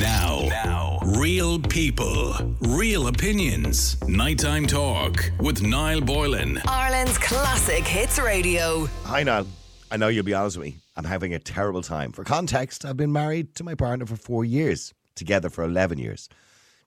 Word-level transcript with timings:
Now, 0.00 0.46
now, 0.48 0.98
real 1.04 1.58
people, 1.58 2.34
real 2.62 3.08
opinions. 3.08 4.00
Nighttime 4.08 4.66
talk 4.66 5.30
with 5.38 5.60
Niall 5.60 6.00
Boylan. 6.00 6.58
Ireland's 6.66 7.18
classic 7.18 7.86
hits 7.86 8.18
radio. 8.18 8.86
Hi, 9.04 9.22
Niall. 9.22 9.46
I 9.90 9.98
know 9.98 10.08
you'll 10.08 10.24
be 10.24 10.32
honest 10.32 10.56
with 10.56 10.68
me. 10.68 10.78
I'm 10.96 11.04
having 11.04 11.34
a 11.34 11.38
terrible 11.38 11.82
time. 11.82 12.12
For 12.12 12.24
context, 12.24 12.86
I've 12.86 12.96
been 12.96 13.12
married 13.12 13.54
to 13.56 13.64
my 13.64 13.74
partner 13.74 14.06
for 14.06 14.16
four 14.16 14.42
years, 14.42 14.94
together 15.16 15.50
for 15.50 15.64
11 15.64 15.98
years. 15.98 16.30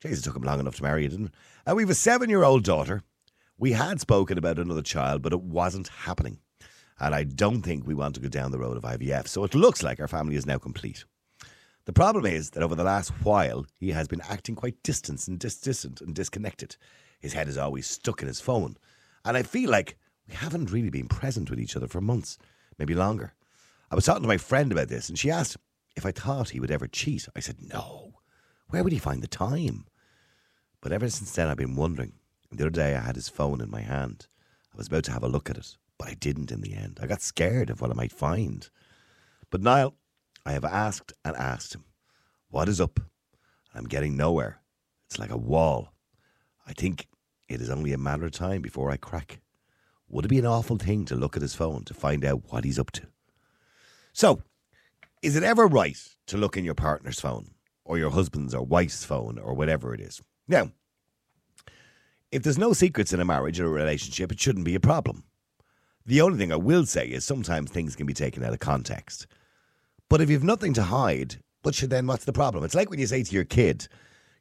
Jeez, 0.04 0.18
it 0.18 0.24
took 0.24 0.36
him 0.36 0.42
long 0.42 0.60
enough 0.60 0.78
to 0.78 0.84
marry 0.84 1.04
you, 1.04 1.10
didn't 1.10 1.28
it? 1.28 1.34
And 1.68 1.76
we 1.78 1.84
have 1.84 1.92
a 1.92 1.96
seven 1.96 2.32
year 2.32 2.44
old 2.44 2.64
daughter. 2.64 3.04
We 3.60 3.74
had 3.74 4.02
spoken 4.02 4.40
about 4.40 4.58
another 4.58 4.82
child, 4.82 5.22
but 5.22 5.34
it 5.34 5.42
wasn't 5.42 5.90
happening. 5.90 6.40
And 7.00 7.14
I 7.14 7.26
don't 7.26 7.62
think 7.62 7.86
we 7.86 7.94
want 7.94 8.16
to 8.16 8.22
go 8.22 8.28
down 8.28 8.50
the 8.50 8.58
road 8.58 8.76
of 8.76 8.84
IVF. 8.84 9.28
So 9.28 9.44
it 9.44 9.54
looks 9.54 9.84
like 9.84 10.00
our 10.00 10.08
family 10.08 10.36
is 10.36 10.48
now 10.48 10.58
complete. 10.58 11.06
The 11.86 11.94
problem 11.94 12.26
is 12.26 12.52
that 12.52 12.64
over 12.64 12.76
the 12.76 12.84
last 12.84 13.10
while, 13.24 13.66
he 13.78 13.92
has 13.92 14.08
been 14.08 14.22
acting 14.22 14.56
quite 14.56 14.82
distant 14.84 15.28
and 15.28 15.38
dis- 15.38 15.60
distant 15.60 16.00
and 16.00 16.16
disconnected. 16.16 16.78
His 17.20 17.34
head 17.34 17.50
is 17.50 17.58
always 17.58 17.88
stuck 17.88 18.22
in 18.22 18.28
his 18.28 18.40
phone. 18.40 18.78
And 19.26 19.36
I 19.36 19.44
feel 19.44 19.70
like 19.70 19.98
we 20.28 20.36
haven't 20.36 20.72
really 20.72 20.90
been 20.90 21.08
present 21.08 21.50
with 21.50 21.60
each 21.60 21.76
other 21.76 21.88
for 21.88 22.00
months, 22.00 22.38
maybe 22.78 22.94
longer. 22.94 23.34
I 23.92 23.96
was 23.96 24.06
talking 24.06 24.22
to 24.24 24.28
my 24.28 24.38
friend 24.38 24.72
about 24.72 24.88
this, 24.88 25.10
and 25.10 25.20
she 25.20 25.30
asked 25.30 25.58
if 25.96 26.06
I 26.06 26.12
thought 26.12 26.50
he 26.50 26.60
would 26.60 26.72
ever 26.72 26.88
cheat. 26.88 27.28
I 27.36 27.42
said, 27.42 27.58
no. 27.62 28.14
Where 28.70 28.84
would 28.84 28.94
he 28.94 29.00
find 29.00 29.22
the 29.22 29.28
time? 29.28 29.86
But 30.82 30.94
ever 30.94 31.10
since 31.10 31.32
then, 31.34 31.48
I've 31.48 31.58
been 31.58 31.76
wondering. 31.76 32.14
The 32.52 32.64
other 32.64 32.70
day, 32.70 32.96
I 32.96 33.02
had 33.02 33.16
his 33.16 33.30
phone 33.30 33.62
in 33.62 33.70
my 33.70 33.82
hand. 33.82 34.28
I 34.74 34.78
was 34.78 34.88
about 34.88 35.04
to 35.06 35.12
have 35.12 35.24
a 35.24 35.28
look 35.28 35.50
at 35.50 35.58
it, 35.58 35.78
but 35.98 36.08
I 36.08 36.14
didn't 36.14 36.52
in 36.52 36.62
the 36.62 36.76
end. 36.76 37.00
I 37.02 37.08
got 37.08 37.22
scared 37.22 37.70
of 37.70 37.82
what 37.82 37.92
I 37.92 37.94
might 37.94 38.12
find. 38.12 38.70
But 39.50 39.62
Niall, 39.62 39.96
I 40.46 40.52
have 40.54 40.66
asked 40.66 41.14
and 41.24 41.36
asked 41.36 41.76
him, 41.76 41.86
what 42.50 42.70
is 42.70 42.82
up? 42.82 43.00
I'm 43.74 43.86
getting 43.86 44.16
nowhere. 44.16 44.62
It's 45.08 45.18
like 45.18 45.32
a 45.32 45.38
wall. 45.38 45.94
I 46.68 46.74
think 46.74 47.08
it 47.50 47.62
is 47.62 47.70
only 47.70 47.94
a 47.94 47.98
matter 47.98 48.26
of 48.26 48.32
time 48.32 48.62
before 48.62 48.92
I 48.92 48.98
crack. 48.98 49.40
Would 50.10 50.26
it 50.26 50.30
be 50.30 50.40
an 50.40 50.46
awful 50.46 50.78
thing 50.78 51.06
to 51.06 51.16
look 51.16 51.36
at 51.36 51.42
his 51.42 51.56
phone 51.56 51.84
to 51.86 51.94
find 51.94 52.24
out 52.24 52.52
what 52.52 52.64
he's 52.64 52.78
up 52.78 52.92
to? 52.92 53.08
So, 54.12 54.44
is 55.24 55.36
it 55.36 55.44
ever 55.44 55.66
right 55.66 55.98
to 56.28 56.38
look 56.38 56.58
in 56.58 56.66
your 56.66 56.76
partner's 56.76 57.20
phone 57.20 57.52
or 57.86 57.98
your 57.98 58.12
husband's 58.12 58.54
or 58.54 58.64
wife's 58.64 59.04
phone 59.04 59.40
or 59.40 59.56
whatever 59.56 59.94
it 59.94 60.02
is? 60.02 60.22
Now, 60.48 60.72
if 62.32 62.44
there's 62.44 62.58
no 62.58 62.74
secrets 62.74 63.14
in 63.14 63.20
a 63.20 63.26
marriage 63.26 63.60
or 63.60 63.66
a 63.66 63.70
relationship, 63.70 64.32
it 64.32 64.40
shouldn't 64.40 64.66
be 64.66 64.76
a 64.76 64.80
problem. 64.80 65.24
The 66.06 66.22
only 66.22 66.38
thing 66.38 66.52
I 66.52 66.58
will 66.58 66.86
say 66.86 67.08
is 67.08 67.26
sometimes 67.26 67.72
things 67.72 67.96
can 67.96 68.06
be 68.06 68.14
taken 68.14 68.44
out 68.44 68.54
of 68.54 68.60
context. 68.60 69.26
But 70.14 70.22
if 70.22 70.30
you've 70.30 70.44
nothing 70.44 70.74
to 70.76 70.84
hide, 70.84 71.38
but 71.64 71.74
then 71.74 72.06
what's 72.06 72.26
the 72.26 72.32
problem? 72.32 72.64
It's 72.64 72.76
like 72.76 72.92
when 72.92 73.00
you 73.00 73.08
say 73.08 73.24
to 73.24 73.34
your 73.34 73.46
kid, 73.46 73.88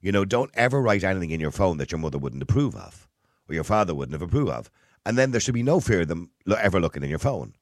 you 0.03 0.13
know, 0.13 0.27
don't 0.27 0.51
ever 0.53 0.83
write 0.83 1.03
anything 1.03 1.31
in 1.31 1.41
your 1.41 1.51
phone 1.51 1.79
that 1.79 1.91
your 1.91 1.99
mother 1.99 2.19
wouldn't 2.19 2.43
approve 2.43 2.77
of 2.77 3.09
or 3.49 3.55
your 3.55 3.65
father 3.65 3.95
wouldn't 3.95 4.13
have 4.13 4.21
approved 4.21 4.51
of. 4.51 4.71
And 5.07 5.17
then 5.17 5.31
there 5.31 5.41
should 5.41 5.55
be 5.55 5.63
no 5.63 5.81
fear 5.81 6.03
of 6.03 6.09
them 6.09 6.31
ever 6.59 6.79
looking 6.79 7.03
in 7.03 7.09
your 7.09 7.19
phone. 7.19 7.55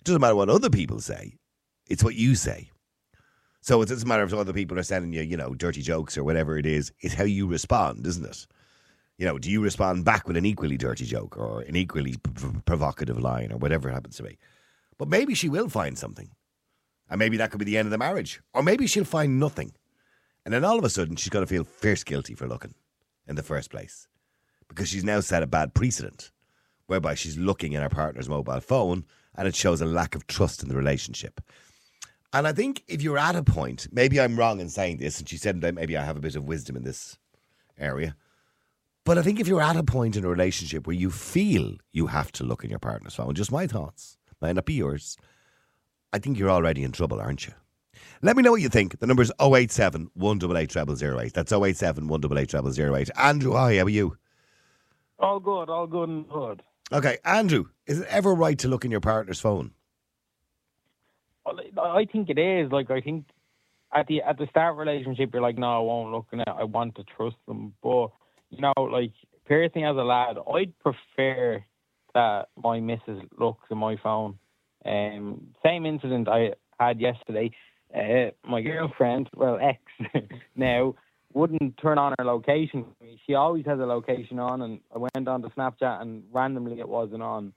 It 0.00 0.02
doesn't 0.02 0.20
matter 0.20 0.34
what 0.34 0.48
other 0.48 0.70
people 0.70 0.98
say, 0.98 1.36
it's 1.88 2.02
what 2.02 2.16
you 2.16 2.34
say. 2.34 2.68
So 3.60 3.80
it 3.80 3.88
doesn't 3.88 4.08
matter 4.08 4.24
if 4.24 4.34
other 4.34 4.52
people 4.52 4.76
are 4.76 4.82
sending 4.82 5.12
you, 5.12 5.22
you 5.22 5.36
know, 5.36 5.54
dirty 5.54 5.82
jokes 5.82 6.18
or 6.18 6.24
whatever 6.24 6.58
it 6.58 6.66
is. 6.66 6.90
It's 6.98 7.14
how 7.14 7.22
you 7.22 7.46
respond, 7.46 8.04
isn't 8.08 8.26
it? 8.26 8.44
You 9.18 9.26
know, 9.26 9.38
do 9.38 9.48
you 9.48 9.62
respond 9.62 10.04
back 10.04 10.26
with 10.26 10.36
an 10.36 10.46
equally 10.46 10.78
dirty 10.78 11.04
joke 11.04 11.36
or 11.38 11.60
an 11.60 11.76
equally 11.76 12.14
p- 12.14 12.32
p- 12.34 12.60
provocative 12.64 13.20
line 13.20 13.52
or 13.52 13.58
whatever 13.58 13.88
it 13.88 13.92
happens 13.92 14.16
to 14.16 14.24
be? 14.24 14.36
But 14.98 15.06
maybe 15.06 15.36
she 15.36 15.48
will 15.48 15.68
find 15.68 15.96
something. 15.96 16.28
And 17.12 17.18
maybe 17.18 17.36
that 17.36 17.50
could 17.50 17.58
be 17.58 17.66
the 17.66 17.76
end 17.76 17.84
of 17.84 17.90
the 17.90 17.98
marriage. 17.98 18.40
Or 18.54 18.62
maybe 18.62 18.86
she'll 18.86 19.04
find 19.04 19.38
nothing. 19.38 19.74
And 20.46 20.54
then 20.54 20.64
all 20.64 20.78
of 20.78 20.84
a 20.84 20.88
sudden, 20.88 21.16
she's 21.16 21.28
going 21.28 21.44
to 21.44 21.46
feel 21.46 21.62
fierce 21.62 22.02
guilty 22.04 22.34
for 22.34 22.48
looking 22.48 22.72
in 23.28 23.36
the 23.36 23.42
first 23.42 23.70
place. 23.70 24.08
Because 24.66 24.88
she's 24.88 25.04
now 25.04 25.20
set 25.20 25.42
a 25.42 25.46
bad 25.46 25.74
precedent 25.74 26.30
whereby 26.86 27.14
she's 27.14 27.36
looking 27.36 27.74
in 27.74 27.82
her 27.82 27.90
partner's 27.90 28.30
mobile 28.30 28.60
phone 28.60 29.04
and 29.34 29.46
it 29.46 29.54
shows 29.54 29.82
a 29.82 29.84
lack 29.84 30.14
of 30.14 30.26
trust 30.26 30.62
in 30.62 30.70
the 30.70 30.74
relationship. 30.74 31.42
And 32.32 32.48
I 32.48 32.52
think 32.54 32.82
if 32.88 33.02
you're 33.02 33.18
at 33.18 33.36
a 33.36 33.42
point, 33.42 33.88
maybe 33.92 34.18
I'm 34.18 34.38
wrong 34.38 34.58
in 34.58 34.70
saying 34.70 34.96
this, 34.96 35.18
and 35.18 35.28
she 35.28 35.36
said 35.36 35.60
that 35.60 35.74
maybe 35.74 35.98
I 35.98 36.04
have 36.04 36.16
a 36.16 36.20
bit 36.20 36.34
of 36.34 36.48
wisdom 36.48 36.76
in 36.76 36.82
this 36.82 37.18
area. 37.78 38.16
But 39.04 39.18
I 39.18 39.22
think 39.22 39.38
if 39.38 39.46
you're 39.46 39.60
at 39.60 39.76
a 39.76 39.82
point 39.82 40.16
in 40.16 40.24
a 40.24 40.28
relationship 40.28 40.86
where 40.86 40.96
you 40.96 41.10
feel 41.10 41.76
you 41.92 42.06
have 42.06 42.32
to 42.32 42.44
look 42.44 42.64
in 42.64 42.70
your 42.70 42.78
partner's 42.78 43.16
phone, 43.16 43.34
just 43.34 43.52
my 43.52 43.66
thoughts, 43.66 44.16
might 44.40 44.54
not 44.54 44.64
be 44.64 44.72
yours, 44.72 45.18
I 46.12 46.18
think 46.18 46.38
you're 46.38 46.50
already 46.50 46.82
in 46.82 46.92
trouble, 46.92 47.20
aren't 47.20 47.46
you? 47.46 47.54
Let 48.20 48.36
me 48.36 48.42
know 48.42 48.52
what 48.52 48.60
you 48.60 48.68
think. 48.68 48.98
The 49.00 49.06
number's 49.06 49.32
087 49.40 50.10
188 50.14 50.98
0008. 50.98 51.32
That's 51.32 51.52
087 51.52 52.06
188 52.06 52.74
0008. 52.74 53.10
Andrew, 53.16 53.52
hi, 53.52 53.76
how 53.78 53.84
are 53.84 53.88
you? 53.88 54.16
All 55.18 55.40
good, 55.40 55.68
all 55.68 55.86
good 55.86 56.08
and 56.08 56.28
good. 56.28 56.62
Okay, 56.92 57.18
Andrew, 57.24 57.66
is 57.86 58.00
it 58.00 58.08
ever 58.08 58.34
right 58.34 58.58
to 58.58 58.68
look 58.68 58.84
in 58.84 58.90
your 58.90 59.00
partner's 59.00 59.40
phone? 59.40 59.72
I 61.46 62.06
think 62.10 62.28
it 62.28 62.38
is. 62.38 62.70
Like 62.70 62.90
I 62.90 63.00
think 63.00 63.24
at 63.92 64.06
the 64.06 64.22
at 64.22 64.38
the 64.38 64.46
start 64.50 64.76
relationship, 64.76 65.30
you're 65.32 65.42
like, 65.42 65.58
no, 65.58 65.66
I 65.66 65.78
won't 65.80 66.12
look 66.12 66.26
in 66.32 66.40
it. 66.40 66.48
I 66.48 66.64
want 66.64 66.94
to 66.96 67.04
trust 67.16 67.36
them. 67.48 67.74
But 67.82 68.08
you 68.50 68.60
know, 68.60 68.72
like 68.78 69.12
personally 69.46 69.86
as 69.86 69.96
a 69.96 70.04
lad, 70.04 70.36
I'd 70.54 70.78
prefer 70.78 71.64
that 72.14 72.48
my 72.62 72.80
missus 72.80 73.22
looks 73.38 73.66
in 73.70 73.78
my 73.78 73.96
phone. 74.02 74.38
Um, 74.84 75.48
same 75.64 75.86
incident 75.86 76.28
I 76.28 76.52
had 76.78 77.00
yesterday. 77.00 77.50
Uh, 77.94 78.30
my 78.48 78.62
girlfriend, 78.62 79.28
well, 79.36 79.58
ex 79.60 79.80
now, 80.56 80.94
wouldn't 81.34 81.76
turn 81.78 81.98
on 81.98 82.14
her 82.18 82.24
location. 82.24 82.84
She 83.26 83.34
always 83.34 83.64
has 83.66 83.78
a 83.78 83.86
location 83.86 84.38
on, 84.38 84.62
and 84.62 84.80
I 84.94 84.98
went 84.98 85.28
on 85.28 85.42
to 85.42 85.48
Snapchat, 85.48 86.02
and 86.02 86.24
randomly 86.32 86.78
it 86.78 86.88
wasn't 86.88 87.22
on. 87.22 87.52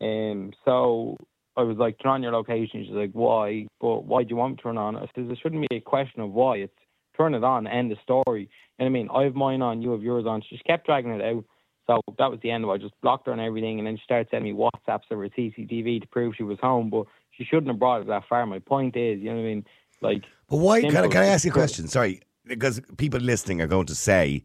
Um, 0.00 0.52
so 0.64 1.16
I 1.56 1.62
was 1.62 1.76
like, 1.76 1.98
turn 2.02 2.12
on 2.12 2.22
your 2.22 2.32
location. 2.32 2.84
She's 2.84 2.94
like, 2.94 3.12
why? 3.12 3.66
But 3.80 4.04
why 4.04 4.22
do 4.22 4.30
you 4.30 4.36
want 4.36 4.52
me 4.52 4.56
to 4.56 4.62
turn 4.62 4.78
on? 4.78 4.96
I 4.96 5.02
says, 5.14 5.26
there 5.26 5.36
shouldn't 5.40 5.68
be 5.68 5.76
a 5.76 5.80
question 5.80 6.20
of 6.20 6.30
why. 6.30 6.56
It's 6.56 6.72
turn 7.16 7.34
it 7.34 7.44
on, 7.44 7.66
end 7.66 7.90
the 7.90 7.96
story. 8.02 8.48
You 8.78 8.84
know 8.84 8.84
what 8.84 8.86
I 8.86 8.88
mean? 8.88 9.08
I 9.14 9.22
have 9.24 9.34
mine 9.34 9.62
on, 9.62 9.82
you 9.82 9.90
have 9.92 10.02
yours 10.02 10.24
on. 10.26 10.42
She 10.42 10.56
just 10.56 10.64
kept 10.64 10.86
dragging 10.86 11.12
it 11.12 11.22
out. 11.22 11.44
So 11.90 12.00
that 12.18 12.30
was 12.30 12.38
the 12.40 12.52
end 12.52 12.62
of 12.62 12.70
it. 12.70 12.74
I 12.74 12.78
just 12.78 12.98
blocked 13.00 13.26
her 13.26 13.32
and 13.32 13.40
everything, 13.40 13.78
and 13.78 13.86
then 13.86 13.96
she 13.96 14.02
started 14.04 14.28
sending 14.30 14.54
me 14.54 14.58
WhatsApps 14.58 15.10
of 15.10 15.18
her 15.18 15.28
CCTV 15.28 16.00
to 16.02 16.06
prove 16.06 16.34
she 16.36 16.44
was 16.44 16.58
home, 16.60 16.88
but 16.88 17.06
she 17.32 17.44
shouldn't 17.44 17.66
have 17.66 17.80
brought 17.80 18.02
it 18.02 18.06
that 18.06 18.22
far. 18.28 18.46
My 18.46 18.60
point 18.60 18.96
is, 18.96 19.18
you 19.18 19.30
know 19.30 19.36
what 19.36 19.40
I 19.40 19.44
mean? 19.44 19.66
Like, 20.00 20.22
But 20.48 20.58
why? 20.58 20.80
Can 20.82 20.96
I, 20.96 21.08
can 21.08 21.22
I 21.22 21.26
ask 21.26 21.44
you 21.44 21.50
a 21.50 21.54
question? 21.54 21.88
Sorry, 21.88 22.20
because 22.46 22.80
people 22.96 23.18
listening 23.18 23.60
are 23.60 23.66
going 23.66 23.86
to 23.86 23.94
say 23.96 24.44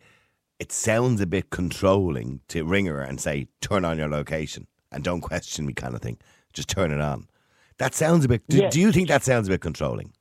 it 0.59 0.72
sounds 0.72 1.22
a 1.22 1.28
bit 1.28 1.51
controlling 1.51 2.41
to 2.47 2.63
ring 2.63 2.88
her 2.88 3.01
and 3.01 3.22
say, 3.22 3.47
turn 3.61 3.85
on 3.85 3.97
your 4.00 4.09
location 4.09 4.66
and 4.91 5.03
don't 5.03 5.22
question 5.22 5.67
me, 5.67 5.73
kind 5.73 5.94
of 5.94 6.01
thing. 6.01 6.17
Just 6.53 6.69
turn 6.69 6.91
it 6.91 7.01
on. 7.01 7.28
That 7.78 7.94
sounds 7.94 8.25
a 8.25 8.28
bit. 8.28 8.47
Do, 8.47 8.57
Yeah. 8.57 8.69
do 8.69 8.79
you 8.79 8.91
think 8.91 9.07
that 9.09 9.23
sounds 9.23 9.47
a 9.47 9.51
bit 9.51 9.61
controlling? 9.61 10.13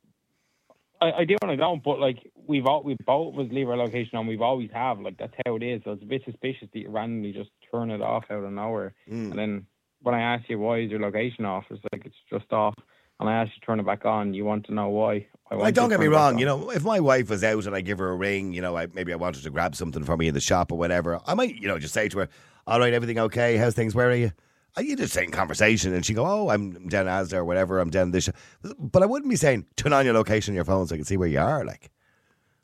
I, 1.05 1.19
I 1.19 1.25
do 1.25 1.35
and 1.41 1.51
I 1.51 1.55
don't, 1.55 1.83
but 1.83 1.99
like 1.99 2.17
we've 2.47 2.65
all, 2.65 2.83
we 2.83 2.95
both 3.05 3.33
of 3.33 3.39
us 3.39 3.51
leave 3.51 3.69
our 3.69 3.77
location 3.77 4.17
on. 4.17 4.27
We've 4.27 4.41
always 4.41 4.69
have. 4.73 4.99
Like 4.99 5.17
that's 5.17 5.33
how 5.45 5.55
it 5.55 5.63
is. 5.63 5.81
So 5.83 5.91
it's 5.91 6.03
a 6.03 6.05
bit 6.05 6.23
suspicious 6.25 6.67
that 6.73 6.79
you 6.79 6.89
randomly 6.89 7.31
just 7.31 7.49
turn 7.71 7.91
it 7.91 8.01
off 8.01 8.25
out 8.29 8.43
of 8.43 8.51
nowhere. 8.51 8.93
Mm. 9.09 9.31
And 9.31 9.39
then 9.39 9.65
when 10.01 10.15
I 10.15 10.21
ask 10.21 10.49
you 10.49 10.59
why 10.59 10.79
is 10.79 10.91
your 10.91 10.99
location 10.99 11.45
off, 11.45 11.65
it's 11.69 11.83
like 11.91 12.05
it's 12.05 12.15
just 12.29 12.51
off. 12.51 12.75
And 13.19 13.29
I 13.29 13.41
ask 13.41 13.51
you 13.55 13.61
to 13.61 13.65
turn 13.65 13.79
it 13.79 13.85
back 13.85 14.05
on. 14.05 14.33
You 14.33 14.43
want 14.43 14.65
to 14.65 14.73
know 14.73 14.89
why? 14.89 15.27
I 15.49 15.55
Like, 15.55 15.73
don't 15.73 15.89
get 15.89 15.99
me 15.99 16.05
turn 16.05 16.13
it 16.13 16.15
back 16.15 16.21
wrong. 16.21 16.37
You 16.39 16.45
know, 16.45 16.69
if 16.71 16.83
my 16.83 16.99
wife 16.99 17.29
was 17.29 17.43
out 17.45 17.65
and 17.65 17.73
I 17.73 17.79
give 17.79 17.99
her 17.99 18.09
a 18.09 18.15
ring, 18.15 18.51
you 18.51 18.61
know, 18.61 18.75
I, 18.75 18.87
maybe 18.87 19.13
I 19.13 19.15
wanted 19.15 19.43
to 19.43 19.49
grab 19.49 19.75
something 19.75 20.03
for 20.03 20.17
me 20.17 20.27
in 20.27 20.33
the 20.33 20.41
shop 20.41 20.71
or 20.71 20.77
whatever, 20.77 21.21
I 21.25 21.33
might, 21.33 21.55
you 21.55 21.67
know, 21.67 21.79
just 21.79 21.93
say 21.93 22.09
to 22.09 22.19
her, 22.19 22.29
"All 22.67 22.79
right, 22.79 22.93
everything 22.93 23.19
okay? 23.19 23.55
How's 23.55 23.73
things? 23.73 23.95
Where 23.95 24.09
are 24.09 24.15
you?" 24.15 24.31
You 24.77 24.95
just 24.95 25.13
say 25.13 25.23
in 25.23 25.31
conversation, 25.31 25.93
and 25.93 26.05
she 26.05 26.13
go, 26.13 26.25
"Oh, 26.25 26.49
I'm 26.49 26.87
down 26.89 27.05
Asda 27.05 27.33
or 27.33 27.45
whatever. 27.45 27.79
I'm 27.79 27.89
down 27.89 28.11
this." 28.11 28.29
But 28.77 29.03
I 29.03 29.05
wouldn't 29.05 29.29
be 29.29 29.37
saying, 29.37 29.65
"Turn 29.77 29.93
on 29.93 30.03
your 30.05 30.13
location 30.13 30.51
on 30.51 30.55
your 30.55 30.65
phone 30.65 30.85
so 30.87 30.95
I 30.95 30.97
can 30.97 31.05
see 31.05 31.17
where 31.17 31.27
you 31.27 31.39
are." 31.39 31.63
Like, 31.63 31.91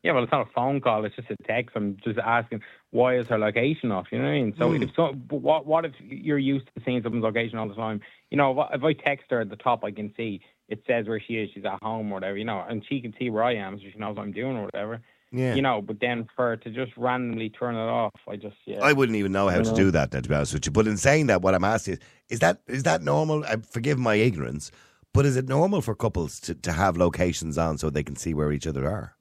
Yeah, 0.04 0.14
well, 0.14 0.24
it's 0.24 0.32
not 0.32 0.48
a 0.48 0.52
phone 0.52 0.82
call. 0.82 1.06
It's 1.06 1.16
just 1.16 1.30
a 1.30 1.38
text. 1.44 1.76
I'm 1.76 1.96
just 2.04 2.18
asking 2.20 2.62
why 2.90 3.18
is 3.18 3.28
her 3.28 3.38
location 3.38 3.92
off. 3.92 4.08
You 4.12 4.18
know 4.18 4.26
what 4.26 4.32
I 4.32 4.42
mean? 4.42 4.56
So 4.58 4.70
Hmm. 4.70 4.84
if 4.84 4.90
so, 4.96 5.14
what 5.30 5.66
what 5.66 5.86
if 5.86 5.94
you're 6.02 6.40
used 6.40 6.66
to 6.76 6.82
seeing 6.84 7.02
someone's 7.04 7.24
location 7.24 7.58
all 7.58 7.68
the 7.68 7.76
time? 7.76 8.02
You 8.30 8.38
know, 8.38 8.68
if 8.74 8.84
I 8.84 8.94
text 8.94 9.28
her 9.30 9.42
at 9.42 9.50
the 9.50 9.56
top, 9.56 9.84
I 9.84 9.92
can 9.92 10.14
see 10.18 10.42
it 10.68 10.84
says 10.88 11.08
where 11.08 11.20
she 11.20 11.36
is. 11.36 11.50
She's 11.54 11.66
at 11.66 11.82
home 11.84 12.12
or 12.12 12.16
whatever. 12.16 12.38
You 12.38 12.46
know, 12.46 12.66
and 12.68 12.84
she 12.90 13.00
can 13.00 13.14
see 13.20 13.30
where 13.30 13.44
I 13.44 13.56
am, 13.56 13.78
so 13.78 13.86
she 13.92 13.98
knows 14.00 14.18
what 14.18 14.24
I'm 14.24 14.32
doing 14.32 14.58
or 14.58 14.64
whatever. 14.66 15.02
Yeah, 15.32 15.56
You 15.56 15.62
know, 15.62 15.82
but 15.82 16.00
then 16.02 16.28
for 16.36 16.58
to 16.58 16.70
just 16.70 16.92
randomly 16.98 17.50
turn 17.50 17.76
it 17.76 17.80
off, 17.80 18.14
I 18.28 18.36
just 18.36 18.56
yeah. 18.66 18.80
I 18.82 18.94
wouldn't 18.94 19.16
even 19.18 19.32
know 19.32 19.48
how 19.48 19.62
to 19.62 19.70
know. 19.70 19.76
do 19.76 19.92
that. 19.92 20.12
To 20.12 20.22
be 20.22 20.36
honest 20.36 20.54
with 20.54 20.66
you, 20.66 20.72
but 20.72 20.88
in 20.88 20.98
saying 20.98 21.28
that, 21.28 21.42
what 21.42 21.56
I'm 21.56 21.64
asking 21.64 21.96
is, 21.96 22.00
is 22.30 22.40
that 22.40 22.62
is 22.68 22.84
that 22.84 23.02
normal? 23.02 23.44
I 23.46 23.56
forgive 23.70 23.98
my 23.98 24.16
ignorance, 24.16 24.72
but 25.14 25.26
is 25.26 25.38
it 25.38 25.48
normal 25.48 25.82
for 25.82 25.96
couples 25.96 26.40
to, 26.42 26.56
to 26.56 26.72
have 26.74 26.98
locations 26.98 27.58
on 27.58 27.78
so 27.78 27.90
they 27.90 28.04
can 28.04 28.16
see 28.16 28.34
where 28.34 28.52
each 28.52 28.68
other 28.68 28.86
are? 28.90 29.16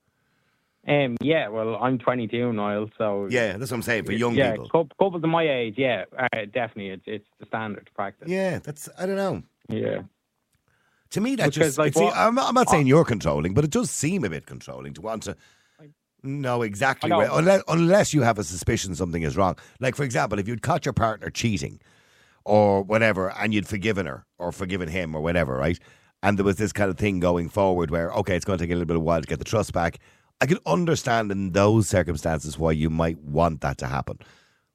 Um, 0.89 1.17
yeah. 1.21 1.47
Well, 1.49 1.77
I'm 1.77 1.99
22, 1.99 2.53
Niall. 2.55 2.89
So 2.97 3.29
Yeah, 3.31 3.57
that's 3.59 3.71
what 3.71 3.77
I'm 3.77 3.83
saying 3.83 4.05
for 4.07 4.13
young 4.13 4.35
yeah, 4.35 4.53
people. 4.53 4.69
cou- 4.71 4.89
couples 4.99 5.23
of 5.23 5.29
my 5.29 5.47
age, 5.49 5.75
yeah, 5.77 6.05
uh, 6.19 6.27
definitely, 6.53 6.89
it's 6.89 7.05
it's 7.07 7.27
the 7.39 7.47
standard 7.47 7.89
practice. 7.95 8.29
Yeah, 8.29 8.59
that's 8.61 8.89
I 8.99 9.07
don't 9.07 9.17
know. 9.17 9.43
Yeah. 9.69 10.03
To 11.11 11.21
me, 11.21 11.35
that 11.37 11.53
Because, 11.53 11.67
just 11.75 11.79
like, 11.79 11.89
it's- 11.89 12.03
what- 12.03 12.17
I'm, 12.17 12.35
not, 12.35 12.49
I'm 12.49 12.55
not 12.55 12.71
saying 12.71 12.87
you're 12.87 13.05
controlling, 13.05 13.53
but 13.53 13.65
it 13.65 13.71
does 13.71 13.91
seem 13.91 14.25
a 14.25 14.31
bit 14.31 14.47
controlling 14.47 14.95
to 14.95 15.01
want 15.03 15.25
to 15.25 15.37
No, 16.23 16.63
exactly. 16.63 17.11
Right. 17.11 17.29
Unless, 17.33 17.63
unless 17.69 18.15
you 18.15 18.23
have 18.23 18.39
a 18.39 18.45
suspicion 18.45 18.95
something 18.95 19.23
is 19.23 19.37
wrong. 19.37 19.57
Like, 19.81 19.97
for 19.97 20.05
example, 20.05 20.39
if 20.39 20.47
you'd 20.47 20.63
caught 20.63 20.85
your 20.85 20.93
partner 20.93 21.31
cheating 21.31 21.81
or 22.45 22.83
whatever, 22.83 23.31
and 23.39 23.55
you'd 23.55 23.69
forgiven 23.69 24.07
her 24.07 24.25
or 24.39 24.53
forgiven 24.53 24.89
him 24.89 25.15
or 25.15 25.21
whatever, 25.21 25.57
right? 25.57 25.79
And 26.23 26.39
there 26.39 26.45
was 26.45 26.57
this 26.57 26.73
kind 26.73 26.91
of 26.91 26.99
thing 26.99 27.21
going 27.21 27.49
forward 27.49 27.91
where, 27.91 28.11
okay, 28.13 28.37
it's 28.37 28.45
going 28.45 28.59
to 28.59 28.65
take 28.65 28.71
a 28.71 28.75
little 28.75 28.87
bit 28.87 28.97
of 28.97 29.03
a 29.03 29.05
while 29.05 29.21
to 29.21 29.27
get 29.27 29.39
the 29.39 29.45
trust 29.45 29.73
back. 29.73 29.99
I 30.41 30.47
could 30.47 30.59
understand 30.67 31.31
in 31.31 31.53
those 31.53 31.89
circumstances 31.89 32.59
why 32.59 32.73
you 32.73 32.91
might 32.91 33.19
want 33.19 33.61
that 33.61 33.79
to 33.79 33.87
happen. 33.87 34.19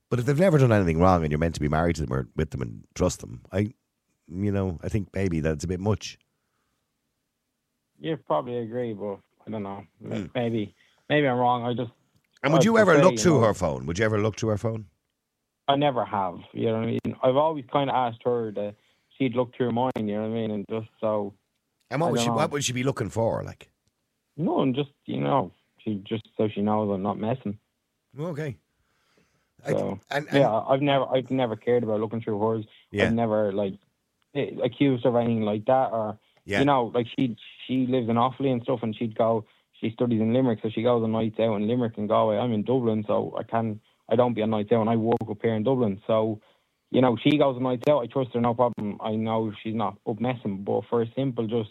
But 0.10 0.20
if 0.20 0.26
they've 0.26 0.40
never 0.40 0.58
done 0.58 0.72
anything 0.72 1.00
wrong 1.00 1.24
and 1.24 1.32
you're 1.32 1.40
meant 1.40 1.56
to 1.56 1.62
be 1.62 1.68
married 1.68 1.96
to 1.98 2.04
them 2.04 2.14
or 2.14 2.28
with 2.36 2.52
them 2.52 2.62
and 2.62 2.84
trust 2.94 3.22
them, 3.22 3.42
I, 3.52 3.74
you 4.28 4.52
know, 4.52 4.80
I 4.84 4.90
think 4.90 5.10
maybe 5.14 5.40
that's 5.40 5.64
a 5.64 5.68
bit 5.68 5.80
much. 5.80 6.18
You 8.00 8.18
probably 8.18 8.58
agree, 8.58 8.94
but 8.94 9.20
I 9.48 9.52
don't 9.52 9.64
know. 9.64 9.84
Hmm. 10.06 10.26
Maybe 10.36 10.76
maybe 11.10 11.28
I'm 11.28 11.38
wrong. 11.38 11.64
I 11.66 11.74
just 11.74 11.92
And 12.44 12.54
would 12.54 12.64
you 12.64 12.78
ever 12.78 12.94
prefer, 12.94 13.04
look 13.04 13.14
you 13.14 13.18
through 13.20 13.42
know- 13.42 13.48
her 13.48 13.54
phone? 13.54 13.86
Would 13.86 14.00
you 14.00 14.06
ever 14.06 14.20
look 14.22 14.38
through 14.38 14.50
her 14.50 14.58
phone? 14.58 14.86
I 15.68 15.76
never 15.76 16.06
have. 16.06 16.38
You 16.54 16.68
know 16.68 16.74
what 16.74 16.84
I 16.84 16.86
mean? 16.86 17.16
I've 17.24 17.36
always 17.38 17.66
kind 17.72 17.90
of 17.90 17.96
asked 17.96 18.22
her 18.24 18.52
that 18.52 18.76
she'd 19.18 19.36
look 19.36 19.56
through 19.56 19.72
mine. 19.72 19.92
You 19.96 20.16
know 20.16 20.22
what 20.22 20.28
I 20.28 20.40
mean? 20.42 20.52
And 20.52 20.66
just 20.70 20.88
so 21.02 21.34
And 21.90 22.02
what 22.02 22.08
I 22.08 22.12
would 22.12 22.20
she? 22.22 22.28
know. 22.28 22.34
What 22.36 22.52
would 22.52 22.64
she 22.64 22.74
be 22.74 22.84
looking 22.84 23.10
for? 23.10 23.42
Like, 23.44 23.70
no, 24.38 24.62
and 24.62 24.76
just 24.76 24.92
you 25.06 25.20
know, 25.22 25.52
she 25.84 25.96
just 26.08 26.28
so 26.38 26.48
she 26.48 26.62
knows 26.62 26.94
I'm 26.94 27.02
not 27.02 27.18
messing. 27.18 27.58
okay. 28.20 28.58
I- 29.66 29.72
So 29.72 30.00
and, 30.12 30.28
and 30.30 30.38
yeah, 30.38 30.52
I've 30.54 30.82
never 30.82 31.06
I've 31.06 31.32
never 31.32 31.56
cared 31.56 31.84
about 31.84 32.00
looking 32.00 32.22
through 32.22 32.40
hers. 32.40 32.66
Yeah. 32.92 33.06
I've 33.06 33.14
never 33.14 33.52
like 33.52 33.74
accused 34.64 35.04
her 35.06 35.10
of 35.10 35.16
anything 35.16 35.42
like 35.42 35.66
that 35.66 35.92
or 35.92 36.20
Yeah. 36.46 36.60
you 36.60 36.66
know, 36.66 36.92
like 36.94 37.08
she 37.18 37.36
she 37.66 37.88
lives 37.88 38.08
in 38.08 38.18
Offaly 38.18 38.52
and 38.52 38.62
stuff, 38.62 38.84
and 38.84 38.96
she'd 38.96 39.18
go. 39.18 39.46
She 39.86 39.92
studies 39.92 40.20
in 40.20 40.34
Limerick, 40.34 40.60
so 40.64 40.70
she 40.74 40.82
goes 40.82 41.04
on 41.04 41.12
nights 41.12 41.40
out 41.40 41.58
in 41.58 41.68
Limerick 41.68 41.98
and 41.98 42.10
Galway. 42.10 42.38
I'm 42.38 42.54
in 42.54 42.64
Dublin, 42.64 43.04
so 43.06 43.36
I 43.38 43.44
can 43.44 43.80
I 44.10 44.16
don't 44.16 44.34
be 44.34 44.42
on 44.42 44.50
nights 44.50 44.72
out, 44.72 44.82
and 44.82 44.90
I 44.90 44.96
work 44.96 45.20
up 45.30 45.38
here 45.44 45.54
in 45.54 45.64
Dublin. 45.64 46.02
So, 46.08 46.42
you 46.90 47.02
know, 47.02 47.18
she 47.24 47.38
goes 47.38 47.56
on 47.56 47.64
nights 47.64 47.84
out. 47.88 48.00
I 48.02 48.08
trust 48.08 48.32
her, 48.34 48.42
no 48.42 48.56
problem. 48.56 48.98
I 49.00 49.12
know 49.12 49.52
she's 49.62 49.76
not 49.76 49.98
up 50.08 50.20
messing, 50.20 50.64
but 50.64 50.82
for 50.90 51.04
a 51.04 51.08
simple, 51.16 51.46
just 51.46 51.70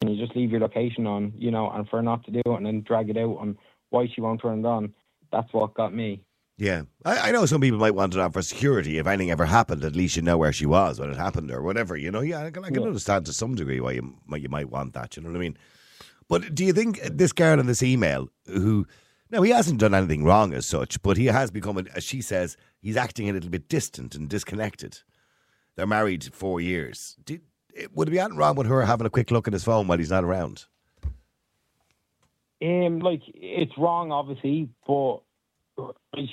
can 0.00 0.12
you 0.12 0.24
just 0.24 0.36
leave 0.36 0.50
your 0.50 0.60
location 0.60 1.06
on, 1.06 1.32
you 1.36 1.52
know, 1.52 1.70
and 1.70 1.88
for 1.88 1.98
her 1.98 2.02
not 2.02 2.24
to 2.24 2.32
do 2.32 2.40
it 2.44 2.56
and 2.56 2.66
then 2.66 2.82
drag 2.82 3.10
it 3.10 3.16
out 3.16 3.36
on 3.38 3.56
why 3.90 4.08
she 4.12 4.20
won't 4.20 4.42
turn 4.42 4.60
it 4.60 4.66
on. 4.66 4.92
That's 5.30 5.52
what 5.52 5.74
got 5.74 5.94
me. 5.94 6.24
Yeah, 6.58 6.82
I, 7.04 7.28
I 7.28 7.30
know 7.30 7.46
some 7.46 7.60
people 7.60 7.78
might 7.78 7.94
want 7.94 8.14
it 8.14 8.20
on 8.20 8.32
for 8.32 8.42
security. 8.42 8.98
If 8.98 9.06
anything 9.06 9.30
ever 9.30 9.46
happened, 9.46 9.84
at 9.84 9.94
least 9.94 10.16
you 10.16 10.22
know 10.22 10.36
where 10.36 10.52
she 10.52 10.66
was 10.66 10.98
when 10.98 11.10
it 11.10 11.16
happened 11.16 11.50
or 11.52 11.62
whatever. 11.62 11.96
You 11.96 12.10
know, 12.10 12.22
yeah, 12.22 12.44
I 12.44 12.50
can, 12.50 12.64
I 12.64 12.70
can 12.70 12.82
Yeah. 12.82 12.88
understand 12.88 13.26
to 13.26 13.32
some 13.32 13.54
degree 13.54 13.80
why 13.80 13.92
you 13.92 14.16
might 14.26 14.42
you 14.42 14.48
might 14.48 14.68
want 14.68 14.94
that. 14.94 15.16
You 15.16 15.22
know 15.22 15.30
what 15.30 15.36
I 15.36 15.40
mean? 15.40 15.56
But 16.32 16.54
do 16.54 16.64
you 16.64 16.72
think 16.72 16.98
this 17.02 17.30
girl 17.30 17.60
in 17.60 17.66
this 17.66 17.82
email, 17.82 18.30
who 18.46 18.86
now 19.30 19.42
he 19.42 19.50
hasn't 19.50 19.80
done 19.80 19.92
anything 19.92 20.24
wrong 20.24 20.54
as 20.54 20.64
such, 20.64 21.02
but 21.02 21.18
he 21.18 21.26
has 21.26 21.50
become, 21.50 21.86
as 21.94 22.04
she 22.04 22.22
says, 22.22 22.56
he's 22.80 22.96
acting 22.96 23.28
a 23.28 23.34
little 23.34 23.50
bit 23.50 23.68
distant 23.68 24.14
and 24.14 24.30
disconnected. 24.30 25.00
They're 25.76 25.86
married 25.86 26.24
four 26.32 26.58
years. 26.58 27.18
Would 27.92 28.08
it 28.08 28.10
be 28.10 28.18
anything 28.18 28.38
wrong 28.38 28.56
with 28.56 28.66
her 28.66 28.80
having 28.80 29.06
a 29.06 29.10
quick 29.10 29.30
look 29.30 29.46
at 29.46 29.52
his 29.52 29.62
phone 29.62 29.88
while 29.88 29.98
he's 29.98 30.08
not 30.08 30.24
around? 30.24 30.64
Um, 32.62 33.00
like 33.00 33.20
it's 33.26 33.76
wrong, 33.76 34.10
obviously, 34.10 34.70
but 34.86 35.18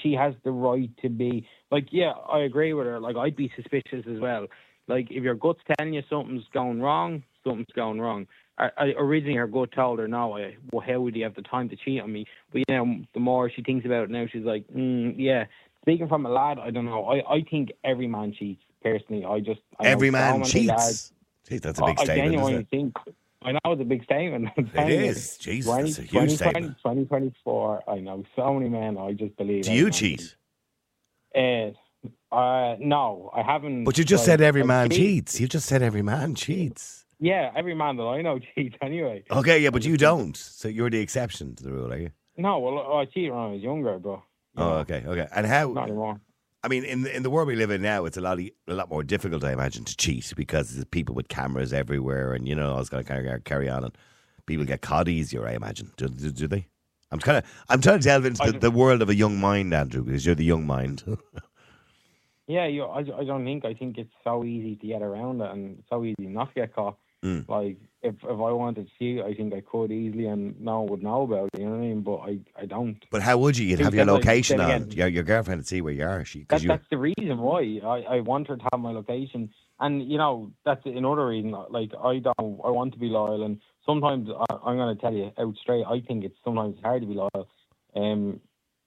she 0.02 0.14
has 0.14 0.34
the 0.46 0.52
right 0.52 0.90
to 1.02 1.10
be 1.10 1.46
like. 1.72 1.90
Yeah, 1.92 2.12
I 2.12 2.44
agree 2.44 2.72
with 2.72 2.88
her. 2.88 3.02
Like 3.02 3.18
I'd 3.18 3.36
be 3.36 3.52
suspicious 3.54 4.06
as 4.10 4.22
well. 4.22 4.48
Like 4.88 5.12
if 5.12 5.24
your 5.24 5.36
gut's 5.36 5.60
telling 5.78 5.94
you 5.94 6.04
something's 6.10 6.48
going 6.54 6.82
wrong, 6.82 7.24
something's 7.44 7.68
going 7.76 8.00
wrong. 8.00 8.28
I, 8.60 8.70
I 8.78 8.86
originally 8.98 9.36
her 9.38 9.48
gut 9.48 9.72
told 9.72 10.00
her, 10.00 10.08
"No, 10.08 10.38
I, 10.38 10.56
well, 10.72 10.86
how 10.86 11.00
would 11.00 11.16
you 11.16 11.24
have 11.24 11.36
the 11.36 11.42
time 11.42 11.70
to 11.70 11.76
cheat 11.76 12.02
on 12.02 12.12
me?" 12.12 12.26
But 12.52 12.64
you 12.68 12.76
know, 12.76 13.02
the 13.14 13.20
more 13.20 13.50
she 13.50 13.64
thinks 13.64 13.86
about 13.86 14.04
it 14.04 14.10
now, 14.10 14.26
she's 14.32 14.44
like, 14.44 14.68
mm, 14.68 15.16
"Yeah." 15.18 15.46
Speaking 15.84 16.10
from 16.10 16.26
a 16.26 16.30
lad, 16.30 16.60
I 16.60 16.72
don't 16.72 16.86
know. 16.86 17.06
I, 17.06 17.36
I 17.36 17.42
think 17.50 17.72
every 17.84 18.08
man 18.08 18.34
cheats. 18.38 18.62
Personally, 18.84 19.26
I 19.26 19.40
just 19.40 19.62
I 19.80 19.86
Every 19.88 20.08
so 20.10 20.12
man 20.14 20.40
many 20.40 20.52
cheats. 20.52 20.68
lads- 20.70 21.14
Jeez, 21.50 21.62
that's 21.62 21.80
a 21.80 21.84
big 21.84 22.00
I, 22.00 22.02
I 22.02 22.06
statement, 22.06 22.28
isn't 22.28 22.32
genuinely 22.32 22.68
think. 22.70 22.96
I 23.42 23.52
know 23.54 23.60
it's 23.66 23.82
a 23.82 23.86
big 23.86 24.04
statement. 24.04 24.50
It 24.58 24.90
is. 24.90 25.38
Jesus, 25.38 25.74
that's 25.74 25.98
a 26.00 26.02
huge 26.02 26.12
20, 26.12 26.36
statement. 26.36 26.78
2024, 26.78 27.84
I 27.90 28.00
know 28.00 28.24
so 28.36 28.54
many 28.54 28.70
men. 28.70 28.98
I 28.98 29.14
just 29.14 29.36
believe. 29.38 29.64
Do 29.64 29.74
you 29.74 29.90
cheat? 29.90 30.36
Uh, 31.36 31.72
uh, 32.34 32.76
no, 32.80 33.32
I 33.34 33.42
haven't. 33.42 33.84
But 33.86 33.98
you 33.98 34.04
just 34.04 34.22
like, 34.22 34.26
said 34.28 34.42
every 34.42 34.64
man 34.64 34.90
cheat. 34.90 34.98
cheats. 35.00 35.40
You 35.40 35.48
just 35.48 35.68
said 35.68 35.82
every 35.82 36.02
man 36.02 36.36
cheats. 36.36 36.99
Yeah, 37.20 37.52
every 37.56 37.76
man 37.76 37.98
that 37.98 38.04
I 38.04 38.22
know 38.22 38.40
cheats 38.56 38.76
anyway. 38.82 39.24
Okay, 39.30 39.60
yeah, 39.60 39.70
but 39.70 39.86
you 39.86 39.98
don't. 39.98 40.36
So 40.38 40.68
you're 40.68 40.90
the 40.90 41.00
exception 41.00 41.56
to 41.56 41.64
the 41.64 41.72
rule, 41.72 41.92
are 41.92 41.98
you? 41.98 42.12
No, 42.38 42.60
well, 42.60 42.98
I 42.98 43.06
cheated 43.06 43.32
when 43.32 43.40
I 43.40 43.48
was 43.52 43.62
younger, 43.62 44.00
but 44.00 44.22
you 44.56 44.64
Oh, 44.64 44.70
know, 44.70 44.74
okay, 44.80 45.04
okay. 45.06 45.28
And 45.36 45.46
how? 45.46 45.72
not 45.74 45.84
anymore. 45.88 46.22
I 46.64 46.68
mean, 46.68 46.84
in 46.84 47.04
the, 47.04 47.16
in 47.16 47.24
the 47.24 47.30
world 47.30 47.48
we 47.48 47.56
live 47.56 47.72
in 47.72 47.82
now, 47.82 48.06
it's 48.06 48.18
a 48.18 48.22
lot 48.22 48.40
e- 48.40 48.52
a 48.68 48.74
lot 48.74 48.90
more 48.90 49.04
difficult, 49.04 49.44
I 49.44 49.54
imagine, 49.54 49.86
to 49.86 49.96
cheat 49.96 50.34
because 50.36 50.72
there's 50.74 50.86
people 50.86 51.16
with 51.16 51.30
cameras 51.30 51.72
everywhere, 51.74 52.34
and 52.34 52.48
you 52.48 52.56
know, 52.56 52.74
I 52.76 52.78
was 52.80 52.90
going 52.90 53.04
to 53.04 53.08
carry 53.08 53.42
carry 53.42 53.70
on, 53.70 53.84
and 53.86 53.98
people 54.46 54.66
get 54.66 54.82
caught 54.82 55.08
easier, 55.08 55.48
I 55.48 55.54
imagine. 55.54 55.92
Do, 55.96 56.08
do, 56.10 56.32
do 56.32 56.48
they? 56.48 56.68
I'm 57.12 57.20
kind 57.20 57.38
of 57.38 57.46
I'm 57.70 57.82
trying 57.82 58.00
to 58.00 58.04
delve 58.06 58.26
into 58.26 58.52
the, 58.52 58.60
the 58.60 58.72
world 58.72 59.02
of 59.02 59.10
a 59.10 59.16
young 59.16 59.40
mind, 59.40 59.74
Andrew, 59.74 60.04
because 60.04 60.26
you're 60.26 60.36
the 60.36 60.44
young 60.46 60.66
mind. 60.68 61.04
Yeah, 62.48 62.66
you, 62.66 62.84
I, 62.84 63.02
I 63.02 63.24
don't 63.26 63.46
think. 63.46 63.64
I 63.64 63.76
think 63.76 64.00
it's 64.00 64.12
so 64.24 64.44
easy 64.44 64.76
to 64.78 64.88
get 64.88 65.04
around 65.04 65.40
it, 65.42 65.52
and 65.52 65.84
so 65.88 66.04
easy 66.04 66.16
not 66.28 66.48
to 66.50 66.62
get 66.62 66.74
caught. 66.74 66.98
Mm. 67.24 67.48
Like 67.50 67.78
if 68.02 68.16
if 68.24 68.30
I 68.30 68.52
wanted 68.52 68.88
to 68.88 68.92
cheat, 68.98 69.22
I 69.22 69.34
think 69.34 69.54
I 69.54 69.62
could 69.62 69.92
easily, 69.92 70.28
and 70.28 70.60
no 70.60 70.82
one 70.82 70.92
would 70.92 71.04
know 71.04 71.24
about 71.24 71.50
it. 71.54 71.60
You 71.60 71.66
know 71.66 71.72
what 71.72 71.78
I 71.78 71.82
mean? 71.82 72.02
But 72.02 72.18
I, 72.18 72.40
I 72.56 72.66
don't. 72.66 72.98
but 73.12 73.22
how 73.22 73.38
would 73.40 73.58
you? 73.58 73.66
You'd 73.66 73.80
have 73.82 73.94
your 73.94 74.06
like, 74.06 74.26
location 74.26 74.62
on. 74.62 74.90
Your, 74.92 75.08
your 75.08 75.24
girlfriend 75.24 75.60
would 75.60 75.68
see 75.68 75.82
where 75.82 75.94
you 75.94 76.06
are. 76.06 76.24
She 76.24 76.46
That, 76.50 76.62
you. 76.62 76.70
that's 76.70 76.86
the 76.90 76.98
reason 76.98 77.38
why 77.40 77.82
I, 77.84 78.16
I 78.16 78.20
want 78.22 78.48
her 78.48 78.56
to 78.56 78.64
have 78.72 78.80
my 78.80 78.92
location, 78.92 79.50
and 79.80 80.10
you 80.10 80.18
know 80.18 80.52
that's 80.66 80.86
another 80.86 81.28
reason. 81.28 81.52
Like 81.52 81.92
I 82.02 82.20
don't, 82.20 82.62
I 82.64 82.70
want 82.70 82.94
to 82.94 83.00
be 83.00 83.08
loyal, 83.08 83.44
and 83.44 83.60
sometimes 83.86 84.30
I, 84.30 84.56
I'm 84.66 84.78
going 84.78 84.96
to 84.96 85.02
tell 85.02 85.14
you 85.14 85.32
out 85.38 85.56
straight. 85.62 85.84
I 85.86 86.00
think 86.00 86.24
it's 86.24 86.38
sometimes 86.44 86.78
hard 86.82 87.02
to 87.02 87.08
be 87.08 87.16
loyal. 87.16 87.50
Um, 87.96 88.40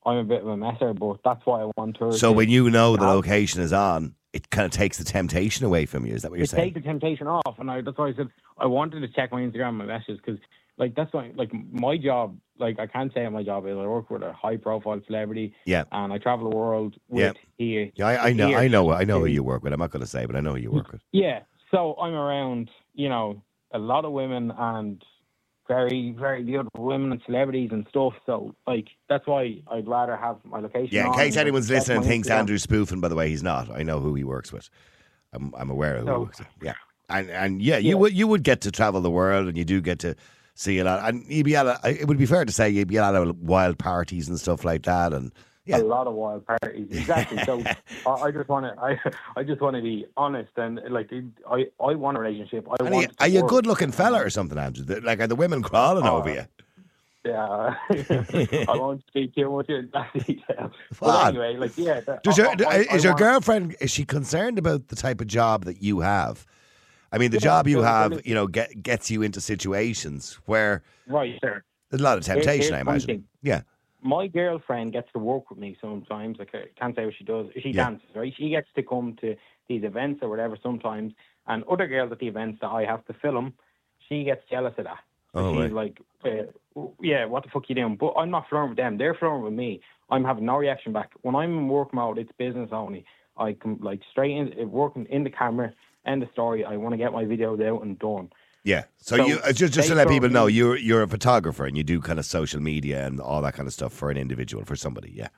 I'm 0.07 0.17
a 0.17 0.25
bit 0.25 0.41
of 0.41 0.49
a 0.49 0.57
messer, 0.57 0.95
but 0.95 1.19
that's 1.23 1.45
why 1.45 1.63
I 1.63 1.71
want 1.77 1.99
her. 1.99 2.13
So 2.13 2.31
to, 2.31 2.33
when 2.33 2.49
you 2.49 2.71
know 2.71 2.97
the 2.97 3.05
location 3.05 3.61
is 3.61 3.75
on, 3.75 4.15
it 4.33 4.51
kind 4.51 4.65
of 4.65 4.71
takes 4.73 4.99
the 4.99 5.05
temptation 5.05 5.65
away 5.67 5.87
from 5.87 6.07
you. 6.07 6.15
Is 6.15 6.23
that 6.23 6.31
what 6.31 6.39
you're 6.39 6.45
it 6.45 6.51
saying? 6.51 6.73
take 6.73 6.75
the 6.75 6.81
temptation 6.81 7.27
off, 7.27 7.59
and 7.59 7.71
I, 7.71 7.81
that's 7.83 7.99
why 7.99 8.09
I 8.09 8.15
said 8.15 8.29
I 8.59 8.67
wanted 8.67 9.01
to 9.01 9.09
check 9.09 9.33
my 9.33 9.41
Instagram, 9.41 9.69
and 9.71 9.79
my 9.79 9.85
messages, 9.87 10.19
because 10.25 10.41
like 10.79 10.95
that's 10.95 11.13
why 11.13 11.31
like 11.35 11.53
my 11.73 11.97
job. 11.97 12.39
Like 12.59 12.79
I 12.79 12.87
can't 12.87 13.13
say 13.13 13.29
my 13.29 13.43
job 13.43 13.67
is 13.67 13.73
I 13.73 13.87
work 13.87 14.09
with 14.09 14.23
a 14.23 14.33
high 14.33 14.57
profile 14.57 15.01
celebrity, 15.07 15.53
Yeah. 15.65 15.85
and 15.91 16.13
I 16.13 16.19
travel 16.19 16.49
the 16.49 16.57
world 16.57 16.95
with 17.09 17.37
he. 17.59 17.91
Yeah, 17.97 18.07
I, 18.07 18.29
I 18.29 18.33
know, 18.33 18.49
here. 18.49 18.59
I 18.59 18.69
know, 18.69 18.93
I 18.93 19.03
know 19.03 19.19
who 19.19 19.27
you 19.27 19.43
work 19.43 19.65
with. 19.65 19.73
I'm 19.73 19.81
not 19.81 19.91
going 19.91 20.03
to 20.03 20.07
say, 20.07 20.27
but 20.27 20.37
I 20.37 20.41
know 20.41 20.53
who 20.53 20.61
you 20.61 20.71
work 20.71 20.93
with. 20.93 21.01
Yeah, 21.11 21.41
so 21.73 21.95
I'm 22.01 22.13
around, 22.15 22.71
you 22.95 23.09
know, 23.09 23.43
a 23.73 23.79
lot 23.81 24.05
of 24.05 24.13
women 24.13 24.53
and 24.57 25.03
very, 25.75 26.11
very 26.19 26.43
beautiful 26.43 26.85
women 26.85 27.13
and 27.13 27.21
celebrities 27.27 27.71
and 27.73 27.87
stuff. 27.89 28.15
So, 28.27 28.55
like, 28.67 28.89
that's 29.09 29.27
why 29.27 29.57
I'd 29.71 29.89
rather 29.89 30.17
have 30.17 30.37
my 30.45 30.61
location. 30.61 30.89
Yeah, 30.93 31.07
in 31.07 31.13
case 31.15 31.37
anyone's 31.37 31.71
listening 31.71 31.99
and 31.99 32.07
thinks. 32.07 32.29
Andrew's 32.31 32.63
spoofing, 32.63 33.01
by 33.01 33.09
the 33.09 33.15
way, 33.15 33.29
he's 33.29 33.43
not. 33.43 33.71
I 33.71 33.83
know 33.83 34.01
who 34.01 34.15
he 34.15 34.25
works 34.25 34.53
with. 34.53 34.69
I'm, 35.33 35.55
I'm 35.57 35.71
aware 35.71 35.97
of 35.97 36.03
who 36.07 36.09
he 36.09 36.15
So- 36.15 36.21
works 36.21 36.39
with. 36.39 36.49
Yeah, 36.63 36.75
and 37.09 37.31
and 37.31 37.63
yeah, 37.63 37.79
you 37.79 37.91
Yeah. 37.91 37.95
would 37.97 38.13
you 38.13 38.27
would 38.27 38.43
get 38.43 38.61
to 38.63 38.71
travel 38.71 39.01
the 39.01 39.11
world, 39.11 39.49
and 39.49 39.57
you 39.57 39.65
do 39.65 39.81
get 39.81 39.99
to 40.01 40.15
see 40.55 40.79
a 40.79 40.85
lot. 40.85 41.09
And 41.09 41.25
you'd 41.27 41.45
be 41.47 41.57
at 41.57 41.67
a, 41.67 41.79
it 41.85 42.07
would 42.07 42.19
be 42.19 42.27
fair 42.27 42.45
to 42.45 42.53
say 42.53 42.69
you'd 42.69 42.89
be 42.89 42.99
at 42.99 43.11
a 43.15 43.19
lot 43.19 43.29
of 43.29 43.37
wild 43.39 43.79
parties 43.79 44.29
and 44.29 44.39
stuff 44.39 44.65
like 44.65 44.83
that. 44.83 45.13
And 45.15 45.33
yeah, 45.65 45.77
A 45.77 45.79
lot 45.79 46.07
of 46.07 46.15
wild 46.15 46.45
parties, 46.47 46.89
exactly. 46.91 47.39
so 47.45 47.63
I, 48.07 48.11
I 48.11 48.31
just 48.33 48.49
want 48.49 48.67
to, 48.67 48.83
I, 48.83 48.99
I 49.41 49.43
just 49.45 49.61
want 49.61 49.77
to 49.77 49.83
be 49.83 50.07
honest 50.17 50.51
and 50.57 50.81
like, 50.91 51.11
I, 51.49 51.67
I 51.81 51.95
want 51.95 52.17
a 52.17 52.21
relationship. 52.21 52.67
I 52.71 52.77
and 52.81 52.89
are 52.89 52.93
want. 52.93 53.07
you, 53.09 53.15
are 53.21 53.29
you 53.29 53.45
a 53.45 53.49
good 53.49 53.67
looking 53.67 53.93
fella 53.93 54.23
or 54.23 54.31
something, 54.31 54.59
Andrew? 54.59 55.01
Like 55.03 55.21
are 55.21 55.27
the 55.27 55.37
women 55.37 55.63
crawling 55.63 56.05
Oh, 56.07 56.17
over 56.19 56.31
uh, 56.31 56.35
you? 56.35 56.45
Yeah, 57.25 57.75
I 58.69 58.77
won't 58.77 59.05
speak 59.07 59.35
too 59.37 59.49
much 59.49 59.69
in 59.69 59.89
that 59.93 60.13
detail. 60.27 60.73
But 60.99 61.29
anyway, 61.29 61.57
like, 61.57 61.71
yeah. 61.77 62.01
Does 62.25 62.37
your, 62.37 62.49
I- 62.49 62.57
I- 62.69 62.79
is 62.81 62.89
I 62.91 62.97
your 62.97 63.13
want- 63.13 63.19
girlfriend 63.19 63.77
is 63.81 63.93
she 63.93 64.05
concerned 64.05 64.59
about 64.59 64.89
the 64.89 64.97
type 64.97 65.21
of 65.21 65.29
job 65.29 65.65
that 65.67 65.81
you 65.81 66.01
have? 66.01 66.45
I 67.13 67.19
mean, 67.19 67.31
the 67.31 67.37
Yeah, 67.37 67.41
job 67.43 67.69
you 67.69 67.83
have, 67.83 68.27
you 68.27 68.35
know, 68.35 68.49
get, 68.49 68.83
gets 68.83 69.09
you 69.11 69.23
into 69.23 69.41
situations 69.41 70.39
where 70.47 70.83
Right, 71.07 71.39
sir. 71.41 71.63
there's 71.91 72.01
a 72.01 72.05
lot 72.05 72.19
of 72.19 72.25
temptation. 72.25 72.61
here's 72.61 72.73
I 72.73 72.81
imagine. 72.81 73.07
thing. 73.07 73.25
Yeah, 73.43 73.63
my 74.03 74.27
girlfriend 74.27 74.93
gets 74.93 75.11
to 75.13 75.19
work 75.19 75.51
with 75.51 75.59
me 75.59 75.77
sometimes. 75.81 76.39
Like 76.39 76.55
I 76.55 76.65
can't 76.79 76.95
say 76.95 77.05
what 77.05 77.15
she 77.17 77.25
does. 77.25 77.47
She 77.61 77.71
Yeah. 77.71 77.85
dances, 77.85 78.09
right? 78.15 78.33
She 78.37 78.51
gets 78.51 78.69
to 78.75 78.83
come 78.83 79.17
to 79.21 79.37
these 79.69 79.85
events 79.85 80.21
or 80.23 80.29
whatever 80.29 80.57
sometimes. 80.63 81.15
And 81.47 81.65
other 81.65 81.87
girls 81.87 82.13
at 82.13 82.19
the 82.19 82.29
events 82.29 82.61
that 82.61 82.69
I 82.69 82.85
have 82.85 83.05
to 83.07 83.15
film, 83.15 83.55
she 84.09 84.25
gets 84.25 84.45
jealous 84.49 84.75
of 84.79 84.85
that. 84.85 85.03
Oh, 85.35 85.63
she's 85.63 85.73
like, 85.73 86.01
uh, 86.25 86.45
"Yeah, 87.01 87.25
what 87.25 87.43
the 87.43 87.51
fuck 87.51 87.69
you 87.69 87.75
doing?" 87.75 87.97
But 87.97 88.13
I'm 88.17 88.31
not 88.31 88.49
flirting 88.49 88.71
with 88.71 88.77
them. 88.77 88.99
They're 88.99 89.15
flirting 89.15 89.43
with 89.43 89.55
me. 89.55 89.81
I'm 90.11 90.25
having 90.25 90.45
no 90.45 90.57
reaction 90.57 90.93
back. 90.93 91.13
When 91.23 91.35
I'm 91.35 91.57
in 91.57 91.69
work 91.69 91.95
mode, 91.95 92.19
it's 92.19 92.33
business 92.33 92.71
only. 92.73 93.05
I 93.37 93.55
can 93.55 93.79
like 93.81 94.03
straight 94.11 94.37
in 94.37 94.71
working 94.71 95.07
in 95.07 95.25
the 95.25 95.31
camera, 95.31 95.73
end 96.05 96.21
the 96.21 96.29
story. 96.33 96.65
I 96.65 96.77
want 96.77 96.93
to 96.93 96.99
get 96.99 97.13
my 97.13 97.25
videos 97.25 97.67
out 97.67 97.83
and 97.83 97.99
done. 97.99 98.31
Yeah. 98.65 98.85
So, 98.99 99.17
So 99.17 99.27
you 99.27 99.39
uh, 99.39 99.53
just 99.53 99.75
just 99.75 99.89
to 99.89 99.95
let 99.95 100.09
people 100.09 100.29
know, 100.29 100.47
you're 100.47 100.77
you're 100.77 101.03
a 101.03 101.09
photographer 101.09 101.67
and 101.67 101.77
you 101.77 101.83
do 101.83 102.01
kind 102.01 102.19
of 102.19 102.25
social 102.25 102.61
media 102.61 103.07
and 103.07 103.21
all 103.21 103.43
that 103.43 103.55
kind 103.55 103.67
of 103.67 103.73
stuff 103.73 103.93
for 103.93 104.11
an 104.11 104.17
individual 104.17 104.65
for 104.65 104.77
somebody. 104.77 105.13
Yeah. 105.15 105.29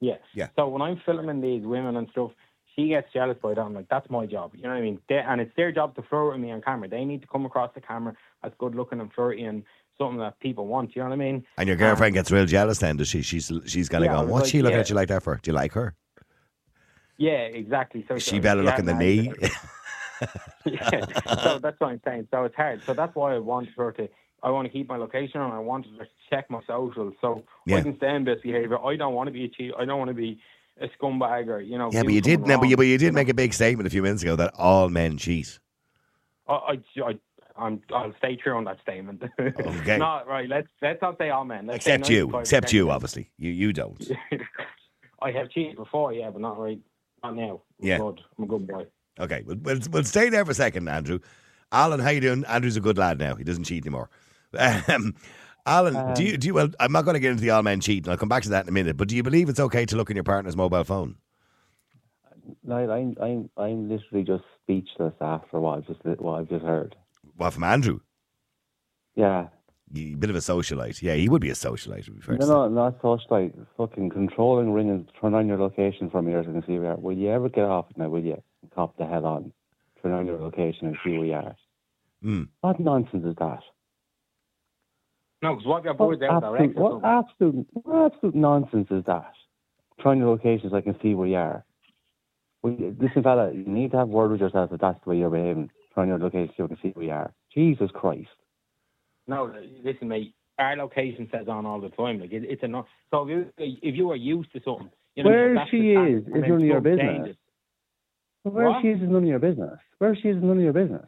Yeah. 0.00 0.16
Yeah. 0.34 0.48
So 0.56 0.68
when 0.68 0.82
I'm 0.82 1.00
filming 1.04 1.40
these 1.40 1.64
women 1.64 1.96
and 1.96 2.08
stuff, 2.10 2.30
she 2.76 2.88
gets 2.88 3.12
jealous 3.12 3.36
by 3.42 3.54
that. 3.54 3.60
I'm 3.60 3.74
like, 3.74 3.88
that's 3.88 4.08
my 4.08 4.26
job. 4.26 4.52
You 4.54 4.62
know 4.62 4.68
what 4.68 4.76
I 4.76 4.82
mean? 4.82 5.00
They, 5.08 5.18
and 5.18 5.40
it's 5.40 5.54
their 5.56 5.72
job 5.72 5.96
to 5.96 6.02
flirt 6.02 6.32
with 6.32 6.40
me 6.40 6.52
on 6.52 6.62
camera. 6.62 6.88
They 6.88 7.04
need 7.04 7.22
to 7.22 7.26
come 7.26 7.44
across 7.44 7.72
the 7.74 7.80
camera 7.80 8.14
as 8.44 8.52
good 8.58 8.76
looking 8.76 9.00
and 9.00 9.12
flirty 9.12 9.42
and 9.42 9.64
something 9.98 10.18
that 10.20 10.38
people 10.38 10.68
want. 10.68 10.94
You 10.94 11.02
know 11.02 11.08
what 11.08 11.14
I 11.14 11.18
mean? 11.18 11.44
And 11.56 11.66
your 11.66 11.76
girlfriend 11.76 12.14
gets 12.14 12.30
real 12.30 12.46
jealous 12.46 12.78
then, 12.78 12.96
does 12.96 13.08
she? 13.08 13.22
She's 13.22 13.50
she's 13.66 13.88
of 13.92 14.02
Yeah, 14.04 14.20
was 14.20 14.30
what's 14.30 14.44
like, 14.44 14.52
she 14.52 14.62
looking 14.62 14.76
yeah. 14.76 14.82
at 14.82 14.88
you 14.90 14.94
like 14.94 15.08
that 15.08 15.24
for? 15.24 15.40
Do 15.42 15.50
you 15.50 15.56
like 15.56 15.72
her? 15.72 15.96
Yeah, 17.16 17.32
exactly. 17.32 18.04
So 18.06 18.14
Is 18.14 18.22
she 18.22 18.38
better 18.38 18.62
looking 18.62 18.84
than 18.84 18.98
me? 18.98 19.32
Yeah. 20.64 21.06
So 21.42 21.58
that's 21.58 21.78
what 21.80 21.90
I'm 21.90 22.00
saying. 22.04 22.28
So 22.30 22.44
it's 22.44 22.54
hard. 22.56 22.82
So 22.84 22.94
that's 22.94 23.14
why 23.14 23.34
I 23.34 23.38
want 23.38 23.68
her 23.76 23.92
to. 23.92 24.08
I 24.42 24.50
want 24.50 24.66
to 24.66 24.72
keep 24.72 24.88
my 24.88 24.96
location 24.96 25.40
and 25.40 25.52
I 25.52 25.58
want 25.58 25.86
her 25.86 26.04
to 26.04 26.10
check 26.30 26.48
my 26.48 26.60
socials 26.64 27.14
so 27.20 27.42
Yeah. 27.66 27.78
I 27.78 27.80
can 27.80 27.96
stay 27.96 28.14
in 28.14 28.24
best 28.24 28.42
behaviour. 28.44 28.78
I 28.78 28.94
don't 28.94 29.14
want 29.14 29.26
to 29.26 29.32
be 29.32 29.44
a 29.44 29.48
cheat. 29.48 29.72
I 29.76 29.84
don't 29.84 29.98
want 29.98 30.10
to 30.10 30.14
be 30.14 30.40
a 30.80 30.88
scumbag 30.88 31.48
or 31.48 31.60
you 31.60 31.76
know. 31.76 31.90
yeah, 31.92 32.04
but 32.04 32.12
you 32.12 32.20
did. 32.20 32.40
something 32.40 32.48
No, 32.48 32.58
but 32.58 32.68
you, 32.68 32.76
but 32.76 32.86
you 32.86 32.98
did 32.98 33.14
make 33.14 33.28
a 33.28 33.34
big 33.34 33.52
statement 33.52 33.86
a 33.88 33.90
few 33.90 34.02
minutes 34.02 34.22
ago 34.22 34.36
that 34.36 34.54
all 34.56 34.88
men 34.88 35.18
cheat. 35.18 35.58
I, 36.46 36.52
I, 36.54 36.80
I 37.04 37.18
I'm, 37.58 37.82
I'll 37.92 38.14
stay 38.18 38.36
true 38.36 38.56
on 38.56 38.64
that 38.64 38.80
statement. 38.80 39.22
Okay. 39.38 39.96
no, 39.98 40.22
right. 40.26 40.48
Let's 40.48 40.68
let's 40.80 41.02
not 41.02 41.18
say 41.18 41.30
all 41.30 41.44
men. 41.44 41.66
Let's 41.66 41.84
say 41.84 41.94
Except 41.94 42.10
you. 42.10 42.38
Except 42.38 42.72
you, 42.72 42.90
obviously. 42.90 43.30
You 43.36 43.50
you 43.50 43.72
don't. 43.72 44.00
I 45.20 45.32
have 45.32 45.50
cheated 45.50 45.76
before, 45.76 46.12
yeah, 46.12 46.30
but 46.30 46.40
not 46.40 46.58
right. 46.58 46.78
Not 47.22 47.34
now. 47.34 47.62
I'm 47.80 47.86
Yeah. 47.86 47.98
Good. 47.98 48.20
I'm 48.36 48.44
a 48.44 48.46
good 48.46 48.66
boy. 48.66 48.86
Okay, 49.18 49.42
we'll, 49.46 49.56
we'll, 49.62 49.80
we'll 49.90 50.04
stay 50.04 50.28
there 50.28 50.44
for 50.44 50.52
a 50.52 50.54
second, 50.54 50.88
Andrew. 50.88 51.18
Alan, 51.72 52.00
how 52.00 52.10
you 52.10 52.20
doing? 52.20 52.44
Andrew's 52.46 52.76
a 52.76 52.80
good 52.80 52.98
lad 52.98 53.18
now. 53.18 53.34
He 53.34 53.44
doesn't 53.44 53.64
cheat 53.64 53.84
anymore. 53.84 54.10
Um, 54.56 55.14
Alan, 55.66 56.14
do 56.14 56.24
you 56.24 56.38
do 56.38 56.46
you, 56.46 56.54
well? 56.54 56.70
I'm 56.80 56.92
not 56.92 57.04
going 57.04 57.12
to 57.14 57.20
get 57.20 57.30
into 57.32 57.42
the 57.42 57.50
all 57.50 57.62
men 57.62 57.80
cheating. 57.80 58.10
I'll 58.10 58.16
come 58.16 58.30
back 58.30 58.42
to 58.44 58.48
that 58.50 58.64
in 58.64 58.68
a 58.70 58.72
minute. 58.72 58.96
But 58.96 59.08
do 59.08 59.16
you 59.16 59.22
believe 59.22 59.50
it's 59.50 59.60
okay 59.60 59.84
to 59.84 59.96
look 59.96 60.08
in 60.08 60.16
your 60.16 60.24
partner's 60.24 60.56
mobile 60.56 60.84
phone? 60.84 61.16
Niall, 62.64 62.90
I'm 62.90 63.16
I'm 63.20 63.50
I'm 63.58 63.88
literally 63.90 64.24
just 64.24 64.44
speechless 64.62 65.12
after 65.20 65.60
what 65.60 65.78
I've 65.78 65.86
just 65.86 66.00
what 66.20 66.40
I've 66.40 66.48
just 66.48 66.64
heard. 66.64 66.96
What 67.36 67.52
from 67.52 67.64
Andrew, 67.64 68.00
Yeah. 69.14 69.48
you 69.92 70.16
bit 70.16 70.30
of 70.30 70.36
a 70.36 70.38
socialite. 70.40 71.02
Yeah, 71.02 71.14
he 71.14 71.28
would 71.28 71.42
be 71.42 71.50
a 71.50 71.54
socialite. 71.54 72.06
To 72.06 72.12
be 72.12 72.20
fair. 72.22 72.38
to 72.38 72.46
No, 72.46 72.66
no, 72.66 72.68
not 72.68 73.02
socialite. 73.02 73.52
Fucking 73.76 74.08
controlling 74.08 74.72
ring 74.72 74.88
and 74.88 75.10
turn 75.20 75.34
on 75.34 75.46
your 75.46 75.58
location 75.58 76.08
from 76.08 76.26
here 76.26 76.42
so 76.42 76.48
I 76.48 76.52
can 76.54 76.64
see 76.66 76.78
where. 76.78 76.96
Will 76.96 77.16
you 77.18 77.28
ever 77.30 77.50
get 77.50 77.64
off 77.64 77.90
it 77.90 77.98
now? 77.98 78.08
Will 78.08 78.24
you 78.24 78.42
cop 78.78 78.96
the 78.96 79.06
hell 79.06 79.26
on? 79.26 79.52
Turn 80.00 80.12
on 80.12 80.24
your 80.24 80.38
location 80.38 80.86
and 80.86 80.96
see 81.04 81.10
where 81.10 81.26
you 81.26 81.32
are. 81.32 81.56
Mm. 82.24 82.48
What 82.60 82.78
nonsense 82.78 83.24
is 83.26 83.34
that? 83.40 83.58
No, 85.42 85.54
because 85.54 85.66
what 85.66 85.78
if 85.80 85.84
your 85.86 85.94
What 85.94 86.20
boys 86.20 86.22
out 86.22 86.44
absolute, 86.44 86.76
direct 86.76 86.78
what 86.78 87.04
absolute, 87.04 87.66
what 87.72 88.12
absolute 88.12 88.34
nonsense 88.36 88.86
is 88.92 89.04
that? 89.06 89.32
Turn 90.00 90.12
on 90.12 90.18
your 90.18 90.28
location 90.28 90.70
so 90.70 90.76
I 90.76 90.80
can 90.80 90.96
see 91.02 91.14
where 91.16 91.26
you 91.26 91.36
are. 91.36 91.64
Well, 92.62 92.72
you- 92.72 92.96
listen, 93.00 93.24
fella, 93.24 93.52
you 93.52 93.64
need 93.64 93.90
to 93.92 93.98
have 93.98 94.08
word 94.08 94.30
with 94.30 94.40
yourself 94.40 94.70
that 94.70 94.80
that's 94.80 95.02
the 95.02 95.10
way 95.10 95.18
you're 95.18 95.30
behaving. 95.30 95.70
Turn 95.94 96.02
on 96.02 96.08
your 96.08 96.18
location 96.18 96.54
so 96.56 96.64
I 96.64 96.68
can 96.68 96.78
see 96.80 96.90
where 96.90 97.04
you 97.04 97.12
are. 97.12 97.34
Jesus 97.52 97.90
Christ. 97.90 98.28
No, 99.26 99.52
listen, 99.82 100.06
mate. 100.06 100.34
Our 100.58 100.76
location 100.76 101.28
says 101.32 101.48
on 101.48 101.66
all 101.66 101.80
the 101.80 101.90
time. 101.90 102.20
Like 102.20 102.32
it, 102.32 102.44
it's 102.44 102.62
enough. 102.62 102.86
So 103.10 103.22
if 103.22 103.28
you 103.28 103.52
if 103.58 103.94
you 103.96 104.10
are 104.10 104.16
used 104.16 104.52
to 104.52 104.60
something, 104.64 104.90
you 105.14 105.22
know, 105.24 105.30
Where 105.30 105.66
she 105.70 105.94
is 105.94 106.26
and 106.26 106.36
is 106.36 106.42
then 106.42 106.50
none 106.50 106.60
of 106.60 106.66
your 106.66 106.76
something 106.76 106.96
business. 106.96 107.36
Well, 108.44 108.54
where 108.54 108.70
What? 108.70 108.82
she 108.82 108.88
is 108.88 109.02
is 109.02 109.08
none 109.08 109.22
of 109.22 109.28
your 109.28 109.38
business. 109.38 109.78
Where 109.98 110.14
she 110.14 110.28
is 110.28 110.36
is 110.36 110.42
none 110.42 110.56
of 110.56 110.62
your 110.62 110.72
business. 110.72 111.06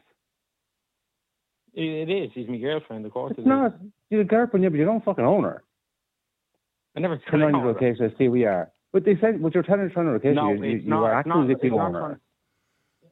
It, 1.75 2.09
it 2.09 2.11
is. 2.11 2.31
She's 2.35 2.49
my 2.49 2.59
girlfriend, 2.59 3.07
of 3.07 3.13
course. 3.13 3.33
It's 3.33 3.41
it 3.41 3.47
not. 3.47 3.75
You're 4.11 4.23
a 4.23 4.25
girlfriend, 4.25 4.65
yeah, 4.65 4.71
but 4.71 4.79
you 4.79 4.85
don't 4.85 5.05
fucking 5.05 5.25
own 5.25 5.45
her. 5.45 5.63
I 6.97 7.01
never 7.01 7.19
Turn 7.31 7.43
on 7.43 7.55
your 7.55 7.73
location 7.73 8.07
and 8.07 8.15
see 8.19 8.25
you 8.25 8.47
are. 8.49 8.71
But 8.93 9.05
they 9.05 9.17
said, 9.21 9.41
but 9.41 9.55
you're 9.55 9.63
telling 9.63 9.83
her 9.83 9.89
to 9.89 9.95
turn 9.95 10.07
on 10.07 10.13
her 10.13 10.15
location. 10.15 10.35
No, 10.35 10.53
you, 10.53 10.65
you, 10.65 10.77
it's 10.77 10.85
you 10.85 10.91
not. 10.91 11.05
are 11.05 11.15
acting 11.15 11.33
not, 11.33 11.51
as 11.51 11.57
if 11.57 11.63
you 11.63 11.79
own 11.79 11.95
her. 11.95 12.21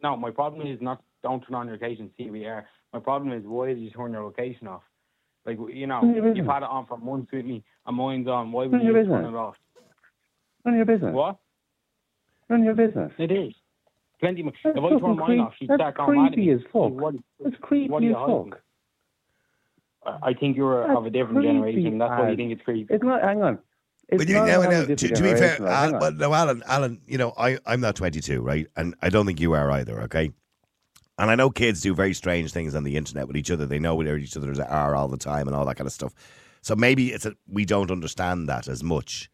No, 0.02 0.16
my 0.16 0.30
problem 0.30 0.66
is 0.66 0.80
not 0.80 1.02
don't 1.22 1.40
turn 1.46 1.54
on 1.54 1.66
your 1.66 1.76
location, 1.76 2.10
see 2.16 2.30
we 2.30 2.44
are. 2.46 2.66
My 2.92 2.98
problem 3.00 3.32
is 3.32 3.44
why 3.44 3.68
did 3.68 3.78
you 3.78 3.90
turn 3.90 4.12
your 4.12 4.24
location 4.24 4.66
off? 4.66 4.82
Like 5.46 5.58
you 5.72 5.86
know, 5.86 6.02
None 6.02 6.36
you've 6.36 6.46
had 6.46 6.62
it 6.62 6.68
on 6.68 6.86
for 6.86 6.98
months 6.98 7.30
with 7.32 7.44
me, 7.44 7.64
and 7.86 7.96
mine's 7.96 8.26
on. 8.28 8.52
Why 8.52 8.64
None 8.64 8.72
would 8.72 8.80
of 8.80 8.86
you 8.86 8.92
your 8.92 9.04
turn 9.04 9.24
it 9.24 9.36
off? 9.36 9.56
None 10.64 10.74
of 10.74 10.78
your 10.78 10.86
business. 10.86 11.14
What? 11.14 11.38
None 12.50 12.60
of 12.60 12.64
your 12.64 12.74
business. 12.74 13.12
It 13.18 13.30
is. 13.30 13.54
Plenty. 14.20 14.40
Of, 14.40 14.54
That's 14.64 14.76
if 14.76 14.84
I 14.84 14.88
fucking 14.88 15.00
turn 15.00 15.16
mine 15.16 15.26
creep- 15.26 15.40
off, 15.40 15.54
she'd 15.58 15.68
that's 15.68 15.78
start 15.78 15.96
going 15.96 16.22
mad 16.22 16.26
at 16.32 16.34
creepy 16.34 16.50
as 16.50 16.60
fuck. 16.72 16.90
What, 16.90 17.14
It's 17.40 17.56
creepy 17.60 17.88
what 17.90 18.02
are 18.02 18.06
you 18.06 18.16
as 18.16 18.50
fuck. 18.50 18.60
I 20.22 20.32
think 20.32 20.56
you're 20.56 20.86
That's 20.86 20.98
of 20.98 21.06
a 21.06 21.10
different 21.10 21.38
creepy 21.38 21.48
generation. 21.52 21.98
That's 21.98 22.10
why 22.10 22.30
you 22.30 22.36
think 22.36 22.52
it's 22.52 22.62
creepy. 22.62 22.94
It's 22.94 23.04
not. 23.04 23.22
Hang 23.22 23.42
on. 23.42 23.58
It's 24.08 24.22
But 24.24 24.28
you, 24.28 24.34
not 24.36 24.46
no, 24.46 24.62
no, 24.62 24.86
to, 24.86 24.96
to 24.96 25.08
be 25.08 25.14
fair, 25.14 25.14
generation, 25.14 25.64
right? 25.64 25.92
Al, 25.92 26.00
well, 26.00 26.12
no, 26.12 26.32
Alan, 26.32 26.62
Alan, 26.66 27.00
you 27.06 27.18
know, 27.18 27.34
I, 27.36 27.58
I'm 27.66 27.80
not 27.80 27.94
22, 27.94 28.40
right? 28.40 28.66
And 28.74 28.94
I 29.02 29.10
don't 29.10 29.26
think 29.26 29.38
you 29.38 29.52
are 29.52 29.70
either, 29.70 30.00
okay? 30.02 30.30
And 31.18 31.30
I 31.30 31.34
know 31.34 31.50
kids 31.50 31.82
do 31.82 31.94
very 31.94 32.14
strange 32.14 32.50
things 32.52 32.74
on 32.74 32.84
the 32.84 32.96
internet 32.96 33.26
with 33.26 33.36
each 33.36 33.50
other. 33.50 33.66
They 33.66 33.78
know 33.78 33.94
where 33.94 34.16
each 34.16 34.34
other 34.34 34.54
are 34.66 34.96
all 34.96 35.08
the 35.08 35.18
time 35.18 35.46
and 35.46 35.54
all 35.54 35.66
that 35.66 35.76
kind 35.76 35.86
of 35.86 35.92
stuff. 35.92 36.14
So 36.62 36.74
maybe 36.74 37.12
it's 37.12 37.26
a, 37.26 37.34
we 37.46 37.66
don't 37.66 37.90
understand 37.90 38.48
that 38.48 38.66
as 38.66 38.82
much. 38.82 39.30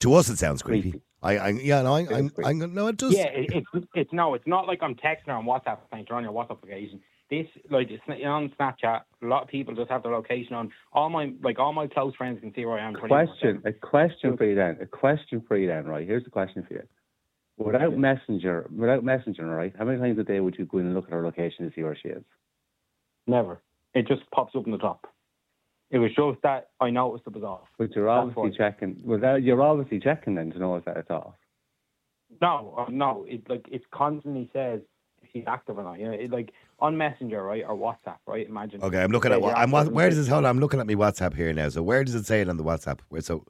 To 0.00 0.14
us, 0.14 0.28
it 0.28 0.38
sounds 0.38 0.62
creepy. 0.62 0.92
Creepy. 0.92 1.04
I, 1.22 1.36
I, 1.36 1.48
yeah, 1.50 1.82
no, 1.82 1.94
I, 1.94 2.04
Very 2.04 2.18
I'm, 2.18 2.30
creepy. 2.30 2.48
I'm, 2.48 2.74
no, 2.74 2.86
it 2.86 2.96
does. 2.96 3.14
Yeah, 3.14 3.26
it, 3.26 3.50
it's 3.52 3.86
it's 3.94 4.12
no, 4.12 4.34
it's 4.34 4.46
not 4.46 4.66
like 4.66 4.78
I'm 4.82 4.94
texting 4.94 5.26
her 5.26 5.32
on 5.32 5.44
WhatsApp 5.44 5.78
saying 5.92 6.06
you're 6.08 6.16
on 6.16 6.24
your 6.24 6.32
WhatsApp 6.32 6.52
application. 6.52 7.00
This 7.28 7.46
like 7.70 7.88
it's 7.90 8.02
on 8.24 8.52
Snapchat. 8.58 9.02
A 9.22 9.26
lot 9.26 9.42
of 9.42 9.48
people 9.48 9.74
just 9.74 9.90
have 9.90 10.02
their 10.02 10.12
location 10.12 10.54
on. 10.54 10.72
All 10.92 11.10
my 11.10 11.32
like 11.42 11.58
all 11.58 11.72
my 11.72 11.86
close 11.86 12.14
friends 12.16 12.40
can 12.40 12.54
see 12.54 12.64
where 12.64 12.78
I 12.78 12.86
am. 12.86 12.94
24/7. 12.94 13.08
question. 13.08 13.62
A 13.66 13.72
question 13.72 14.36
for 14.36 14.44
you 14.46 14.54
then. 14.54 14.78
A 14.80 14.86
question 14.86 15.42
for 15.46 15.56
you 15.56 15.68
then. 15.68 15.84
Right. 15.84 16.06
Here's 16.06 16.24
the 16.24 16.30
question 16.30 16.64
for 16.66 16.74
you. 16.74 16.82
Without 17.58 17.96
messenger, 17.96 18.68
without 18.74 19.04
messenger, 19.04 19.44
right? 19.44 19.74
How 19.78 19.84
many 19.84 19.98
times 19.98 20.18
a 20.18 20.24
day 20.24 20.40
would 20.40 20.56
you 20.58 20.64
go 20.64 20.78
in 20.78 20.86
and 20.86 20.94
look 20.94 21.04
at 21.04 21.12
her 21.12 21.22
location 21.22 21.68
to 21.68 21.74
see 21.74 21.82
where 21.82 21.96
she 22.02 22.08
is? 22.08 22.24
Never. 23.26 23.60
It 23.92 24.08
just 24.08 24.22
pops 24.30 24.56
up 24.56 24.64
in 24.64 24.72
the 24.72 24.78
top. 24.78 25.06
It 25.90 25.98
was 25.98 26.10
just 26.14 26.42
that 26.42 26.68
I 26.80 26.90
noticed 26.90 27.24
it 27.26 27.34
was 27.34 27.42
off. 27.42 27.68
But 27.78 27.94
you're 27.94 28.06
That's 28.06 28.18
obviously 28.36 28.50
why. 28.50 28.70
checking. 28.70 29.00
Without, 29.04 29.42
you're 29.42 29.60
obviously 29.62 29.98
checking 29.98 30.36
then 30.36 30.50
to 30.52 30.58
know 30.58 30.76
if 30.76 30.84
that's 30.84 31.10
off. 31.10 31.34
No, 32.40 32.74
uh, 32.78 32.90
no. 32.90 33.26
It 33.28 33.48
like 33.48 33.66
it 33.70 33.82
constantly 33.90 34.48
says 34.52 34.80
if 35.20 35.28
she's 35.32 35.44
active 35.48 35.78
or 35.78 35.82
not. 35.82 35.98
You 35.98 36.06
know, 36.06 36.12
it, 36.12 36.30
like 36.30 36.52
on 36.78 36.96
Messenger, 36.96 37.42
right, 37.42 37.64
or 37.66 37.74
WhatsApp, 37.74 38.18
right? 38.26 38.48
Imagine. 38.48 38.82
Okay, 38.82 39.02
I'm 39.02 39.10
looking 39.10 39.32
at 39.32 39.38
Say 39.38 39.42
what 39.42 39.56
I'm. 39.56 39.72
Where 39.92 40.10
does 40.10 40.28
it? 40.28 40.30
Hold 40.30 40.44
on, 40.44 40.50
I'm 40.50 40.60
looking 40.60 40.78
at 40.78 40.86
my 40.86 40.94
WhatsApp 40.94 41.34
here 41.34 41.52
now. 41.52 41.68
So 41.68 41.82
where 41.82 42.04
does 42.04 42.14
it 42.14 42.26
say 42.26 42.40
it 42.40 42.48
on 42.48 42.56
the 42.56 42.64
WhatsApp? 42.64 43.00
Where 43.08 43.20
so? 43.20 43.44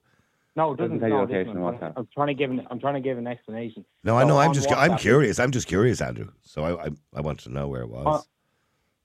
No, 0.57 0.73
it 0.73 0.79
doesn't. 0.79 0.99
Doesn't 0.99 1.11
tell 1.11 1.19
No, 1.19 1.23
location 1.25 1.57
on 1.59 1.75
WhatsApp. 1.75 1.93
I'm 1.97 2.09
trying 2.13 2.29
to 2.29 2.35
give 2.35 2.51
an. 2.51 2.67
I'm 2.71 2.81
trying 2.81 2.95
to 2.95 3.01
give 3.01 3.19
an 3.19 3.27
explanation. 3.27 3.85
No, 4.03 4.17
I 4.17 4.23
So 4.23 4.29
know. 4.29 4.39
I'm 4.39 4.49
on 4.49 4.55
just. 4.55 4.73
I'm 4.73 4.97
curious. 4.97 5.39
I'm 5.39 5.51
just 5.51 5.67
curious, 5.67 6.01
Andrew. 6.01 6.31
So 6.43 6.65
I, 6.65 6.87
I, 6.87 6.89
I 7.15 7.21
want 7.21 7.41
to 7.41 7.51
know 7.51 7.69
where 7.69 7.83
it 7.83 7.91
was. 7.91 8.07
Uh, 8.07 8.23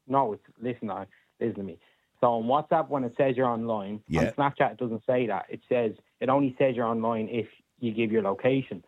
No, 0.08 0.34
it's 0.34 0.44
listen. 0.62 0.90
I 0.90 1.06
listen 1.40 1.56
to 1.56 1.64
me. 1.64 1.80
So 2.26 2.32
on 2.32 2.46
WhatsApp, 2.46 2.90
when 2.90 3.04
it 3.04 3.14
says 3.18 3.38
you're 3.38 3.46
online, 3.46 4.02
Yeah. 4.08 4.22
on 4.22 4.28
Snapchat 4.34 4.72
it 4.72 4.78
doesn't 4.78 5.04
say 5.06 5.28
that. 5.28 5.46
It 5.48 5.62
says 5.70 5.92
it 6.20 6.28
only 6.30 6.56
says 6.58 6.76
you're 6.76 6.88
online 6.88 7.28
if 7.30 7.46
you 7.80 7.92
give 7.94 8.12
your 8.12 8.24
location. 8.24 8.84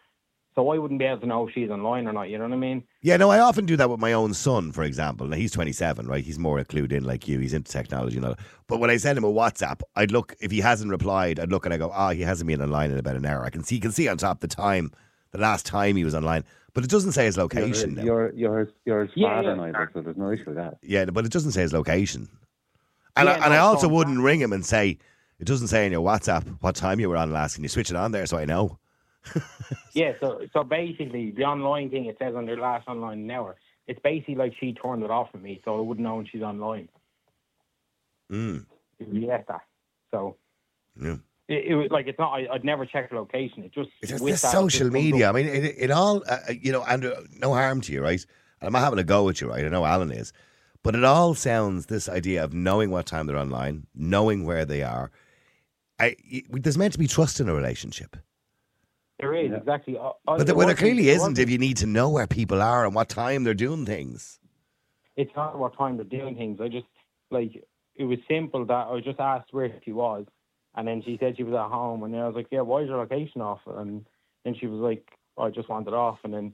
So 0.56 0.70
I 0.72 0.80
wouldn't 0.80 1.00
be 1.00 1.06
able 1.06 1.22
to 1.22 1.28
know 1.28 1.48
if 1.48 1.54
she's 1.54 1.70
online 1.70 2.08
or 2.08 2.14
not. 2.14 2.30
You 2.32 2.40
know 2.40 2.46
what 2.46 2.54
I 2.54 2.58
mean? 2.58 2.84
Yeah, 3.04 3.18
no, 3.18 3.30
I 3.30 3.40
often 3.40 3.68
do 3.68 3.76
that 3.78 3.92
with 3.92 4.00
my 4.00 4.14
own 4.14 4.34
son, 4.34 4.72
for 4.72 4.84
example. 4.84 5.28
Now, 5.28 5.36
he's 5.38 5.52
27, 5.52 6.08
right? 6.08 6.24
He's 6.24 6.40
more 6.40 6.58
clued 6.64 6.92
in 6.92 7.04
like 7.04 7.28
you. 7.28 7.38
He's 7.38 7.54
into 7.54 7.72
technology 7.72 8.18
and 8.18 8.26
all. 8.26 8.36
But 8.66 8.80
when 8.80 8.90
I 8.90 8.98
send 8.98 9.20
him 9.20 9.24
a 9.24 9.32
WhatsApp, 9.32 9.82
I'd 9.96 10.10
look, 10.12 10.34
if 10.40 10.50
he 10.50 10.60
hasn't 10.62 10.90
replied, 10.90 11.40
I'd 11.40 11.52
look 11.52 11.66
and 11.66 11.76
I 11.76 11.78
go, 11.78 11.92
ah, 11.94 12.10
he 12.10 12.22
hasn't 12.24 12.48
been 12.48 12.60
online 12.60 12.90
in 12.90 12.98
about 12.98 13.16
an 13.18 13.26
hour. 13.28 13.46
I 13.46 13.52
can 13.52 13.64
see, 13.64 13.76
you 13.76 13.82
can 13.82 13.92
see 13.92 14.08
on 14.08 14.18
top 14.18 14.40
the 14.40 14.48
time, 14.48 14.90
the 15.30 15.38
last 15.38 15.64
time 15.68 15.96
he 15.96 16.04
was 16.04 16.16
online. 16.16 16.44
But 16.74 16.84
it 16.84 16.90
doesn't 16.90 17.12
say 17.12 17.26
his 17.26 17.38
location 17.38 17.94
now. 17.94 18.04
You're, 18.04 18.34
you're, 18.34 18.60
his, 18.62 18.70
you're 18.86 19.02
his 19.06 19.12
Yeah, 19.16 19.28
father 19.36 19.50
yeah. 19.50 19.56
neither, 19.56 19.92
so 19.94 20.02
there's 20.02 20.18
no 20.18 20.32
issue 20.32 20.46
with 20.48 20.56
that. 20.56 20.80
Yeah, 20.82 21.06
but 21.06 21.24
it 21.24 21.32
doesn't 21.32 21.52
say 21.52 21.62
his 21.62 21.74
location. 21.74 22.30
And, 23.20 23.30
I, 23.30 23.38
Yeah, 23.38 23.46
and 23.46 23.54
I 23.54 23.58
also 23.58 23.88
wouldn't 23.88 24.20
ring 24.20 24.40
him 24.40 24.54
and 24.54 24.66
say, 24.66 24.98
it 25.40 25.46
doesn't 25.46 25.68
say 25.68 25.86
in 25.86 25.92
your 25.92 26.02
WhatsApp 26.02 26.46
what 26.62 26.76
time 26.76 27.00
you 27.00 27.10
were 27.10 27.18
on 27.18 27.32
last. 27.32 27.56
Can 27.56 27.64
you 27.64 27.70
switch 27.70 27.90
it 27.90 27.96
on 27.96 28.12
there 28.12 28.26
so 28.26 28.38
I 28.38 28.46
know? 28.46 28.80
Yeah. 29.94 30.14
So 30.20 30.42
so 30.54 30.64
basically, 30.64 31.32
the 31.32 31.44
online 31.44 31.90
thing 31.90 32.06
it 32.06 32.18
says 32.20 32.36
on 32.36 32.46
their 32.46 32.58
last 32.58 32.88
online 32.88 33.30
hour. 33.32 33.56
It's 33.88 34.00
basically 34.04 34.36
like 34.36 34.54
she 34.60 34.74
turned 34.74 35.02
it 35.04 35.10
off 35.10 35.32
for 35.32 35.38
me, 35.38 35.62
so 35.66 35.78
I 35.78 35.82
wouldn't 35.82 36.06
know 36.06 36.16
when 36.18 36.26
she's 36.26 36.42
online. 36.44 36.88
Mm. 38.32 38.66
Get 39.00 39.48
that. 39.48 39.62
So 40.12 40.36
Yeah. 41.02 41.18
it, 41.48 41.66
it 41.68 41.76
was 41.76 41.88
like 41.90 42.08
it's 42.08 42.20
not. 42.20 42.34
I, 42.34 42.48
I'd 42.54 42.64
never 42.66 42.86
check 42.86 43.10
the 43.10 43.16
location. 43.16 43.64
It 43.64 43.74
just 43.74 43.90
It's 44.02 44.22
with 44.22 44.42
that, 44.42 44.52
social 44.52 44.90
media. 44.90 45.30
I 45.30 45.32
mean, 45.32 45.48
it, 45.48 45.76
it 45.78 45.92
all, 45.92 46.24
uh, 46.28 46.38
uh, 46.50 46.54
you 46.62 46.72
know, 46.72 46.84
and 46.84 47.12
no 47.40 47.54
harm 47.54 47.82
to 47.82 47.94
you, 47.94 48.02
right? 48.02 48.24
I'm 48.62 48.74
not 48.74 48.82
having 48.82 49.00
a 49.00 49.04
go 49.04 49.30
at 49.30 49.40
you, 49.42 49.50
right? 49.50 49.64
I 49.66 49.70
know 49.70 49.86
Alan 49.86 50.12
is. 50.12 50.34
But 50.88 50.96
it 50.96 51.04
all 51.04 51.34
sounds 51.34 51.88
this 51.88 52.08
idea 52.08 52.42
of 52.42 52.54
knowing 52.54 52.92
what 52.92 53.06
time 53.06 53.28
they're 53.28 53.38
online, 53.38 53.88
knowing 53.94 54.46
where 54.46 54.64
they 54.64 54.84
are. 54.84 55.12
I, 56.00 56.16
y- 56.32 56.44
there's 56.50 56.78
meant 56.78 56.94
to 56.94 57.00
be 57.00 57.08
trust 57.10 57.42
in 57.42 57.50
a 57.50 57.54
relationship. 57.54 58.16
There 59.20 59.34
is 59.34 59.52
Yeah. 59.52 59.58
exactly. 59.58 59.96
But 60.26 60.48
there, 60.48 60.56
well, 60.56 60.68
there 60.68 60.78
clearly 60.78 61.10
isn't 61.10 61.40
if 61.40 61.50
you 61.50 61.58
need 61.58 61.76
to 61.84 61.86
know 61.86 62.10
where 62.10 62.26
people 62.26 62.62
are 62.62 62.86
and 62.86 62.96
what 62.96 63.10
time 63.10 63.44
they're 63.44 63.54
doing 63.54 63.86
things. 63.86 64.40
it's 65.18 65.36
not 65.36 65.60
what 65.60 65.78
time 65.78 65.98
they're 65.98 66.06
doing 66.06 66.38
things. 66.38 66.62
I 66.62 66.70
just 66.70 66.88
like 67.32 67.52
it 67.98 68.06
was 68.06 68.20
simple 68.26 68.64
that 68.68 68.88
I 68.88 69.02
just 69.02 69.20
asked 69.20 69.50
where 69.52 69.70
she 69.84 69.92
was, 69.92 70.26
and 70.76 70.88
then 70.88 71.04
she 71.04 71.18
said 71.20 71.36
she 71.36 71.44
was 71.44 71.54
at 71.54 71.70
home, 71.70 72.04
and 72.04 72.14
then 72.14 72.22
I 72.22 72.28
was 72.28 72.36
like, 72.38 72.48
yeah, 72.50 72.62
why 72.62 72.84
is 72.84 72.88
your 72.88 73.00
location 73.00 73.42
off? 73.42 73.60
And 73.66 74.06
then 74.46 74.56
she 74.58 74.68
was 74.68 74.80
like, 74.80 75.06
oh, 75.36 75.48
I 75.48 75.50
just 75.50 75.68
wanted 75.68 75.94
off, 75.94 76.20
and 76.24 76.34
then 76.34 76.54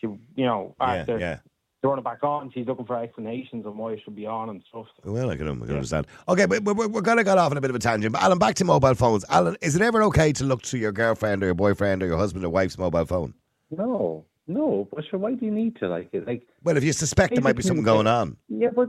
she, 0.00 0.06
you 0.06 0.46
know, 0.46 0.74
Yeah, 0.80 0.86
after 0.86 1.18
yeah. 1.18 1.38
Throwing 1.86 1.98
it 2.00 2.04
back 2.04 2.22
on, 2.24 2.50
she's 2.52 2.66
looking 2.66 2.84
for 2.84 3.00
explanations 3.00 3.64
on 3.64 3.76
why 3.76 3.92
it 3.92 4.00
should 4.04 4.16
be 4.16 4.26
on 4.26 4.50
and 4.50 4.62
stuff. 4.68 4.86
Well, 5.04 5.30
I 5.30 5.36
can, 5.36 5.48
I 5.48 5.52
can 5.66 5.70
understand. 5.74 6.06
Okay, 6.28 6.46
but 6.46 6.62
we're, 6.64 6.88
we're 6.88 7.00
going 7.00 7.18
to 7.18 7.24
get 7.24 7.38
off 7.38 7.50
on 7.52 7.56
a 7.56 7.60
bit 7.60 7.70
of 7.70 7.76
a 7.76 7.78
tangent. 7.78 8.12
But 8.12 8.22
Alan, 8.22 8.38
back 8.38 8.56
to 8.56 8.64
mobile 8.64 8.94
phones. 8.94 9.24
Alan, 9.28 9.56
is 9.60 9.76
it 9.76 9.82
ever 9.82 10.02
okay 10.04 10.32
to 10.32 10.44
look 10.44 10.62
to 10.62 10.78
your 10.78 10.92
girlfriend 10.92 11.42
or 11.42 11.46
your 11.46 11.54
boyfriend 11.54 12.02
or 12.02 12.06
your 12.06 12.18
husband 12.18 12.44
or 12.44 12.48
wife's 12.50 12.76
mobile 12.76 13.04
phone? 13.04 13.34
No, 13.70 14.24
no. 14.48 14.88
But 14.92 15.04
sure, 15.08 15.18
why 15.20 15.34
do 15.34 15.44
you 15.44 15.52
need 15.52 15.76
to 15.76 15.88
like 15.88 16.08
it? 16.12 16.26
Like, 16.26 16.46
Well, 16.64 16.76
if 16.76 16.82
you 16.84 16.92
suspect 16.92 17.34
there 17.34 17.42
might 17.42 17.56
be 17.56 17.62
something 17.62 17.84
going 17.84 18.06
on. 18.08 18.36
yeah, 18.48 18.70
but 18.74 18.88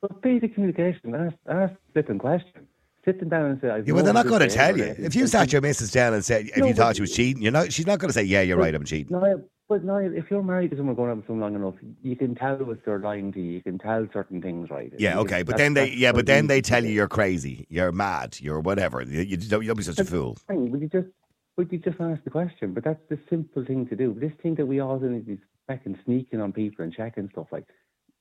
but 0.00 0.20
basic 0.20 0.54
communication. 0.54 1.14
Ask 1.14 1.36
ask 1.48 1.72
flipping 1.92 2.18
question. 2.18 2.66
Sitting 3.04 3.28
down 3.28 3.44
and 3.50 3.60
say, 3.60 3.68
I've 3.68 3.86
Yeah, 3.86 3.92
well, 3.94 4.02
they're 4.02 4.14
not 4.14 4.26
going 4.26 4.40
to 4.40 4.48
tell 4.48 4.76
you. 4.76 4.94
If 4.98 5.14
you 5.14 5.26
sat 5.26 5.52
your 5.52 5.60
missus 5.60 5.90
down 5.90 6.14
and 6.14 6.24
said, 6.24 6.46
if 6.46 6.56
No, 6.56 6.66
you 6.66 6.72
thought 6.74 6.96
she 6.96 7.02
was 7.02 7.14
cheating, 7.14 7.42
you're 7.42 7.52
not, 7.52 7.70
she's 7.70 7.86
not 7.86 7.98
going 7.98 8.08
to 8.08 8.14
say, 8.14 8.22
yeah, 8.22 8.40
you're 8.40 8.56
right, 8.56 8.74
I'm 8.74 8.84
cheating. 8.86 9.12
No, 9.12 9.44
but 9.74 9.82
no, 9.84 9.96
if 9.96 10.30
you're 10.30 10.42
married 10.42 10.70
to 10.70 10.76
someone 10.76 10.94
going 10.94 11.10
out 11.10 11.16
with 11.16 11.26
someone 11.26 11.52
long 11.52 11.60
enough, 11.60 11.74
you 12.00 12.14
can 12.14 12.36
tell 12.36 12.70
if 12.70 12.78
they're 12.84 13.00
lying 13.00 13.32
to 13.32 13.40
you. 13.40 13.50
You 13.54 13.60
can 13.60 13.76
tell 13.76 14.06
certain 14.12 14.40
things, 14.40 14.70
right? 14.70 14.92
Yeah, 14.98 15.18
okay, 15.18 15.42
but 15.42 15.56
that's- 15.56 15.64
then 15.64 15.74
they, 15.74 15.88
yeah, 15.90 16.12
but 16.12 16.26
then 16.26 16.46
they 16.46 16.60
tell 16.60 16.84
you 16.84 16.92
you're 16.92 17.08
crazy, 17.08 17.66
you're 17.68 17.90
mad, 17.90 18.38
you're 18.40 18.60
whatever. 18.60 19.02
You, 19.02 19.22
you 19.22 19.36
don't, 19.36 19.62
you 19.62 19.66
don't 19.68 19.76
be 19.76 19.82
such 19.82 19.98
a 19.98 20.04
fool. 20.04 20.38
Would 20.48 20.80
you 20.80 20.88
just 20.88 21.08
would 21.56 21.72
you 21.72 21.78
just 21.78 22.00
ask 22.00 22.22
the 22.22 22.30
question? 22.30 22.72
But 22.72 22.84
that's 22.84 23.00
the 23.08 23.18
simple 23.28 23.64
thing 23.64 23.86
to 23.88 23.96
do. 23.96 24.14
This 24.18 24.32
thing 24.42 24.54
that 24.56 24.66
we 24.66 24.78
all 24.78 24.98
do 25.00 25.22
is 25.26 25.38
fucking 25.66 25.98
sneaking 26.04 26.40
on 26.40 26.52
people 26.52 26.84
and 26.84 26.92
checking 26.94 27.28
stuff 27.32 27.46
like 27.50 27.64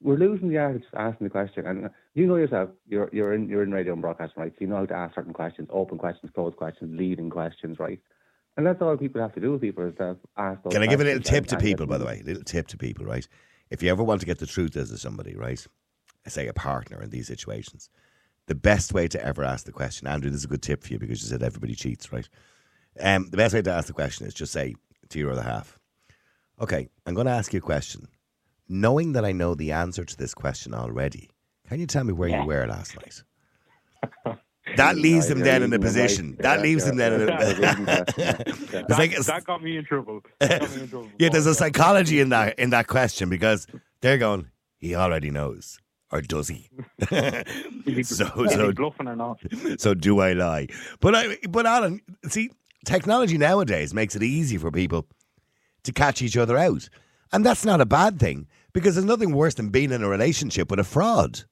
we're 0.02 0.18
losing 0.18 0.50
the 0.50 0.58
art 0.58 0.76
of 0.76 0.82
just 0.82 0.94
asking 0.96 1.26
the 1.28 1.32
question. 1.32 1.66
And 1.68 1.86
uh, 1.86 1.90
you 2.16 2.26
know 2.26 2.36
yourself, 2.38 2.72
you're 2.88 3.10
you're 3.14 3.34
in 3.34 3.48
you're 3.48 3.62
in 3.64 3.72
radio 3.72 3.94
and 3.94 4.02
broadcasting, 4.02 4.42
right? 4.42 4.52
So 4.54 4.58
you 4.62 4.68
know 4.68 4.78
how 4.78 4.86
to 4.88 4.96
ask 4.96 5.14
certain 5.14 5.34
questions, 5.34 5.70
open 5.72 6.00
questions, 6.00 6.32
closed 6.34 6.58
questions, 6.58 6.98
leading 6.98 7.30
questions, 7.30 7.78
right? 7.80 8.00
And 8.56 8.66
that's 8.66 8.82
all 8.82 8.96
people 8.98 9.22
have 9.22 9.34
to 9.34 9.40
do 9.40 9.52
with 9.54 9.62
people 9.62 9.86
is 9.88 9.96
to 9.96 10.18
ask 10.38 10.62
those 10.64 10.74
Can 10.74 10.84
I 10.84 10.88
give 10.88 11.02
a 11.02 11.04
little 11.04 11.22
tip 11.22 11.48
to 11.48 11.58
people, 11.58 11.86
by 11.88 11.98
the 11.98 12.06
them- 12.06 12.14
way? 12.14 12.22
little 12.24 12.44
tip 12.44 12.68
to 12.68 12.78
people, 12.78 13.06
right? 13.06 13.28
If 13.70 13.82
you 13.82 13.90
ever 13.90 14.04
want 14.04 14.20
to 14.22 14.28
get 14.28 14.40
the 14.40 14.46
truth 14.46 14.78
as 14.78 14.90
to 14.92 14.98
somebody, 14.98 15.36
right? 15.36 15.66
Say 16.28 16.48
a 16.48 16.54
partner 16.54 17.02
in 17.02 17.10
these 17.10 17.28
situations, 17.28 17.90
the 18.46 18.56
best 18.56 18.94
way 18.94 19.08
to 19.08 19.26
ever 19.26 19.44
ask 19.44 19.66
the 19.66 19.72
question, 19.72 20.08
Andrew, 20.08 20.30
this 20.30 20.40
is 20.40 20.46
a 20.46 20.50
good 20.50 20.62
tip 20.62 20.84
for 20.84 20.94
you 20.94 21.00
because 21.00 21.22
you 21.22 21.28
said 21.30 21.42
everybody 21.44 21.74
cheats, 21.76 22.12
right? 22.14 22.30
Um, 23.00 23.30
the 23.30 23.38
best 23.38 23.54
way 23.56 23.62
to 23.62 23.72
ask 23.72 23.88
the 23.88 23.94
question 23.94 24.28
is 24.28 24.34
just 24.34 24.54
say 24.54 24.76
to 25.10 25.20
your 25.20 25.32
other 25.32 25.42
half, 25.42 25.80
okay, 26.62 26.90
I'm 27.06 27.16
going 27.16 27.26
to 27.28 27.34
ask 27.34 27.52
you 27.54 27.58
a 27.58 27.62
question. 27.62 28.08
Knowing 28.70 29.14
that 29.14 29.26
I 29.26 29.32
know 29.32 29.56
the 29.56 29.72
answer 29.72 30.06
to 30.06 30.18
this 30.18 30.34
question 30.34 30.74
already, 30.74 31.30
can 31.68 31.80
you 31.80 31.88
tell 31.88 32.04
me 32.04 32.14
where 32.14 32.30
you 32.30 32.46
were 32.46 32.68
last 32.68 32.96
night? 32.96 33.24
That 34.78 34.96
leaves 34.98 35.28
them 35.28 35.40
then 35.40 35.64
in 35.64 35.74
a 35.74 35.78
leading 35.78 35.80
them 35.80 35.82
right. 35.82 35.88
position. 35.88 36.36
That 36.40 36.62
leaves 36.62 36.84
yeah, 36.84 36.90
them 36.90 36.98
then 36.98 37.14
in 37.14 37.28
yeah, 37.28 37.38
a. 37.38 37.48
leading 37.48 37.86
question, 37.86 38.16
yeah, 38.18 38.34
yeah. 38.38 38.38
It's 38.90 39.00
like 39.00 39.12
it's- 39.12 39.28
that 39.28 39.44
got 39.46 39.64
me 39.64 39.78
in 39.78 39.86
trouble. 39.86 40.22
That 40.40 40.62
got 40.62 40.76
me 40.76 40.82
in 40.84 40.88
trouble. 40.90 41.10
Yeah, 41.20 41.30
there's 41.30 41.46
a 41.46 41.56
psychology 41.56 42.20
in 42.20 42.30
that 42.30 42.58
in 42.60 42.70
that 42.72 42.88
question 42.88 43.30
because 43.30 43.68
they're 44.02 44.18
going, 44.18 44.50
he 44.80 44.96
already 44.96 45.32
knows, 45.32 45.80
or 46.12 46.22
does 46.22 46.48
he? 46.50 46.70
so 48.04 48.26
so 48.48 48.72
bluffing 48.74 49.08
or 49.08 49.16
not? 49.16 49.40
so 49.78 49.94
do 49.94 50.20
I 50.20 50.34
lie? 50.34 50.68
But 51.00 51.16
I 51.16 51.38
but 51.50 51.66
Alan, 51.66 52.02
see, 52.28 52.50
technology 52.86 53.38
nowadays 53.38 53.94
makes 53.94 54.16
it 54.16 54.24
easy 54.24 54.58
for 54.58 54.72
people 54.72 55.08
to 55.84 55.92
catch 55.92 56.22
each 56.22 56.38
other 56.38 56.58
out, 56.58 56.90
and 57.32 57.46
that's 57.46 57.66
not 57.66 57.82
a 57.82 57.86
bad 57.86 58.20
thing 58.20 58.48
because 58.74 58.96
there's 58.96 59.06
nothing 59.06 59.34
worse 59.34 59.54
than 59.54 59.70
being 59.70 59.92
in 59.92 60.04
a 60.04 60.10
relationship 60.10 60.70
with 60.70 60.80
a 60.80 60.84
fraud. 60.84 61.44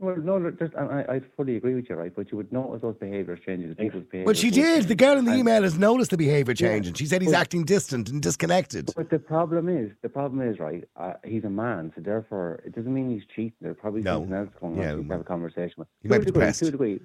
Well, 0.00 0.14
no, 0.16 0.38
look, 0.38 0.60
just, 0.60 0.74
I, 0.76 1.04
I 1.16 1.20
fully 1.36 1.56
agree 1.56 1.74
with 1.74 1.88
you, 1.90 1.96
right? 1.96 2.14
But 2.14 2.30
you 2.30 2.36
would 2.36 2.52
notice 2.52 2.82
those 2.82 2.94
behaviours 2.96 3.40
changing, 3.44 3.68
the 3.70 3.74
people's 3.74 4.04
behaviours. 4.04 4.26
But 4.26 4.36
she 4.36 4.50
did. 4.50 4.84
The 4.86 4.94
girl 4.94 5.18
in 5.18 5.24
the 5.24 5.32
And- 5.32 5.40
email 5.40 5.62
has 5.64 5.76
noticed 5.76 6.12
the 6.12 6.16
behaviour 6.16 6.54
changing. 6.54 6.94
She 6.94 7.06
said 7.06 7.20
he's 7.20 7.32
But- 7.32 7.40
acting 7.40 7.64
distant 7.64 8.08
and 8.08 8.22
disconnected. 8.22 8.92
But 8.94 9.10
the 9.10 9.18
problem 9.18 9.68
is, 9.68 9.90
the 10.02 10.08
problem 10.08 10.40
is, 10.48 10.60
right? 10.60 10.84
Uh, 10.94 11.14
he's 11.24 11.42
a 11.42 11.50
man, 11.50 11.92
so 11.96 12.00
therefore, 12.00 12.60
it 12.64 12.76
doesn't 12.76 12.94
mean 12.94 13.10
he's 13.10 13.24
cheating. 13.34 13.54
There's 13.60 13.76
probably 13.80 14.02
No. 14.02 14.20
something 14.20 14.34
else 14.34 14.50
going 14.60 14.72
on. 14.74 14.78
Yeah, 14.78 14.94
Yeah, 14.94 15.02
to 15.02 15.08
have 15.10 15.20
a 15.22 15.24
conversation 15.24 15.74
with. 15.78 15.88
He 16.00 16.08
To 16.08 16.14
might 16.14 16.18
be 16.20 16.26
degree, 16.26 16.40
depressed. 16.42 16.60
To 16.60 16.68
a 16.68 16.70
degree, 16.70 17.00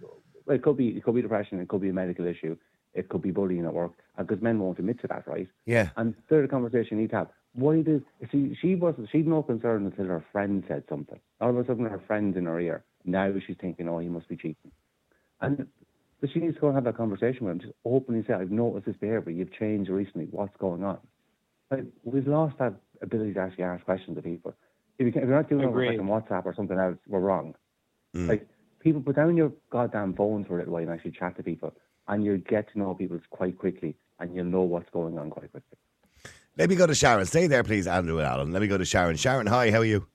well, 0.46 0.56
it 0.56 0.62
could 0.62 0.78
be, 0.78 0.90
it 0.90 1.04
could 1.04 1.16
be 1.16 1.22
depression. 1.24 1.60
It 1.62 1.68
could 1.70 1.82
be 1.82 1.90
a 1.90 1.94
medical 1.94 2.28
issue. 2.28 2.56
It 2.94 3.10
could 3.10 3.24
be 3.24 3.32
bullying 3.32 3.66
at 3.66 3.74
work, 3.74 3.94
because 4.20 4.40
men 4.40 4.60
won't 4.60 4.78
admit 4.78 5.00
to 5.00 5.08
that, 5.08 5.28
right? 5.28 5.48
Yeah. 5.66 5.90
And 5.98 6.14
there's 6.30 6.46
a 6.46 6.48
conversation 6.48 6.98
you 6.98 7.02
need 7.06 7.10
to 7.10 7.16
have. 7.16 7.28
Why 7.54 7.82
did 7.82 8.04
she? 8.32 8.58
She 8.60 8.76
was 8.76 8.96
she'd 9.12 9.28
no 9.28 9.44
concern 9.44 9.86
until 9.86 10.06
her 10.06 10.26
friend 10.32 10.64
said 10.68 10.84
something. 10.90 11.20
All 11.40 11.52
of 11.52 11.58
a 11.58 11.66
sudden, 11.66 11.86
her 11.86 12.02
friend's 12.08 12.36
in 12.36 12.46
her 12.46 12.60
ear. 12.60 12.84
Now 13.06 13.32
she's 13.46 13.58
thinking, 13.60 13.88
oh, 13.88 14.00
he 14.00 14.08
must 14.08 14.28
be 14.28 14.36
cheating. 14.36 14.72
And 15.42 15.68
but 16.20 16.32
she 16.32 16.40
needs 16.40 16.56
to 16.56 16.62
go 16.62 16.68
and 16.68 16.76
have 16.76 16.86
that 16.86 16.98
conversation 16.98 17.46
with 17.46 17.56
him. 17.56 17.60
Just 17.60 17.74
openly 17.84 18.24
say, 18.26 18.34
I've 18.34 18.50
noticed 18.50 18.86
this 18.86 18.96
behaviour. 18.96 19.30
You've 19.30 19.52
changed 19.52 19.90
recently. 19.90 20.28
What's 20.32 20.56
going 20.58 20.84
on? 20.84 21.00
Like, 21.70 21.84
we've 22.06 22.28
lost 22.28 22.58
that 22.60 22.76
ability 23.02 23.34
to 23.34 23.42
actually 23.42 23.66
ask 23.66 23.84
questions 23.84 24.16
to 24.16 24.22
people. 24.22 24.54
If, 24.98 25.14
you 25.14 25.22
you're 25.22 25.36
not 25.36 25.50
doing 25.50 25.64
it 25.64 25.66
on 25.66 25.72
Agreed. 25.72 25.98
fucking 26.00 26.08
WhatsApp 26.08 26.46
or 26.46 26.56
something 26.56 26.78
else, 26.80 26.98
we're 27.08 27.20
wrong. 27.20 27.56
Mm. 28.16 28.30
Like 28.30 28.48
people 28.80 29.02
put 29.02 29.16
down 29.16 29.36
your 29.36 29.52
goddamn 29.70 30.14
phones 30.14 30.48
for 30.48 30.56
a 30.56 30.60
little 30.60 30.74
while 30.74 30.84
and 30.84 30.92
actually 30.92 31.12
chat 31.12 31.36
to 31.38 31.44
people, 31.44 31.74
and 32.08 32.24
you 32.24 32.38
get 32.38 32.72
to 32.72 32.80
know 32.80 32.94
people 32.94 33.20
quite 33.30 33.58
quickly, 33.58 33.96
and 34.20 34.36
you'll 34.36 34.46
know 34.46 34.62
what's 34.62 34.90
going 34.92 35.18
on 35.18 35.30
quite 35.30 35.52
quickly. 35.52 35.78
Let 36.58 36.70
me 36.70 36.76
go 36.76 36.86
to 36.86 36.94
Sharon. 36.96 37.26
Stay 37.26 37.48
there, 37.48 37.64
please, 37.64 37.88
Andrew 37.88 38.18
and 38.20 38.28
Alan. 38.28 38.52
Let 38.52 38.62
me 38.62 38.68
go 38.68 38.78
to 38.78 38.86
Sharon. 38.86 39.16
Sharon, 39.18 39.48
hi, 39.48 39.72
how 39.72 39.80
are 39.80 39.86
you? 39.86 40.06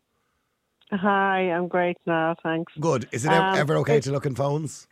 Hi, 0.92 1.40
I'm 1.50 1.68
great 1.68 1.96
now, 2.06 2.36
thanks. 2.42 2.72
Good. 2.80 3.08
Is 3.12 3.24
it 3.24 3.32
ever, 3.32 3.44
Um, 3.44 3.54
ever 3.58 3.76
okay 3.78 4.00
to 4.00 4.12
look 4.12 4.24
in 4.24 4.34
phones? 4.34 4.86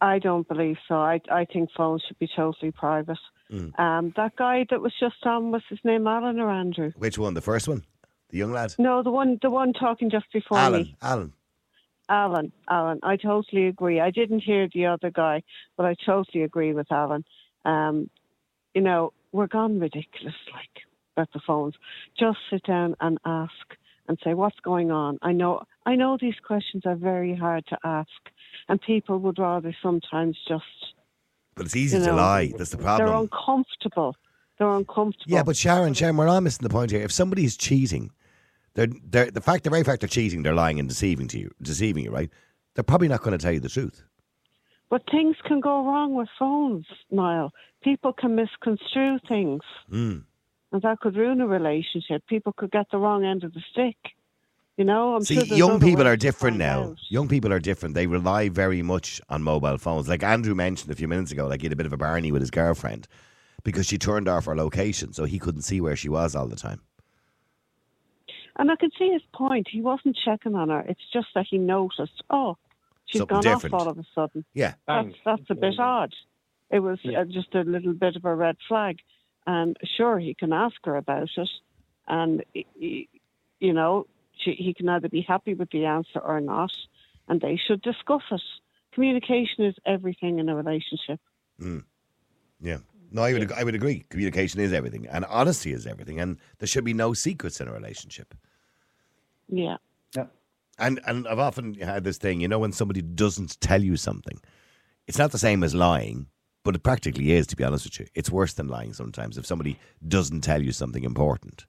I 0.00 0.18
don't 0.18 0.48
believe 0.48 0.78
so. 0.88 0.96
I 0.96 1.20
I 1.30 1.44
think 1.44 1.70
phones 1.76 2.02
should 2.06 2.18
be 2.18 2.28
totally 2.34 2.72
private. 2.72 3.18
Mm. 3.50 3.78
Um, 3.78 4.12
that 4.16 4.34
guy 4.36 4.66
that 4.70 4.80
was 4.80 4.92
just 4.98 5.24
on, 5.24 5.50
was 5.52 5.62
his 5.68 5.78
name 5.84 6.06
Alan 6.06 6.40
or 6.40 6.50
Andrew? 6.50 6.92
Which 6.96 7.18
one? 7.18 7.34
The 7.34 7.40
first 7.42 7.68
one? 7.68 7.84
The 8.30 8.38
young 8.38 8.52
lad? 8.52 8.74
No, 8.78 9.02
the 9.02 9.10
one 9.10 9.38
the 9.42 9.50
one 9.50 9.72
talking 9.72 10.10
just 10.10 10.26
before 10.32 10.58
Alan. 10.58 10.82
me. 10.82 10.96
Alan. 11.02 11.32
Alan, 12.08 12.52
Alan. 12.68 12.98
I 13.02 13.16
totally 13.16 13.66
agree. 13.68 14.00
I 14.00 14.10
didn't 14.10 14.40
hear 14.40 14.68
the 14.72 14.86
other 14.86 15.10
guy, 15.10 15.42
but 15.76 15.86
I 15.86 15.94
totally 16.04 16.42
agree 16.42 16.72
with 16.72 16.90
Alan. 16.90 17.24
Um, 17.64 18.10
you 18.74 18.80
know, 18.80 19.12
we're 19.32 19.46
gone 19.46 19.80
ridiculous 19.80 20.34
like 20.52 20.84
about 21.16 21.32
the 21.32 21.40
phones. 21.46 21.74
Just 22.18 22.38
sit 22.50 22.62
down 22.64 22.94
and 23.00 23.18
ask 23.24 23.52
and 24.08 24.18
say 24.24 24.34
what's 24.34 24.58
going 24.60 24.90
on. 24.90 25.18
I 25.22 25.32
know 25.32 25.62
I 25.86 25.94
know 25.96 26.18
these 26.20 26.38
questions 26.46 26.84
are 26.86 26.94
very 26.96 27.34
hard 27.34 27.66
to 27.68 27.78
ask 27.84 28.10
and 28.68 28.80
people 28.80 29.18
would 29.18 29.38
rather 29.38 29.74
sometimes 29.82 30.36
just 30.46 30.64
But 31.54 31.66
it's 31.66 31.76
easy 31.76 31.98
You 31.98 32.04
to 32.04 32.12
lie. 32.12 32.52
That's 32.56 32.70
the 32.70 32.78
problem. 32.78 33.08
they're 33.08 33.16
uncomfortable. 33.16 34.16
They're 34.58 34.70
uncomfortable. 34.70 35.34
Yeah, 35.34 35.42
but 35.42 35.56
Sharon, 35.56 35.94
Sharon, 35.94 36.16
we're 36.16 36.28
all 36.28 36.40
missing 36.40 36.62
the 36.62 36.72
point 36.72 36.90
here. 36.90 37.02
If 37.02 37.12
somebody 37.12 37.44
is 37.44 37.56
cheating, 37.56 38.10
they're, 38.74 38.88
they're, 39.04 39.30
the 39.30 39.40
fact, 39.40 39.64
the 39.64 39.70
very 39.70 39.82
fact 39.82 40.00
they're 40.00 40.08
cheating, 40.08 40.42
they're 40.42 40.54
lying 40.54 40.78
and 40.78 40.88
deceiving 40.88 41.28
to 41.28 41.38
you, 41.38 41.50
deceiving 41.60 42.04
you, 42.04 42.10
right? 42.10 42.30
They're 42.74 42.84
probably 42.84 43.08
not 43.08 43.22
going 43.22 43.36
to 43.36 43.42
tell 43.42 43.52
you 43.52 43.60
the 43.60 43.68
truth. 43.68 44.04
But 44.92 45.04
things 45.10 45.36
can 45.46 45.60
go 45.60 45.86
wrong 45.86 46.14
with 46.14 46.28
phones, 46.38 46.84
Niall. 47.10 47.54
People 47.82 48.12
can 48.12 48.34
misconstrue 48.34 49.20
things. 49.26 49.62
Mm. 49.90 50.24
And 50.70 50.82
that 50.82 51.00
could 51.00 51.16
ruin 51.16 51.40
a 51.40 51.46
relationship. 51.46 52.26
People 52.26 52.52
could 52.52 52.70
get 52.70 52.90
the 52.92 52.98
wrong 52.98 53.24
end 53.24 53.42
of 53.42 53.54
the 53.54 53.62
stick. 53.72 53.96
You 54.76 54.84
know, 54.84 55.14
I'm 55.14 55.24
See, 55.24 55.46
sure 55.46 55.56
young 55.56 55.80
people 55.80 56.06
are 56.06 56.16
different 56.16 56.58
now. 56.58 56.82
out. 56.82 56.98
Young 57.08 57.26
people 57.26 57.54
are 57.54 57.58
different. 57.58 57.94
They 57.94 58.06
rely 58.06 58.50
very 58.50 58.82
much 58.82 59.18
on 59.30 59.42
mobile 59.42 59.78
phones. 59.78 60.10
Like 60.10 60.22
Andrew 60.22 60.54
mentioned 60.54 60.92
a 60.92 60.94
few 60.94 61.08
minutes 61.08 61.32
ago, 61.32 61.46
like 61.46 61.62
he 61.62 61.64
had 61.64 61.72
a 61.72 61.76
bit 61.76 61.86
of 61.86 61.94
a 61.94 61.96
Barney 61.96 62.30
with 62.30 62.42
his 62.42 62.50
girlfriend 62.50 63.08
because 63.64 63.86
she 63.86 63.96
turned 63.96 64.28
off 64.28 64.44
her 64.44 64.54
location, 64.54 65.14
so 65.14 65.24
he 65.24 65.38
couldn't 65.38 65.62
see 65.62 65.80
where 65.80 65.96
she 65.96 66.10
was 66.10 66.36
all 66.36 66.48
the 66.48 66.56
time. 66.56 66.82
And 68.56 68.70
I 68.70 68.76
can 68.76 68.90
see 68.98 69.08
his 69.08 69.22
point. 69.32 69.68
He 69.72 69.80
wasn't 69.80 70.18
checking 70.22 70.54
on 70.54 70.68
her. 70.68 70.80
It's 70.80 71.00
just 71.14 71.28
that 71.34 71.46
he 71.48 71.56
noticed, 71.56 72.22
oh, 72.28 72.58
she's 73.06 73.18
Something 73.20 73.34
gone 73.40 73.42
different. 73.42 73.74
off 73.74 73.80
all 73.82 73.88
of 73.88 73.98
a 73.98 74.04
sudden. 74.14 74.44
Yeah. 74.54 74.74
That's, 74.86 75.14
that's 75.24 75.42
a 75.50 75.54
bit 75.54 75.78
odd. 75.78 76.12
It 76.70 76.80
was 76.80 76.98
Yeah. 77.02 77.20
uh, 77.20 77.24
just 77.24 77.54
a 77.54 77.60
little 77.62 77.92
bit 77.94 78.16
of 78.16 78.24
a 78.24 78.34
red 78.34 78.56
flag. 78.68 78.98
And 79.46 79.76
sure, 79.96 80.18
he 80.18 80.34
can 80.34 80.52
ask 80.52 80.76
her 80.84 80.96
about 80.96 81.28
it. 81.36 81.48
And, 82.08 82.44
he- 82.54 82.66
he, 82.78 83.08
you 83.60 83.72
know, 83.72 84.06
she, 84.38 84.52
he 84.52 84.72
can 84.74 84.88
either 84.88 85.08
be 85.08 85.20
happy 85.22 85.54
with 85.54 85.70
the 85.70 85.84
answer 85.84 86.18
or 86.18 86.40
not. 86.40 86.72
And 87.28 87.40
they 87.40 87.56
should 87.56 87.82
discuss 87.82 88.22
it. 88.30 88.40
Communication 88.92 89.64
is 89.64 89.74
everything 89.86 90.38
in 90.38 90.48
a 90.48 90.54
relationship. 90.56 91.20
Yeah. 92.60 92.78
No, 93.10 93.22
I 93.22 93.32
would 93.34 93.52
I 93.52 93.62
would 93.64 93.74
agree. 93.74 94.04
Communication 94.08 94.60
is 94.60 94.72
everything, 94.72 95.06
and 95.06 95.24
honesty 95.26 95.72
is 95.72 95.86
everything, 95.86 96.18
and 96.18 96.38
there 96.58 96.66
should 96.66 96.84
be 96.84 96.94
no 96.94 97.12
secrets 97.12 97.60
in 97.60 97.68
a 97.68 97.72
relationship. 97.72 98.34
Yeah. 99.48 99.76
Yeah. 100.16 100.26
And 100.78 101.00
and 101.06 101.28
I've 101.28 101.38
often 101.38 101.74
had 101.74 102.04
this 102.04 102.18
thing, 102.18 102.40
you 102.40 102.48
know, 102.48 102.58
when 102.58 102.72
somebody 102.72 103.02
doesn't 103.02 103.60
tell 103.60 103.82
you 103.82 103.96
something, 103.96 104.40
it's 105.06 105.18
not 105.18 105.32
the 105.32 105.38
same 105.38 105.62
as 105.62 105.74
lying, 105.74 106.26
but 106.64 106.74
it 106.74 106.82
practically 106.82 107.32
is. 107.32 107.46
To 107.48 107.56
be 107.56 107.64
honest 107.64 107.84
with 107.84 108.00
you, 108.00 108.06
it's 108.14 108.30
worse 108.30 108.54
than 108.54 108.68
lying 108.68 108.92
sometimes 108.92 109.36
if 109.38 109.46
somebody 109.46 109.78
doesn't 110.06 110.40
tell 110.42 110.62
you 110.62 110.72
something 110.72 111.04
important. 111.04 111.66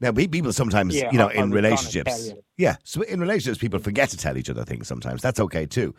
Now, 0.00 0.12
pe- 0.12 0.26
people 0.26 0.52
sometimes, 0.52 0.94
Yeah, 0.94 1.10
you 1.10 1.18
know, 1.18 1.28
in 1.28 1.50
relationships, 1.50 2.32
yeah, 2.56 2.76
so 2.84 3.02
in 3.02 3.20
relationships, 3.20 3.58
people 3.58 3.78
forget 3.78 4.10
to 4.10 4.16
tell 4.16 4.36
each 4.36 4.50
other 4.50 4.64
things. 4.64 4.88
Sometimes 4.88 5.22
that's 5.22 5.40
okay 5.40 5.66
too. 5.66 5.94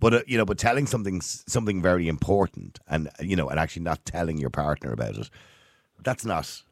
But 0.00 0.14
uh, 0.14 0.22
you 0.26 0.38
know, 0.38 0.44
but 0.46 0.58
telling 0.58 0.86
something 0.86 1.20
something 1.20 1.82
very 1.82 2.08
important, 2.08 2.78
and 2.88 3.08
uh, 3.08 3.10
you 3.20 3.36
know, 3.36 3.48
and 3.48 3.60
actually 3.60 3.82
not 3.82 4.04
telling 4.04 4.38
your 4.38 4.50
partner 4.50 4.92
about 4.92 5.16
it, 5.16 5.30
that's 6.02 6.24
not 6.24 6.62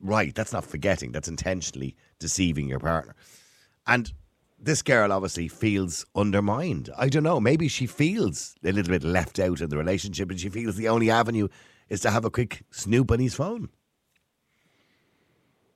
right. 0.00 0.34
That's 0.34 0.52
not 0.52 0.64
forgetting. 0.64 1.12
That's 1.12 1.28
intentionally 1.28 1.96
deceiving 2.18 2.68
your 2.68 2.78
partner. 2.78 3.14
And 3.86 4.12
this 4.62 4.82
girl 4.82 5.12
obviously 5.12 5.48
feels 5.48 6.06
undermined. 6.14 6.88
I 6.96 7.08
don't 7.08 7.24
know. 7.24 7.40
Maybe 7.40 7.68
she 7.68 7.86
feels 7.86 8.54
a 8.64 8.72
little 8.72 8.92
bit 8.92 9.02
left 9.02 9.38
out 9.38 9.60
in 9.60 9.68
the 9.68 9.76
relationship, 9.76 10.30
and 10.30 10.38
she 10.38 10.48
feels 10.48 10.76
the 10.76 10.88
only 10.88 11.10
avenue 11.10 11.48
is 11.88 12.00
to 12.00 12.10
have 12.10 12.24
a 12.24 12.30
quick 12.30 12.62
snoop 12.70 13.10
on 13.10 13.18
his 13.18 13.34
phone. 13.34 13.68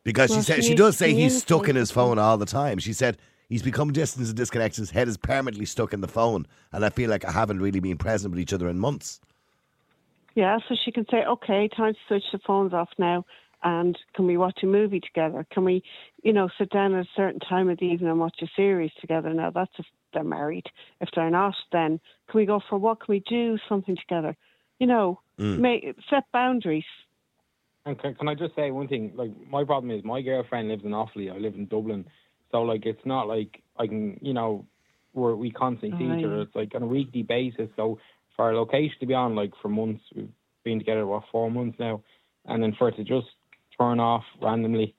Because 0.05 0.31
Well, 0.31 0.39
she 0.39 0.45
said 0.45 0.57
she 0.57 0.71
she 0.71 0.75
does 0.75 0.97
say 0.97 1.13
he's 1.13 1.43
stuck 1.43 1.69
in 1.69 1.75
his 1.75 1.91
phone 1.91 2.19
all 2.19 2.39
the 2.39 2.47
time. 2.47 2.79
She 2.79 2.93
said 2.93 3.19
he's 3.49 3.63
become 3.63 3.93
distant 3.93 4.29
and 4.29 4.37
disconnected. 4.37 4.79
His 4.79 4.91
head 4.91 5.09
is 5.09 5.17
permanently 5.17 5.67
stuck 5.67 5.93
in 5.93 6.01
the 6.01 6.09
phone, 6.09 6.47
and 6.73 6.85
I 6.85 6.91
feel 6.91 7.11
like 7.11 7.25
I 7.25 7.33
haven't 7.33 7.61
really 7.61 7.81
been 7.81 7.99
present 7.99 8.33
with 8.33 8.41
each 8.41 8.53
other 8.53 8.69
in 8.69 8.79
months. 8.79 9.21
Yeah, 10.37 10.59
so 10.69 10.77
she 10.85 10.93
can 10.93 11.07
say, 11.11 11.25
okay, 11.25 11.69
time 11.75 11.95
to 11.95 12.01
switch 12.07 12.25
the 12.31 12.39
phones 12.47 12.73
off 12.73 12.91
now. 12.99 13.25
And 13.63 13.99
can 14.15 14.27
we 14.27 14.37
watch 14.37 14.61
a 14.63 14.67
movie 14.67 15.01
together? 15.01 15.47
Can 15.51 15.65
we, 15.65 15.83
you 16.27 16.33
know, 16.33 16.49
sit 16.59 16.71
down 16.71 16.93
at 16.93 17.05
a 17.05 17.09
certain 17.15 17.39
time 17.39 17.69
of 17.69 17.79
the 17.79 17.85
evening 17.85 18.11
and 18.11 18.19
watch 18.19 18.39
a 18.43 18.49
series 18.57 18.91
together? 19.01 19.33
Now, 19.33 19.51
that's 19.51 19.71
if 19.79 19.87
they're 20.13 20.25
married. 20.25 20.67
If 21.01 21.09
they're 21.15 21.31
not, 21.31 21.55
then 21.71 22.01
can 22.29 22.39
we 22.39 22.47
go 22.47 22.61
for 22.69 22.77
what? 22.79 22.99
Can 22.99 23.13
we 23.13 23.21
do 23.21 23.59
something 23.69 23.97
together? 23.97 24.37
You 24.81 24.89
know, 24.89 25.21
mm. 25.39 25.61
make, 25.61 25.85
set 26.11 26.25
boundaries. 26.33 26.83
And 27.85 27.97
can, 27.97 28.17
can 28.17 28.29
I 28.29 28.35
just 28.35 28.57
say 28.57 28.73
one 28.73 28.89
thing? 28.89 29.13
Like, 29.15 29.31
my 29.49 29.63
problem 29.63 29.97
is 29.97 30.03
my 30.03 30.21
girlfriend 30.21 30.67
lives 30.67 30.85
in 30.85 30.91
Offaly. 30.91 31.33
I 31.33 31.39
live 31.39 31.55
in 31.55 31.67
Dublin. 31.67 32.05
So, 32.51 32.63
like, 32.63 32.87
it's 32.87 33.07
not 33.07 33.29
like 33.29 33.63
I 33.79 33.87
can, 33.87 34.19
you 34.21 34.35
know, 34.35 34.67
we're, 35.15 35.37
we 35.37 35.53
constantly 35.53 35.97
see 35.97 36.19
each 36.19 36.25
other. 36.25 36.41
It's 36.41 36.57
like 36.57 36.75
on 36.75 36.83
a 36.83 36.89
weekly 36.89 37.23
basis. 37.23 37.69
So, 37.77 38.01
for 38.35 38.47
our 38.47 38.55
location 38.57 38.97
to 38.99 39.07
be 39.07 39.15
on, 39.15 39.37
like, 39.37 39.53
for 39.63 39.69
months, 39.69 40.03
we've 40.13 40.29
been 40.65 40.81
together, 40.81 41.07
what, 41.07 41.23
four 41.31 41.53
months 41.53 41.79
now. 41.79 42.03
And 42.47 42.61
then 42.61 42.75
for 42.77 42.89
it 42.89 42.97
to 42.97 43.05
just 43.05 43.29
turn 43.79 44.01
off 44.01 44.25
randomly, 44.43 44.97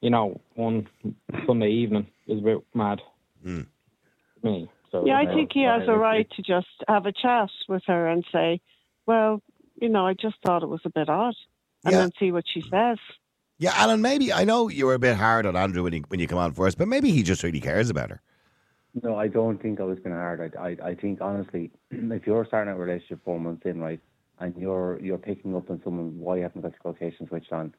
you 0.00 0.10
know, 0.10 0.40
one 0.54 0.88
Sunday 1.46 1.70
evening 1.70 2.06
is 2.26 2.38
a 2.38 2.42
bit 2.42 2.58
mad. 2.74 3.00
Me. 4.42 4.70
So, 4.90 5.06
Yeah, 5.06 5.16
I 5.16 5.24
uh, 5.24 5.34
think 5.34 5.50
he 5.52 5.64
has 5.64 5.82
a 5.86 5.96
right 5.96 6.28
to 6.36 6.42
just 6.42 6.66
have 6.88 7.06
a 7.06 7.12
chat 7.12 7.48
with 7.68 7.82
her 7.86 8.08
and 8.08 8.24
say, 8.32 8.60
well, 9.06 9.42
you 9.80 9.88
know, 9.88 10.06
I 10.06 10.14
just 10.14 10.36
thought 10.44 10.62
it 10.62 10.68
was 10.68 10.80
a 10.84 10.90
bit 10.90 11.08
odd. 11.08 11.34
And 11.84 11.94
Yeah. 11.94 12.00
then 12.02 12.12
see 12.18 12.32
what 12.32 12.44
she 12.52 12.60
says. 12.60 12.98
Yeah, 13.58 13.72
Alan, 13.74 14.00
maybe 14.02 14.32
I 14.32 14.44
know 14.44 14.68
you 14.68 14.86
were 14.86 14.94
a 14.94 14.98
bit 14.98 15.16
hard 15.16 15.46
on 15.46 15.56
Andrew 15.56 15.82
when 15.82 15.92
you 15.92 16.02
when 16.08 16.20
you 16.20 16.26
come 16.26 16.38
on 16.38 16.52
first, 16.52 16.78
but 16.78 16.88
maybe 16.88 17.10
he 17.10 17.22
just 17.22 17.42
really 17.42 17.60
cares 17.60 17.90
about 17.90 18.10
her. 18.10 18.22
No, 19.02 19.16
I 19.16 19.28
don't 19.28 19.60
think 19.62 19.80
I 19.80 19.84
was 19.84 19.98
being 19.98 20.14
hard. 20.14 20.54
I, 20.56 20.68
I, 20.68 20.90
I 20.90 20.94
think 20.94 21.20
honestly, 21.20 21.70
if 21.90 22.26
you're 22.26 22.44
starting 22.46 22.72
a 22.72 22.76
relationship 22.76 23.20
four 23.24 23.38
months 23.38 23.64
in, 23.66 23.80
right, 23.80 24.00
and 24.40 24.56
you're 24.56 24.98
you're 25.00 25.18
picking 25.18 25.54
up 25.54 25.70
on 25.70 25.80
someone 25.84 26.18
why 26.18 26.36
you 26.36 26.42
haven't 26.42 26.62
got 26.62 26.72
your 26.72 26.92
location 26.92 27.28
switched 27.28 27.52
on, 27.52 27.74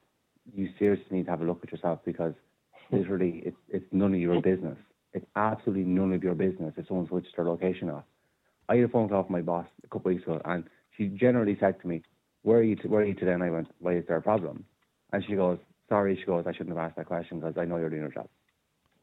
you 0.53 0.69
seriously 0.79 1.05
need 1.17 1.25
to 1.25 1.31
have 1.31 1.41
a 1.41 1.45
look 1.45 1.59
at 1.63 1.71
yourself 1.71 1.99
because 2.05 2.33
literally 2.91 3.41
it's 3.45 3.57
it's 3.69 3.85
none 3.91 4.13
of 4.13 4.19
your 4.19 4.41
business. 4.41 4.77
It's 5.13 5.25
absolutely 5.35 5.83
none 5.83 6.13
of 6.13 6.23
your 6.23 6.35
business 6.35 6.73
if 6.77 6.87
someone 6.87 7.07
switched 7.07 7.35
their 7.35 7.45
location 7.45 7.89
off. 7.89 8.03
I 8.69 8.75
had 8.75 8.85
a 8.85 8.87
phone 8.87 9.09
call 9.09 9.23
from 9.23 9.33
my 9.33 9.41
boss 9.41 9.67
a 9.83 9.87
couple 9.87 10.11
of 10.11 10.15
weeks 10.15 10.23
ago, 10.23 10.41
and 10.45 10.63
she 10.97 11.07
generally 11.07 11.57
said 11.59 11.79
to 11.81 11.87
me, 11.87 12.03
"Where 12.43 12.59
are 12.59 12.63
you? 12.63 12.75
To, 12.77 12.87
where 12.87 13.01
are 13.01 13.05
you 13.05 13.13
today?" 13.13 13.33
And 13.33 13.43
I 13.43 13.49
went, 13.49 13.67
"Why 13.79 13.95
is 13.95 14.05
there 14.07 14.17
a 14.17 14.21
problem?" 14.21 14.65
And 15.13 15.23
she 15.25 15.35
goes, 15.35 15.59
"Sorry." 15.89 16.15
She 16.17 16.25
goes, 16.25 16.45
"I 16.47 16.53
shouldn't 16.53 16.69
have 16.75 16.77
asked 16.85 16.95
that 16.97 17.05
question 17.07 17.39
because 17.39 17.57
I 17.57 17.65
know 17.65 17.77
you're 17.77 17.89
doing 17.89 18.01
your 18.03 18.11
job." 18.11 18.27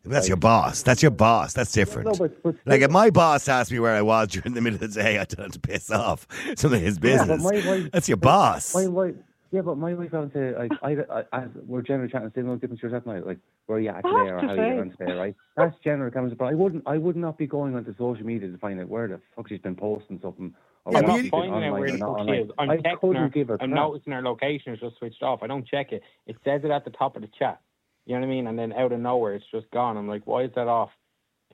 That's 0.04 0.28
your 0.28 0.36
boss. 0.38 0.82
That's 0.82 1.02
your 1.02 1.10
boss. 1.10 1.52
That's 1.52 1.72
different. 1.72 2.06
No, 2.08 2.14
but- 2.14 2.42
but 2.42 2.54
like 2.64 2.80
if 2.80 2.90
my 2.90 3.10
boss 3.10 3.46
asked 3.48 3.70
me 3.72 3.78
where 3.78 3.94
I 3.94 4.00
was 4.00 4.28
during 4.32 4.54
the 4.54 4.60
middle 4.62 4.76
of 4.82 4.92
the 4.92 5.02
day, 5.02 5.18
I 5.18 5.24
don't 5.24 5.40
have 5.46 5.52
to 5.52 5.60
piss 5.60 5.90
off. 5.90 6.26
Something 6.56 6.80
his 6.82 6.98
Yeah, 7.02 7.26
but 7.26 7.36
business. 7.38 7.42
my 7.42 7.70
wife- 7.70 7.90
That's 7.92 8.08
your 8.08 8.16
boss. 8.16 8.74
My 8.74 8.86
wife, 8.86 9.16
yeah, 9.50 9.60
but 9.62 9.76
my 9.78 9.94
wife 9.94 10.12
would 10.12 10.32
say, 10.32 10.54
like, 10.56 10.72
I, 10.82 10.96
I, 11.10 11.22
I, 11.32 11.44
we're 11.66 11.82
generally 11.82 12.10
chatting, 12.10 12.30
saying 12.34 12.46
no 12.46 12.56
difference 12.56 12.80
to 12.80 12.86
yourself 12.88 13.06
now, 13.06 13.22
like, 13.24 13.38
where 13.66 13.78
are 13.78 13.80
you 13.80 13.88
at 13.88 13.96
I 13.96 14.00
today 14.02 14.16
have 14.16 14.26
or 14.36 14.40
to 14.40 14.46
how 14.46 14.52
are 14.52 14.56
you 14.56 14.62
say- 14.62 14.76
doing 14.76 14.90
today, 14.98 15.12
right? 15.12 15.34
That's 15.56 15.76
general 15.82 16.10
comments, 16.10 16.36
but 16.38 16.46
I 16.46 16.54
wouldn't, 16.54 16.82
I 16.86 16.98
would 16.98 17.16
not 17.16 17.38
be 17.38 17.46
going 17.46 17.74
onto 17.74 17.92
social 17.96 18.24
media 18.26 18.48
to 18.50 18.58
find 18.58 18.80
out 18.80 18.88
where 18.88 19.08
the 19.08 19.20
fuck 19.36 19.48
she's 19.48 19.60
been 19.60 19.74
posting 19.76 20.18
something. 20.22 20.54
Or 20.84 20.92
Yeah, 20.92 20.98
I'm 20.98 21.04
but 21.04 21.08
not 21.12 21.24
you- 21.24 21.30
finding 21.30 21.64
out 21.64 21.72
where 21.78 21.90
the 21.90 21.98
fuck 21.98 22.18
she 22.26 22.32
is. 22.32 22.50
I'm 22.58 22.70
I 22.70 22.76
texting 22.78 23.00
couldn't 23.00 23.16
her. 23.22 23.28
give 23.28 23.50
a 23.50 23.52
I'm 23.54 23.58
crap. 23.58 23.70
noticing 23.70 24.12
her 24.12 24.22
location 24.22 24.72
is 24.74 24.80
just 24.80 24.96
switched 24.98 25.22
off. 25.22 25.42
I 25.42 25.46
don't 25.46 25.66
check 25.66 25.92
it. 25.92 26.02
It 26.26 26.36
says 26.44 26.62
it 26.64 26.70
at 26.70 26.84
the 26.84 26.90
top 26.90 27.16
of 27.16 27.22
the 27.22 27.28
chat. 27.38 27.60
You 28.06 28.14
know 28.14 28.20
what 28.20 28.26
I 28.26 28.30
mean? 28.30 28.46
And 28.46 28.58
then 28.58 28.72
out 28.72 28.92
of 28.92 29.00
nowhere, 29.00 29.34
it's 29.34 29.44
just 29.52 29.70
gone. 29.70 29.96
I'm 29.98 30.08
like, 30.08 30.22
why 30.26 30.44
is 30.44 30.50
that 30.54 30.66
off? 30.68 30.90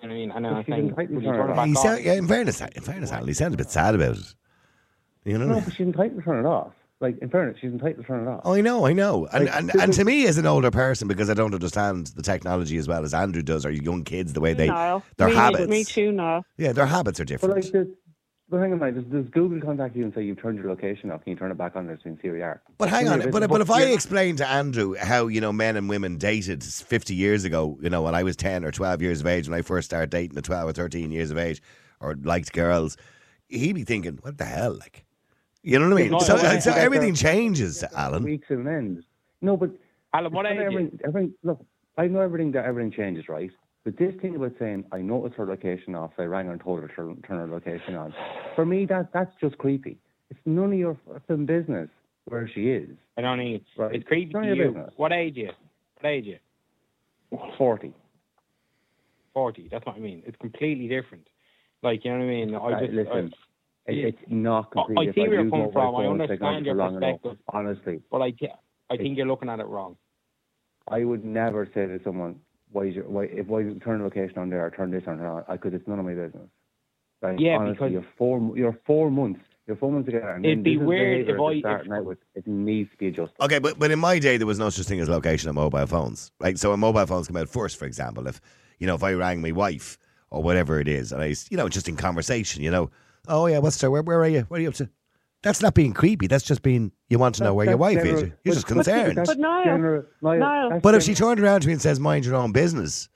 You 0.02 0.09
know 0.09 0.14
what 0.14 0.18
I 0.18 0.20
mean? 0.20 0.30
And 0.33 0.44
then 0.44 0.52
But 0.52 0.59
I'm 0.59 0.64
she 0.64 0.70
saying, 0.72 0.83
didn't 0.87 0.96
tightly 0.96 1.14
will 1.16 1.22
you 1.22 1.28
turn 1.30 1.37
turn 1.38 1.48
it 1.50 1.52
it 1.52 1.57
back 1.57 1.66
he 1.66 1.74
off? 1.74 1.83
sound, 1.83 2.04
yeah, 2.04 2.12
in 2.14 2.28
fairness, 2.28 2.61
in 2.61 2.83
fairness, 2.83 3.12
Alan, 3.12 3.26
he 3.28 3.35
sounded 3.35 3.54
a 3.61 3.64
bit 3.64 3.70
sad 3.70 3.94
about 3.94 4.16
it. 4.18 4.35
You 5.24 5.38
know? 5.38 5.46
No, 5.46 5.61
but 5.61 5.72
she's 5.72 5.87
entitled 5.87 6.16
to 6.18 6.22
turn 6.22 6.44
it 6.44 6.48
off. 6.48 6.72
Like, 7.04 7.18
in 7.18 7.28
fairness, 7.28 7.58
she's 7.60 7.70
entitled 7.70 7.98
to 7.98 8.02
turn 8.04 8.26
it 8.26 8.30
off. 8.30 8.40
Oh, 8.44 8.54
I 8.54 8.62
know, 8.62 8.86
I 8.86 8.94
know. 8.94 9.26
And, 9.26 9.44
Like, 9.44 9.54
and, 9.54 9.74
and 9.74 9.92
to 9.92 10.04
me, 10.04 10.26
as 10.26 10.38
an 10.38 10.46
older 10.46 10.70
person, 10.70 11.06
because 11.06 11.28
I 11.28 11.34
don't 11.34 11.52
understand 11.52 12.06
the 12.16 12.22
technology 12.22 12.78
as 12.78 12.88
well 12.88 13.04
as 13.04 13.12
Andrew 13.12 13.42
does, 13.42 13.66
or 13.66 13.70
young 13.70 14.04
kids, 14.04 14.32
the 14.32 14.40
way 14.40 14.54
they, 14.54 14.68
Niall. 14.68 15.02
their 15.18 15.28
me, 15.28 15.34
habits. 15.34 15.68
Me 15.68 15.84
too, 15.84 16.12
Niall. 16.12 16.46
Yeah, 16.56 16.72
their 16.72 16.86
habits 16.86 17.20
are 17.20 17.24
But 17.24 17.28
different. 17.28 17.54
like, 17.56 17.72
does, 17.72 17.86
but 18.48 18.58
hang 18.58 18.72
on, 18.72 18.82
a 18.82 18.92
does, 18.92 19.04
does 19.04 19.26
Google 19.32 19.60
contact 19.60 19.96
you 19.96 20.04
and 20.04 20.14
say 20.14 20.22
you've 20.22 20.40
turned 20.40 20.58
your 20.58 20.68
location 20.68 21.10
off? 21.10 21.22
Can 21.24 21.32
you 21.32 21.36
turn 21.36 21.50
it 21.50 21.58
back 21.58 21.76
on 21.76 21.86
there 21.86 21.96
so 22.02 22.08
you 22.08 22.16
can 22.16 22.22
see 22.22 22.40
are? 22.40 22.62
But 22.78 22.88
hang 22.88 23.08
on, 23.08 23.18
None 23.18 23.30
but, 23.30 23.48
but 23.50 23.60
if 23.60 23.70
I 23.70 23.80
you're- 23.80 23.92
explain 23.92 24.36
to 24.36 24.48
Andrew 24.48 24.94
how, 24.94 25.26
you 25.26 25.40
know, 25.42 25.52
men 25.52 25.76
and 25.76 25.88
women 25.88 26.16
dated 26.16 26.62
50 26.64 27.14
years 27.14 27.44
ago, 27.44 27.78
you 27.82 27.90
know, 27.90 28.02
when 28.02 28.14
I 28.14 28.22
was 28.22 28.36
10 28.36 28.64
or 28.64 28.70
12 28.70 29.02
years 29.02 29.20
of 29.20 29.26
age, 29.26 29.46
when 29.48 29.58
I 29.58 29.62
first 29.62 29.86
started 29.90 30.08
dating 30.10 30.38
at 30.38 30.44
12 30.44 30.68
or 30.70 30.72
13 30.72 31.10
years 31.10 31.30
of 31.30 31.36
age, 31.36 31.60
or 32.00 32.16
liked 32.22 32.52
girls, 32.52 32.96
he'd 33.48 33.74
be 33.74 33.84
thinking, 33.84 34.18
what 34.22 34.38
the 34.38 34.44
hell? 34.46 34.74
Like, 34.78 35.04
you 35.64 35.79
know 35.79 35.88
what 35.88 35.98
I 35.98 36.03
mean? 36.03 36.11
No, 36.12 36.18
So, 36.20 36.37
no, 36.37 36.61
so 36.61 36.72
everything 36.72 37.14
changes, 37.14 37.83
Alan. 37.96 38.22
Weeks 38.22 38.46
and 38.50 38.68
ends. 38.68 39.05
No, 39.40 39.57
but 39.57 39.70
Alan, 40.12 40.33
what 40.33 40.46
It's 40.46 40.53
age 40.53 40.59
not 40.59 40.66
are 40.66 40.70
you? 40.70 40.79
everything, 40.79 41.00
everything, 41.05 41.35
look, 41.42 41.64
I 41.98 42.07
know 42.07 42.20
everything 42.20 42.53
that 42.53 42.64
everything 42.66 42.92
changes, 42.92 43.29
right? 43.29 43.50
But 43.85 43.96
this 43.98 44.14
thing 44.22 44.37
about 44.37 44.53
saying 44.59 44.85
I 44.92 44.98
noticed 44.98 45.37
her 45.37 45.46
location 45.46 45.94
off, 45.94 46.12
I 46.18 46.22
rang 46.22 46.46
her 46.46 46.53
and 46.53 46.61
told 46.61 46.81
her 46.81 46.88
to 46.88 46.94
turn, 46.94 47.22
turn 47.27 47.38
her 47.38 47.46
location 47.53 47.94
on. 47.96 48.14
For 48.55 48.64
me, 48.64 48.87
that 48.87 49.12
that's 49.12 49.33
just 49.40 49.59
creepy. 49.59 49.98
It's 50.31 50.40
none 50.46 50.72
of 50.72 50.79
your 50.79 50.96
fucking 51.07 51.46
business 51.46 51.88
where 52.27 52.48
she 52.55 52.70
is. 52.70 52.88
I 53.18 53.20
don't 53.20 53.38
need. 53.38 53.64
Right. 53.77 53.94
It's 53.96 54.07
creepy 54.09 54.33
None 54.33 54.44
to 54.44 54.50
of 54.53 54.57
your 54.57 54.66
you. 54.66 54.72
business. 54.72 54.92
What 54.96 55.12
age 55.12 55.37
are 55.37 55.40
you? 55.40 55.50
What 56.00 56.09
age 56.09 56.27
are 56.27 56.31
you? 56.31 57.38
Forty. 57.59 57.92
40. 59.35 59.68
That's 59.70 59.85
what 59.85 59.96
I 59.96 59.98
mean. 59.98 60.22
It's 60.27 60.37
completely 60.40 60.87
different. 60.88 61.27
Like, 61.83 62.05
you 62.05 62.12
know 62.12 62.18
what 62.18 62.24
I 62.24 62.29
mean? 62.29 62.55
I 62.55 62.59
Uh, 62.59 62.81
just. 62.81 62.92
listen, 62.92 63.35
I, 63.35 63.37
it, 63.87 63.94
Yeah. 63.94 64.07
it's 64.07 64.18
not 64.29 64.73
I- 64.77 64.81
I 64.81 64.85
completely. 64.87 65.12
see 65.14 65.20
if 65.23 65.29
where 65.29 65.40
you're 65.42 65.51
coming 65.51 65.73
from. 65.73 65.94
I 65.97 66.07
understand 66.07 66.66
your 66.66 66.75
for 66.75 66.79
long 66.79 66.97
enough, 66.97 67.20
perspective. 67.23 67.38
Honestly, 67.53 68.01
but 68.11 68.23
I, 68.23 68.33
thi- 68.33 68.53
I 68.90 68.97
think 68.97 69.16
you're 69.16 69.27
looking 69.27 69.49
at 69.49 69.61
it 69.61 69.66
wrong. 69.66 69.97
I 70.88 71.05
would 71.05 71.25
never 71.25 71.66
say 71.75 71.87
to 71.87 72.01
someone, 72.05 72.40
"Why 72.73 72.85
is 72.85 72.94
your, 72.94 73.05
why 73.09 73.25
if 73.25 73.47
why 73.47 73.61
you 73.61 73.75
turn 73.81 73.99
the 73.99 74.05
location 74.05 74.38
on 74.38 74.51
there 74.51 74.64
or 74.66 74.70
turn 74.70 74.90
this 74.90 75.05
on 75.07 75.20
or 75.20 75.29
on?" 75.29 75.44
Because 75.51 75.73
it's 75.75 75.87
none 75.88 75.99
of 75.99 76.05
my 76.05 76.14
business. 76.14 76.49
Like, 77.23 77.40
Yeah, 77.40 77.57
honestly, 77.57 77.73
because- 77.75 77.92
you're 77.92 78.07
four 78.18 78.57
you're 78.57 78.79
four 78.87 79.11
months. 79.11 79.40
You're 79.66 79.77
four 79.77 79.90
months 79.92 80.05
together, 80.07 80.29
and 80.29 80.44
It'd 80.44 80.62
be 80.62 80.77
weird 80.77 81.27
if 81.27 81.40
I- 81.40 81.59
starting 81.61 81.90
if- 81.92 81.99
out 81.99 82.05
with. 82.05 82.18
It 82.35 82.47
needs 82.47 82.90
to 82.90 82.97
be 82.99 83.09
adjusted. 83.09 83.40
Okay, 83.42 83.59
but, 83.59 83.79
but 83.79 83.90
in 83.90 83.99
my 83.99 84.18
day, 84.18 84.37
there 84.37 84.47
was 84.47 84.59
no 84.59 84.68
such 84.68 84.85
thing 84.87 85.01
as 85.01 85.09
location 85.09 85.49
on 85.49 85.55
mobile 85.55 85.87
phones. 85.87 86.33
Right? 86.38 86.59
So 86.59 86.68
when 86.70 86.81
mobile 86.81 87.07
phones 87.07 87.29
come 87.29 87.38
out 87.38 87.49
first, 87.49 87.79
for 87.79 87.87
example, 87.87 88.27
if, 88.27 88.42
you 88.79 88.87
know, 88.87 88.94
if 88.94 89.03
I 89.03 89.14
rang 89.14 89.40
my 89.40 89.53
wife 89.53 89.97
or 90.29 90.42
whatever 90.42 90.81
it 90.81 90.87
is, 90.88 91.12
and 91.12 91.23
I, 91.23 91.35
you 91.49 91.57
know, 91.57 91.70
just 91.70 91.88
in 91.88 91.97
conversation, 91.97 92.62
you 92.62 92.70
know, 92.70 92.90
oh, 93.28 93.46
yeah, 93.46 93.58
what's 93.58 93.78
the, 93.78 93.90
where, 93.90 94.02
where 94.02 94.20
are 94.20 94.28
you? 94.28 94.42
What 94.48 94.58
are 94.58 94.62
you 94.62 94.68
up 94.68 94.74
to? 94.74 94.88
That's 95.42 95.60
not 95.60 95.74
being 95.74 95.92
creepy. 95.92 96.26
That's 96.26 96.44
just 96.44 96.62
being, 96.62 96.90
you 97.10 97.18
want 97.18 97.34
to 97.37 97.42
know 97.42 97.50
That- 97.50 97.54
where 97.54 97.66
your 97.66 97.76
wife 97.76 97.98
general- 97.98 98.14
is. 98.16 98.22
You're 98.22 98.30
but- 98.44 98.52
just 98.54 98.66
but- 98.68 98.74
concerned. 98.74 99.18
that's 99.18 99.30
But 99.30 99.38
Niall- 99.38 99.64
general- 99.64 100.04
Niall, 100.22 100.38
Niall- 100.38 100.70
that's 100.70 100.82
But 100.82 100.94
if 100.94 101.02
she 101.02 101.14
general- 101.14 101.30
turned 101.37 101.44
around 101.44 101.60
to 101.62 101.66
me 101.66 101.72
and 101.74 101.82
says, 101.82 102.00
mind 102.00 102.24
your 102.24 102.34
own 102.37 102.52
business, 102.52 103.08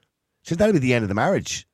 should 0.42 0.59
that'll 0.59 0.73
be 0.75 0.79
the 0.79 0.92
end 0.94 1.05
of 1.05 1.09
the 1.09 1.14
marriage? 1.14 1.66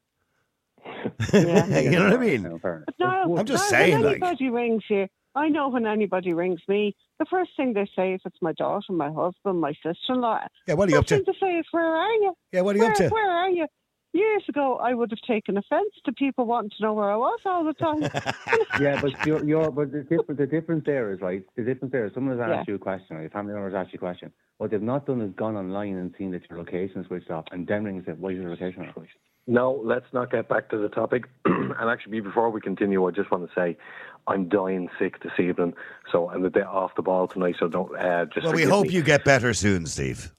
Yeah. 1.32 1.66
you 1.80 1.90
know 1.90 2.04
what 2.04 2.12
I 2.14 2.16
mean? 2.18 2.42
No, 2.44 2.58
But 2.62 2.68
enough. 2.68 2.84
no, 3.26 3.36
I'm 3.38 3.46
just 3.46 3.70
no, 3.70 3.78
saying, 3.78 3.92
When 3.94 4.02
like- 4.04 4.22
anybody 4.22 4.50
rings 4.50 4.82
you, 4.88 5.06
I 5.34 5.48
know 5.48 5.68
when 5.68 5.86
anybody 5.86 6.32
rings 6.32 6.60
me, 6.68 6.94
the 7.18 7.24
first 7.28 7.50
thing 7.56 7.72
they 7.72 7.88
say 7.96 8.14
is 8.14 8.20
it's 8.24 8.36
my 8.40 8.52
daughter, 8.52 8.92
my 8.92 9.10
husband, 9.10 9.60
my 9.60 9.72
sister-in-law, 9.82 10.40
Yeah, 10.68 10.74
what 10.74 10.88
are 10.88 10.92
you 10.92 10.98
up 10.98 11.02
first 11.02 11.08
to? 11.08 11.16
thing 11.16 11.24
to 11.24 11.32
say 11.40 11.58
is, 11.58 11.66
"Where 11.72 11.84
are 11.84 12.08
you? 12.12 12.34
Yeah, 12.52 12.60
what 12.60 12.76
are 12.76 12.78
you 12.78 12.84
Where, 12.84 12.92
up 12.92 12.96
to? 12.98 13.08
where 13.08 13.30
are 13.30 13.50
you?" 13.50 13.66
Years 14.14 14.44
ago, 14.48 14.76
I 14.76 14.94
would 14.94 15.10
have 15.10 15.18
taken 15.26 15.56
offence 15.56 15.92
to 16.04 16.12
people 16.12 16.46
wanting 16.46 16.70
to 16.78 16.82
know 16.84 16.92
where 16.94 17.10
I 17.10 17.16
was 17.16 17.40
all 17.44 17.64
the 17.64 17.72
time. 17.72 18.00
yeah, 18.80 19.00
but 19.00 19.26
you're, 19.26 19.44
you're 19.44 19.72
but 19.72 19.90
the, 19.90 20.02
difference, 20.02 20.38
the 20.38 20.46
difference 20.46 20.84
there 20.86 21.12
is 21.12 21.20
right. 21.20 21.44
The 21.56 21.64
difference 21.64 21.90
there 21.90 22.06
is 22.06 22.14
someone 22.14 22.38
has 22.38 22.48
asked 22.48 22.68
Yeah. 22.68 22.74
you 22.74 22.74
a 22.76 22.78
question, 22.78 23.16
or 23.16 23.22
your 23.22 23.30
family 23.30 23.54
member 23.54 23.68
has 23.70 23.74
asked 23.84 23.92
you 23.92 23.96
a 23.96 23.98
question. 23.98 24.30
What 24.58 24.70
they've 24.70 24.80
not 24.80 25.04
done 25.06 25.20
is 25.20 25.32
gone 25.34 25.56
online 25.56 25.96
and 25.96 26.14
seen 26.16 26.30
that 26.30 26.48
your 26.48 26.60
location 26.60 27.00
is 27.00 27.08
switched 27.08 27.28
off, 27.28 27.46
and 27.50 27.66
then 27.66 27.82
ring 27.82 27.96
and 27.96 28.04
said, 28.06 28.20
"Why 28.20 28.30
is 28.30 28.36
your 28.38 28.50
location 28.50 28.86
off?" 28.86 28.94
No, 29.48 29.82
let's 29.84 30.06
not 30.12 30.30
get 30.30 30.48
back 30.48 30.70
to 30.70 30.78
the 30.78 30.88
topic. 30.88 31.24
and 31.44 31.90
actually, 31.90 32.20
before 32.20 32.50
we 32.50 32.60
continue, 32.60 33.04
I 33.04 33.10
just 33.10 33.32
want 33.32 33.48
to 33.48 33.52
say 33.52 33.76
I'm 34.28 34.48
dying 34.48 34.90
sick 34.96 35.24
this 35.24 35.32
evening, 35.40 35.74
so 36.12 36.30
I'm 36.30 36.44
a 36.44 36.50
bit 36.50 36.66
off 36.66 36.94
the 36.94 37.02
ball 37.02 37.26
tonight. 37.26 37.56
So 37.58 37.66
don't 37.66 37.94
uh, 37.98 38.26
just. 38.26 38.44
Well, 38.44 38.54
we 38.54 38.62
hope 38.62 38.86
me. 38.86 38.92
you 38.94 39.02
get 39.02 39.24
better 39.24 39.52
soon, 39.54 39.86
Steve. 39.86 40.30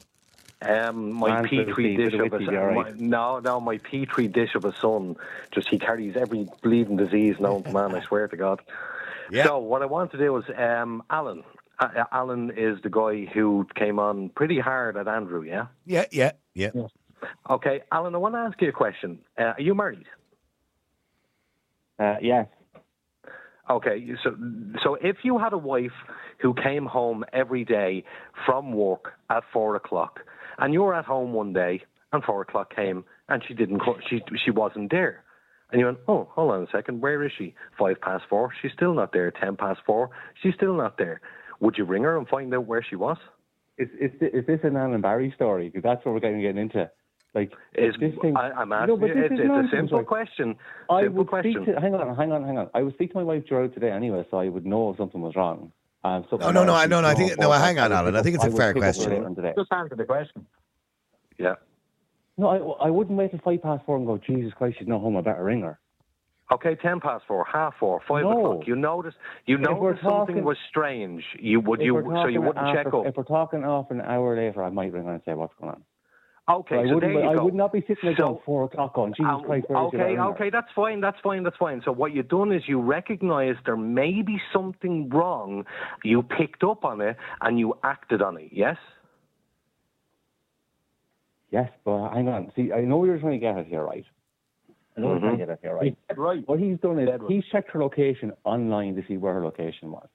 Um, 0.61 1.11
my 1.11 1.41
Man, 1.41 1.49
petri 1.49 1.97
dish 1.97 2.13
of 2.13 2.33
of 2.33 2.41
a 2.41 2.45
son. 2.45 2.55
right. 2.55 2.95
No, 2.99 3.39
no, 3.39 3.59
my 3.59 3.77
petri 3.77 4.27
dish 4.27 4.55
of 4.55 4.65
a 4.65 4.73
son. 4.79 5.15
Just 5.51 5.69
he 5.69 5.77
carries 5.77 6.15
every 6.15 6.47
bleeding 6.63 6.97
disease 6.97 7.35
known 7.39 7.63
to 7.63 7.71
man. 7.71 7.93
I 7.93 8.01
swear 8.07 8.27
to 8.27 8.37
God. 8.37 8.61
Yeah. 9.29 9.45
So 9.45 9.59
what 9.59 9.81
I 9.81 9.85
want 9.85 10.11
to 10.11 10.17
do 10.17 10.37
is, 10.37 10.45
um, 10.57 11.03
Alan. 11.09 11.43
Uh, 11.77 12.05
Alan 12.11 12.51
is 12.55 12.81
the 12.83 12.89
guy 12.89 13.25
who 13.33 13.67
came 13.75 13.99
on 13.99 14.29
pretty 14.29 14.59
hard 14.59 14.95
at 14.95 15.09
Andrew. 15.09 15.41
Yeah. 15.43 15.67
Yeah, 15.85 16.05
yeah, 16.09 16.31
yeah. 16.53 16.69
Okay, 17.49 17.81
Alan. 17.91 18.15
I 18.15 18.17
want 18.17 18.35
to 18.35 18.39
ask 18.39 18.61
you 18.61 18.69
a 18.69 18.71
question. 18.71 19.19
Uh, 19.37 19.53
are 19.57 19.61
you 19.61 19.75
married? 19.75 20.05
Uh, 21.99 22.15
yes. 22.21 22.47
Okay, 23.69 24.07
so 24.23 24.35
so 24.83 24.95
if 24.95 25.17
you 25.23 25.37
had 25.39 25.51
a 25.51 25.57
wife 25.57 25.91
who 26.39 26.53
came 26.53 26.85
home 26.85 27.25
every 27.33 27.65
day 27.65 28.03
from 28.45 28.71
work 28.73 29.13
at 29.29 29.43
four 29.51 29.75
o'clock, 29.75 30.19
and 30.57 30.73
you 30.73 30.81
were 30.83 30.93
at 30.93 31.05
home 31.05 31.33
one 31.33 31.53
day 31.53 31.81
and 32.11 32.23
four 32.23 32.41
o'clock 32.41 32.75
came 32.75 33.03
and 33.29 33.43
she 33.47 33.53
didn't, 33.53 33.81
she 34.09 34.21
she 34.43 34.51
wasn't 34.51 34.91
there, 34.91 35.23
and 35.71 35.79
you 35.79 35.85
went, 35.85 35.97
oh, 36.07 36.29
hold 36.31 36.51
on 36.51 36.63
a 36.63 36.67
second, 36.71 37.01
where 37.01 37.23
is 37.23 37.31
she? 37.37 37.55
Five 37.77 37.99
past 38.01 38.23
four, 38.29 38.51
she's 38.61 38.71
still 38.73 38.93
not 38.93 39.11
there. 39.13 39.31
Ten 39.31 39.55
past 39.55 39.81
four, 39.85 40.09
she's 40.41 40.53
still 40.55 40.75
not 40.75 40.97
there. 40.97 41.21
Would 41.59 41.77
you 41.77 41.85
ring 41.85 42.03
her 42.03 42.17
and 42.17 42.27
find 42.27 42.53
out 42.53 42.65
where 42.65 42.85
she 42.87 42.95
was? 42.95 43.17
Is, 43.77 43.89
is, 43.99 44.11
is 44.21 44.45
this 44.45 44.59
an 44.63 44.77
Alan 44.77 45.01
Barry 45.01 45.33
story? 45.35 45.67
Because 45.67 45.83
that's 45.83 46.05
what 46.05 46.13
we're 46.13 46.21
getting, 46.21 46.41
getting 46.41 46.57
into. 46.61 46.89
Like, 47.33 47.51
Is 47.73 47.93
this 47.99 48.13
thing. 48.21 48.37
I, 48.37 48.51
I'm 48.51 48.69
No, 48.69 48.75
asking 48.75 48.99
but 48.99 49.07
this 49.07 49.17
it's, 49.17 49.33
is 49.33 49.39
it's 49.43 49.73
a 49.73 49.75
simple 49.75 49.97
right? 49.97 50.07
question. 50.07 50.55
I 50.89 51.01
simple 51.01 51.17
would 51.17 51.27
question. 51.27 51.53
speak 51.63 51.75
to. 51.75 51.81
Hang 51.81 51.93
on, 51.93 52.15
hang 52.15 52.31
on, 52.31 52.43
hang 52.45 52.57
on. 52.57 52.69
I 52.73 52.81
would 52.81 52.93
speak 52.93 53.11
to 53.11 53.17
my 53.17 53.23
wife 53.23 53.43
throughout 53.47 53.73
today 53.73 53.91
anyway, 53.91 54.25
so 54.31 54.37
I 54.37 54.47
would 54.47 54.65
know 54.65 54.91
if 54.91 54.97
something 54.97 55.19
was 55.19 55.35
wrong. 55.35 55.73
Um, 56.05 56.23
something 56.29 56.39
No, 56.45 56.51
no, 56.51 56.63
no, 56.63 56.75
I- 56.75 56.85
no, 56.85 57.01
no, 57.01 57.07
I 57.07 57.15
think- 57.15 57.37
no, 57.39 57.49
but 57.49 57.59
hang 57.61 57.79
on, 57.79 57.91
I 57.91 58.01
would 58.03 58.13
Alan. 58.13 58.15
I 58.17 58.21
think 58.21 58.35
it's 58.35 58.45
a 58.45 58.51
fair 58.51 58.73
question. 58.73 59.09
later 59.11 59.25
on 59.25 59.35
today. 59.35 59.53
Just 59.57 59.73
answer 59.73 59.95
the 59.95 60.05
question. 60.05 60.45
Yeah. 61.39 61.55
No, 62.37 62.77
I, 62.79 62.87
I 62.87 62.89
wouldn't 62.91 63.17
wait 63.17 63.31
till 63.31 63.39
five 63.39 63.63
past 63.63 63.83
four 63.85 63.97
and 63.97 64.05
go, 64.05 64.17
Jesus 64.19 64.53
Christ, 64.53 64.77
she's 64.77 64.87
not 64.87 65.01
home. 65.01 65.17
I 65.17 65.21
better 65.21 65.43
ring 65.43 65.61
her. 65.61 65.79
Okay, 66.51 66.75
ten 66.75 66.99
past 66.99 67.23
four, 67.27 67.43
half 67.51 67.73
four, 67.79 68.01
five 68.07 68.21
No. 68.23 68.31
o'clock. 68.45 68.67
You 68.67 68.75
notice 68.75 69.15
you 69.47 69.55
If 69.55 69.61
we're 69.67 69.93
noticed 69.93 70.03
something 70.03 70.43
was 70.43 70.57
strange. 70.69 71.23
You 71.39 71.59
would 71.61 71.81
you 71.81 71.93
so 72.13 72.27
you 72.27 72.39
wouldn't 72.41 72.67
after, 72.67 72.83
check 72.83 72.93
up. 72.93 73.07
If 73.07 73.17
we're 73.17 73.23
talking 73.23 73.63
off 73.63 73.89
an 73.89 73.99
hour 74.01 74.35
later, 74.37 74.63
I 74.63 74.69
might 74.69 74.93
ring 74.93 75.05
her 75.05 75.13
and 75.13 75.21
say 75.25 75.33
what's 75.33 75.55
going 75.59 75.71
on. 75.71 75.83
Okay, 76.47 76.75
I 76.77 76.87
so 76.87 76.95
wouldn't. 76.95 77.13
there 77.13 77.23
you 77.23 77.29
I 77.29 77.35
go. 77.35 77.45
would 77.45 77.55
not 77.55 77.73
be 77.73 77.81
sitting 77.81 77.97
there 78.03 78.15
So- 78.17 78.25
going 78.25 78.39
four 78.45 78.63
o'clock 78.65 78.93
going, 78.93 79.13
Jesus 79.13 79.31
Um, 79.33 79.43
Christ, 79.45 79.67
where 79.67 79.85
is 79.85 79.91
she? 79.91 79.97
I 79.97 79.99
better 79.99 80.11
okay, 80.11 80.19
okay, 80.43 80.49
that's 80.51 80.71
fine, 80.75 81.01
that's 81.01 81.19
fine, 81.21 81.41
that's 81.41 81.57
fine. 81.57 81.81
So 81.83 81.91
what 81.91 82.13
you've 82.13 82.27
done 82.27 82.51
is 82.51 82.61
you 82.67 82.79
recognise 82.79 83.55
there 83.65 83.75
may 83.75 84.21
be 84.21 84.39
something 84.53 85.09
wrong. 85.09 85.65
You 86.03 86.21
picked 86.21 86.63
up 86.63 86.85
on 86.85 87.01
it 87.01 87.17
and 87.41 87.57
you 87.59 87.75
acted 87.83 88.21
on 88.21 88.37
it. 88.37 88.49
Yes. 88.51 88.77
Yes, 91.49 91.71
but 91.83 92.09
hang 92.09 92.27
on. 92.27 92.51
See, 92.55 92.71
I 92.71 92.81
know 92.81 93.03
you're 93.05 93.17
trying 93.17 93.33
to 93.33 93.37
get 93.39 93.57
it 93.57 93.65
here, 93.67 93.83
right? 93.83 94.05
I 94.97 95.01
know 95.01 95.11
you're 95.11 95.19
trying 95.19 95.31
to 95.39 95.45
get 95.45 95.49
it 95.49 95.59
here, 95.61 95.73
right? 95.75 95.97
Right. 96.15 96.47
What 96.47 96.59
he's 96.59 96.77
done 96.79 96.99
is 96.99 97.07
Dead 97.07 97.21
he's 97.27 97.43
checked 97.51 97.71
her 97.71 97.79
location 97.81 98.31
online 98.43 98.95
to 98.95 99.03
see 99.07 99.17
where 99.17 99.33
her 99.33 99.43
location 99.43 99.91
was, 99.91 100.07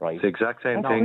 right? 0.00 0.14
It's 0.16 0.22
the 0.22 0.28
exact 0.28 0.62
same 0.62 0.82
That's 0.82 0.92
thing. 0.94 1.04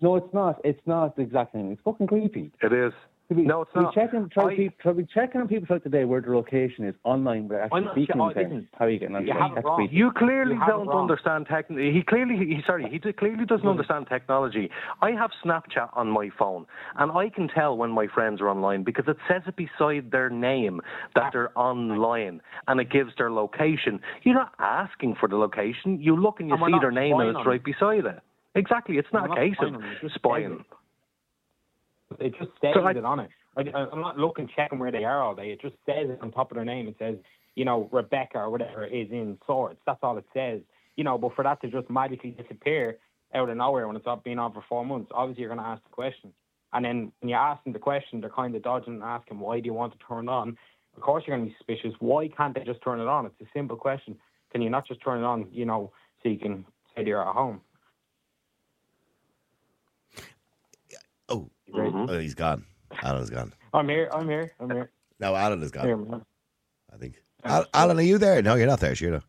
No, 0.00 0.16
it's 0.16 0.32
not. 0.32 0.60
It's 0.64 0.80
not 0.86 1.16
the 1.16 1.22
exact 1.22 1.52
same. 1.52 1.70
It's 1.72 1.80
fucking 1.82 2.06
creepy. 2.06 2.50
It 2.62 2.72
is. 2.72 2.92
To 3.28 3.34
be, 3.34 3.42
No, 3.42 3.62
it's 3.62 3.72
to 3.72 3.78
be 3.80 3.84
not. 3.84 3.94
Checking, 3.94 4.28
try, 4.28 4.44
I- 4.44 4.50
to 4.50 4.56
be, 4.56 4.70
try 4.80 4.92
to 4.92 4.98
be 4.98 5.06
checking 5.12 5.40
on 5.40 5.48
people's 5.48 5.68
site 5.68 5.82
today 5.82 6.04
where 6.04 6.20
their 6.20 6.36
location 6.36 6.84
is 6.84 6.94
online, 7.02 7.48
but 7.48 7.56
actually 7.56 7.80
not 7.80 7.94
speaking 7.94 8.14
sure- 8.16 8.28
to 8.32 8.34
them. 8.48 8.68
How 8.78 8.84
are 8.84 8.90
you 8.90 8.98
getting 9.00 9.16
on? 9.16 9.26
you 9.26 9.32
today? 9.32 9.40
have 9.48 9.56
it 9.56 9.64
wrong. 9.64 9.88
You 9.90 10.12
clearly 10.16 10.54
You 10.54 10.60
have 10.60 10.68
don't 10.68 10.86
wrong. 10.86 11.00
understand 11.02 11.46
technology. 11.50 11.92
He 11.92 12.02
clearly, 12.02 12.36
he, 12.36 12.62
sorry, 12.64 12.88
he 12.88 13.00
clearly 13.12 13.44
doesn't 13.44 13.62
hmm. 13.62 13.68
understand 13.68 14.06
technology. 14.08 14.70
I 15.02 15.10
have 15.10 15.30
Snapchat 15.44 15.88
on 15.94 16.08
my 16.08 16.30
phone, 16.38 16.66
and 16.98 17.10
I 17.10 17.28
can 17.28 17.48
tell 17.48 17.76
when 17.76 17.90
my 17.90 18.06
friends 18.06 18.40
are 18.40 18.48
online 18.48 18.84
because 18.84 19.06
it 19.08 19.16
says 19.28 19.42
it 19.46 19.56
beside 19.56 20.12
their 20.12 20.30
name 20.30 20.80
that 21.16 21.32
they're 21.32 21.56
online, 21.58 22.40
and 22.68 22.80
it 22.80 22.90
gives 22.90 23.10
their 23.18 23.32
location. 23.32 23.98
You're 24.22 24.36
not 24.36 24.52
asking 24.60 25.16
for 25.18 25.28
the 25.28 25.36
location. 25.36 26.00
You 26.00 26.14
look 26.14 26.38
and 26.38 26.48
you 26.48 26.54
And 26.54 26.72
see 26.72 26.78
their 26.80 26.92
name, 26.92 27.18
and 27.18 27.30
it's 27.30 27.38
on 27.38 27.44
right 27.46 27.64
beside 27.64 28.04
it. 28.06 28.20
Exactly. 28.54 28.98
It's 28.98 29.08
not 29.12 29.28
We're 29.28 29.42
a 29.42 29.48
case 29.48 29.56
of 29.60 29.66
on 29.66 29.72
them, 29.74 29.82
it 29.82 30.00
just 30.00 30.14
spying. 30.14 30.64
Says 32.10 32.18
It 32.20 32.38
just 32.38 32.50
says 32.60 32.74
So 32.74 32.84
I- 32.84 32.92
it 32.92 33.04
on 33.04 33.20
it. 33.20 33.30
Like, 33.56 33.74
I- 33.74 33.88
I'm 33.90 34.00
not 34.00 34.18
looking, 34.18 34.48
checking 34.48 34.78
where 34.78 34.90
they 34.90 35.04
are 35.04 35.22
all 35.22 35.34
day. 35.34 35.50
It 35.50 35.60
just 35.60 35.76
says 35.86 36.10
it 36.10 36.20
on 36.20 36.30
top 36.30 36.50
of 36.50 36.56
their 36.56 36.64
name. 36.64 36.88
It 36.88 36.96
says, 36.98 37.16
you 37.54 37.64
know, 37.64 37.88
Rebecca 37.90 38.38
or 38.38 38.50
whatever 38.50 38.84
is 38.84 39.10
in 39.10 39.38
Swords. 39.46 39.80
That's 39.86 40.02
all 40.02 40.18
it 40.18 40.26
says. 40.34 40.60
You 40.96 41.04
know, 41.04 41.18
but 41.18 41.34
for 41.34 41.42
that 41.42 41.60
to 41.62 41.68
just 41.68 41.88
magically 41.90 42.30
disappear 42.30 42.98
out 43.34 43.48
of 43.48 43.56
nowhere 43.56 43.86
when 43.86 43.96
it's 43.96 44.06
not 44.06 44.24
been 44.24 44.38
on 44.38 44.52
for 44.52 44.62
four 44.68 44.84
months, 44.84 45.10
obviously 45.14 45.42
you're 45.42 45.54
going 45.54 45.62
to 45.62 45.68
ask 45.68 45.82
the 45.82 45.90
question. 45.90 46.32
And 46.72 46.84
then 46.84 47.12
when 47.20 47.28
you 47.30 47.34
ask 47.34 47.62
them 47.64 47.72
the 47.72 47.78
question, 47.78 48.20
they're 48.20 48.30
kind 48.30 48.54
of 48.54 48.62
dodging 48.62 48.94
and 48.94 49.02
asking, 49.02 49.38
why 49.38 49.60
do 49.60 49.66
you 49.66 49.74
want 49.74 49.92
to 49.92 49.98
turn 50.06 50.28
it 50.28 50.30
on? 50.30 50.56
Of 50.96 51.02
course 51.02 51.24
you're 51.26 51.36
going 51.36 51.48
to 51.48 51.50
be 51.50 51.56
suspicious. 51.58 51.94
Why 52.00 52.28
can't 52.28 52.54
they 52.54 52.64
just 52.64 52.82
turn 52.82 53.00
it 53.00 53.06
on? 53.06 53.26
It's 53.26 53.40
a 53.40 53.44
simple 53.54 53.76
question. 53.76 54.18
Can 54.52 54.62
you 54.62 54.70
not 54.70 54.86
just 54.86 55.02
turn 55.02 55.20
it 55.22 55.24
on, 55.24 55.48
you 55.50 55.64
know, 55.64 55.92
so 56.22 56.28
you 56.28 56.38
can 56.38 56.64
say 56.94 57.04
you're 57.04 57.26
at 57.26 57.34
home? 57.34 57.60
Oh, 61.28 61.50
Mhm. 61.84 62.10
oh, 62.10 62.18
he's 62.18 62.34
gone. 62.34 62.64
Alan's 63.02 63.30
gone. 63.30 63.52
I'm 63.74 63.88
here. 63.88 64.08
I'm 64.12 64.28
here. 64.28 64.52
I'm 64.60 64.70
here. 64.70 64.90
No, 65.20 65.34
Alan 65.34 65.62
is 65.62 65.72
Here, 65.72 65.96
gone. 65.96 66.10
man. 66.10 66.22
I 66.92 66.96
think. 66.96 67.22
Al- 67.44 67.66
Alan, 67.74 67.98
are 67.98 68.02
you 68.02 68.18
there? 68.18 68.42
No, 68.42 68.54
you're 68.54 68.66
not 68.66 68.80
there. 68.80 68.94
Sure, 68.94 69.10
no. 69.10 69.20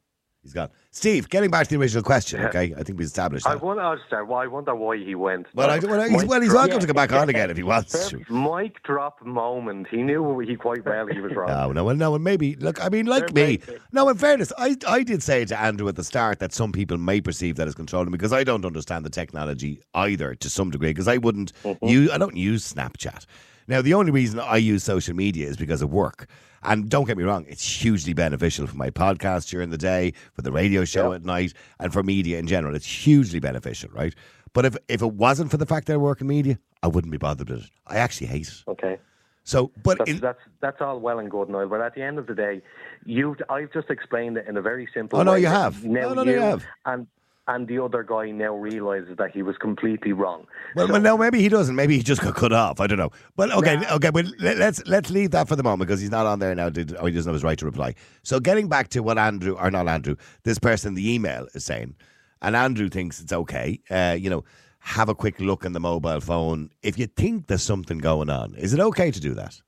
He's 0.47 0.53
gone. 0.53 0.69
Steve, 0.91 1.27
getting 1.27 1.49
back 1.49 1.67
to 1.67 1.75
the 1.75 1.81
original 1.81 2.03
question. 2.03 2.41
Okay, 2.47 2.73
I 2.77 2.83
think 2.83 2.97
we've 2.97 3.07
established 3.07 3.45
I 3.45 3.55
that. 3.55 3.61
wonder, 3.61 3.83
I'll 3.83 3.99
start. 4.07 4.27
Well, 4.29 4.39
I 4.39 4.47
wonder 4.47 4.73
why 4.73 4.97
he 4.97 5.15
went. 5.15 5.47
Well, 5.53 5.69
I, 5.69 5.79
well, 5.79 6.09
he's, 6.09 6.23
well, 6.23 6.39
he's 6.39 6.53
welcome 6.53 6.79
to 6.79 6.87
come 6.87 6.95
back 6.95 7.11
on 7.11 7.27
again 7.27 7.49
if 7.49 7.57
he 7.57 7.63
wants 7.63 8.07
to. 8.09 8.23
Mic 8.29 8.81
drop 8.83 9.21
moment. 9.25 9.87
He 9.91 9.97
knew 9.97 10.39
he 10.39 10.55
quite 10.55 10.85
well 10.85 11.07
he 11.07 11.19
was 11.19 11.33
wrong. 11.35 11.49
No, 11.49 11.73
no, 11.73 11.83
well, 11.83 11.95
no, 11.95 12.15
and 12.15 12.23
maybe 12.23 12.55
look. 12.55 12.81
I 12.81 12.87
mean, 12.87 13.05
like 13.05 13.33
Fair 13.33 13.47
me. 13.47 13.57
fair. 13.57 13.79
No, 13.91 14.07
in 14.07 14.15
fairness, 14.15 14.53
I 14.57 14.77
I 14.87 15.03
did 15.03 15.21
say 15.21 15.43
to 15.43 15.59
Andrew 15.59 15.89
at 15.89 15.97
the 15.97 16.05
start 16.05 16.39
that 16.39 16.53
some 16.53 16.71
people 16.71 16.97
may 16.97 17.19
perceive 17.19 17.57
that 17.57 17.67
as 17.67 17.75
controlling 17.75 18.11
because 18.11 18.31
I 18.31 18.45
don't 18.45 18.63
understand 18.63 19.03
the 19.03 19.09
technology 19.09 19.81
either 19.93 20.35
to 20.35 20.49
some 20.49 20.69
degree 20.71 20.91
because 20.91 21.09
I 21.09 21.17
wouldn't 21.17 21.51
mm-hmm. 21.63 21.85
use 21.85 22.11
I 22.11 22.17
don't 22.17 22.37
use 22.37 22.73
Snapchat. 22.73 23.25
Now, 23.67 23.81
the 23.81 23.93
only 23.93 24.11
reason 24.11 24.39
I 24.39 24.57
use 24.57 24.83
social 24.83 25.15
media 25.15 25.47
is 25.47 25.57
because 25.57 25.81
of 25.81 25.91
work. 25.91 26.27
And 26.63 26.89
don't 26.89 27.05
get 27.05 27.17
me 27.17 27.23
wrong, 27.23 27.45
it's 27.47 27.81
hugely 27.81 28.13
beneficial 28.13 28.65
for 28.65 28.75
my 28.75 28.89
podcast 28.89 29.49
during 29.49 29.69
the 29.69 29.77
day, 29.77 30.13
for 30.33 30.41
the 30.41 30.51
radio 30.51 30.85
show 30.85 31.13
at 31.13 31.23
night, 31.23 31.53
and 31.79 31.93
for 31.93 32.01
media 32.03 32.39
in 32.39 32.47
general. 32.47 32.75
It's 32.75 32.85
hugely 32.85 33.39
beneficial, 33.39 33.89
right? 33.93 34.13
But 34.53 34.65
if 34.65 34.75
if 34.87 35.01
it 35.01 35.13
wasn't 35.13 35.51
for 35.51 35.57
the 35.57 35.65
fact 35.67 35.87
that 35.87 35.93
I 35.93 35.97
work 35.97 36.19
in 36.21 36.27
media, 36.27 36.57
I 36.81 36.87
wouldn't 36.87 37.11
be 37.11 37.17
bothered 37.17 37.49
with 37.49 37.63
it. 37.63 37.69
I 37.85 37.97
actually 37.97 38.27
hate 38.27 38.47
it. 38.47 38.63
Okay. 38.67 38.97
So, 39.43 39.71
but 39.83 39.99
That's, 39.99 40.09
in, 40.09 40.19
that's 40.19 40.39
that's 40.59 40.81
all 40.81 40.99
well 40.99 41.19
and 41.19 41.29
good, 41.31 41.47
Niall. 41.47 41.67
But 41.69 41.79
at 41.79 41.93
the 41.95 42.01
end 42.01 42.17
of 42.17 42.27
the 42.27 42.33
day, 42.35 42.61
you 43.05 43.35
I've 43.49 43.71
just 43.71 43.89
explained 43.89 44.37
it 44.37 44.45
in 44.47 44.57
a 44.57 44.61
very 44.61 44.89
simple 44.93 45.19
Oh, 45.19 45.23
no, 45.23 45.33
way. 45.33 45.41
you 45.41 45.47
have. 45.47 45.85
Now 45.85 46.01
No, 46.09 46.13
no, 46.15 46.23
no, 46.23 46.31
you 46.31 46.37
you 46.37 46.41
have. 46.43 46.65
and 46.85 47.07
and 47.47 47.67
the 47.67 47.79
other 47.81 48.03
guy 48.03 48.31
now 48.31 48.53
realizes 48.55 49.15
that 49.17 49.31
he 49.31 49.41
was 49.41 49.57
completely 49.57 50.11
wrong. 50.11 50.45
Well, 50.75 50.87
So- 50.87 50.93
well, 50.93 51.01
no, 51.01 51.17
maybe 51.17 51.41
he 51.41 51.49
doesn't. 51.49 51.75
Maybe 51.75 51.95
he 51.97 52.03
just 52.03 52.21
got 52.21 52.35
cut 52.35 52.51
off. 52.53 52.79
I 52.79 52.87
don't 52.87 52.97
know. 52.97 53.11
But 53.35 53.51
okay, 53.51 53.79
okay. 53.91 54.09
But 54.09 54.25
let, 54.39 54.57
let's 54.57 54.85
let's 54.85 55.09
leave 55.09 55.31
that 55.31 55.47
for 55.47 55.55
the 55.55 55.63
moment 55.63 55.87
because 55.87 56.01
he's 56.01 56.11
not 56.11 56.25
on 56.25 56.39
there 56.39 56.53
now. 56.55 56.69
Did, 56.69 56.95
or 56.97 57.07
he 57.07 57.13
doesn't 57.13 57.29
have 57.29 57.35
his 57.35 57.43
right 57.43 57.57
to 57.59 57.65
reply. 57.65 57.95
So 58.23 58.39
getting 58.39 58.67
back 58.67 58.89
to 58.89 59.01
what 59.01 59.17
Andrew 59.17 59.53
or 59.57 59.71
not 59.71 59.87
Andrew, 59.87 60.15
this 60.43 60.59
person 60.59 60.89
in 60.89 60.93
the 60.95 61.13
email 61.13 61.47
is 61.53 61.63
saying, 61.63 61.95
and 62.41 62.55
Andrew 62.55 62.89
thinks 62.89 63.19
it's 63.21 63.33
okay. 63.33 63.79
Uh, 63.89 64.17
you 64.19 64.29
know, 64.29 64.43
have 64.79 65.09
a 65.09 65.15
quick 65.15 65.39
look 65.39 65.65
in 65.65 65.71
the 65.73 65.79
mobile 65.79 66.19
phone 66.21 66.69
if 66.83 66.97
you 66.99 67.07
think 67.07 67.47
there's 67.47 67.63
something 67.63 67.97
going 67.97 68.29
on. 68.29 68.55
Is 68.55 68.73
it 68.73 68.79
okay 68.79 69.11
to 69.11 69.19
do 69.19 69.33
that? 69.35 69.61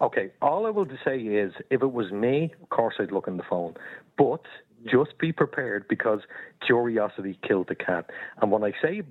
Okay, 0.00 0.30
all 0.40 0.64
I 0.66 0.70
will 0.70 0.86
say 1.04 1.18
is 1.18 1.52
if 1.70 1.82
it 1.82 1.92
was 1.92 2.12
me, 2.12 2.54
of 2.62 2.68
course 2.68 2.94
I'd 3.00 3.10
look 3.10 3.26
in 3.26 3.36
the 3.36 3.42
phone. 3.42 3.74
But 4.16 4.42
just 4.84 5.18
be 5.18 5.32
prepared 5.32 5.86
because 5.88 6.20
curiosity 6.64 7.38
killed 7.46 7.68
the 7.68 7.74
cat. 7.74 8.10
And 8.40 8.50
when 8.50 8.62
I 8.64 8.72
say, 8.82 9.02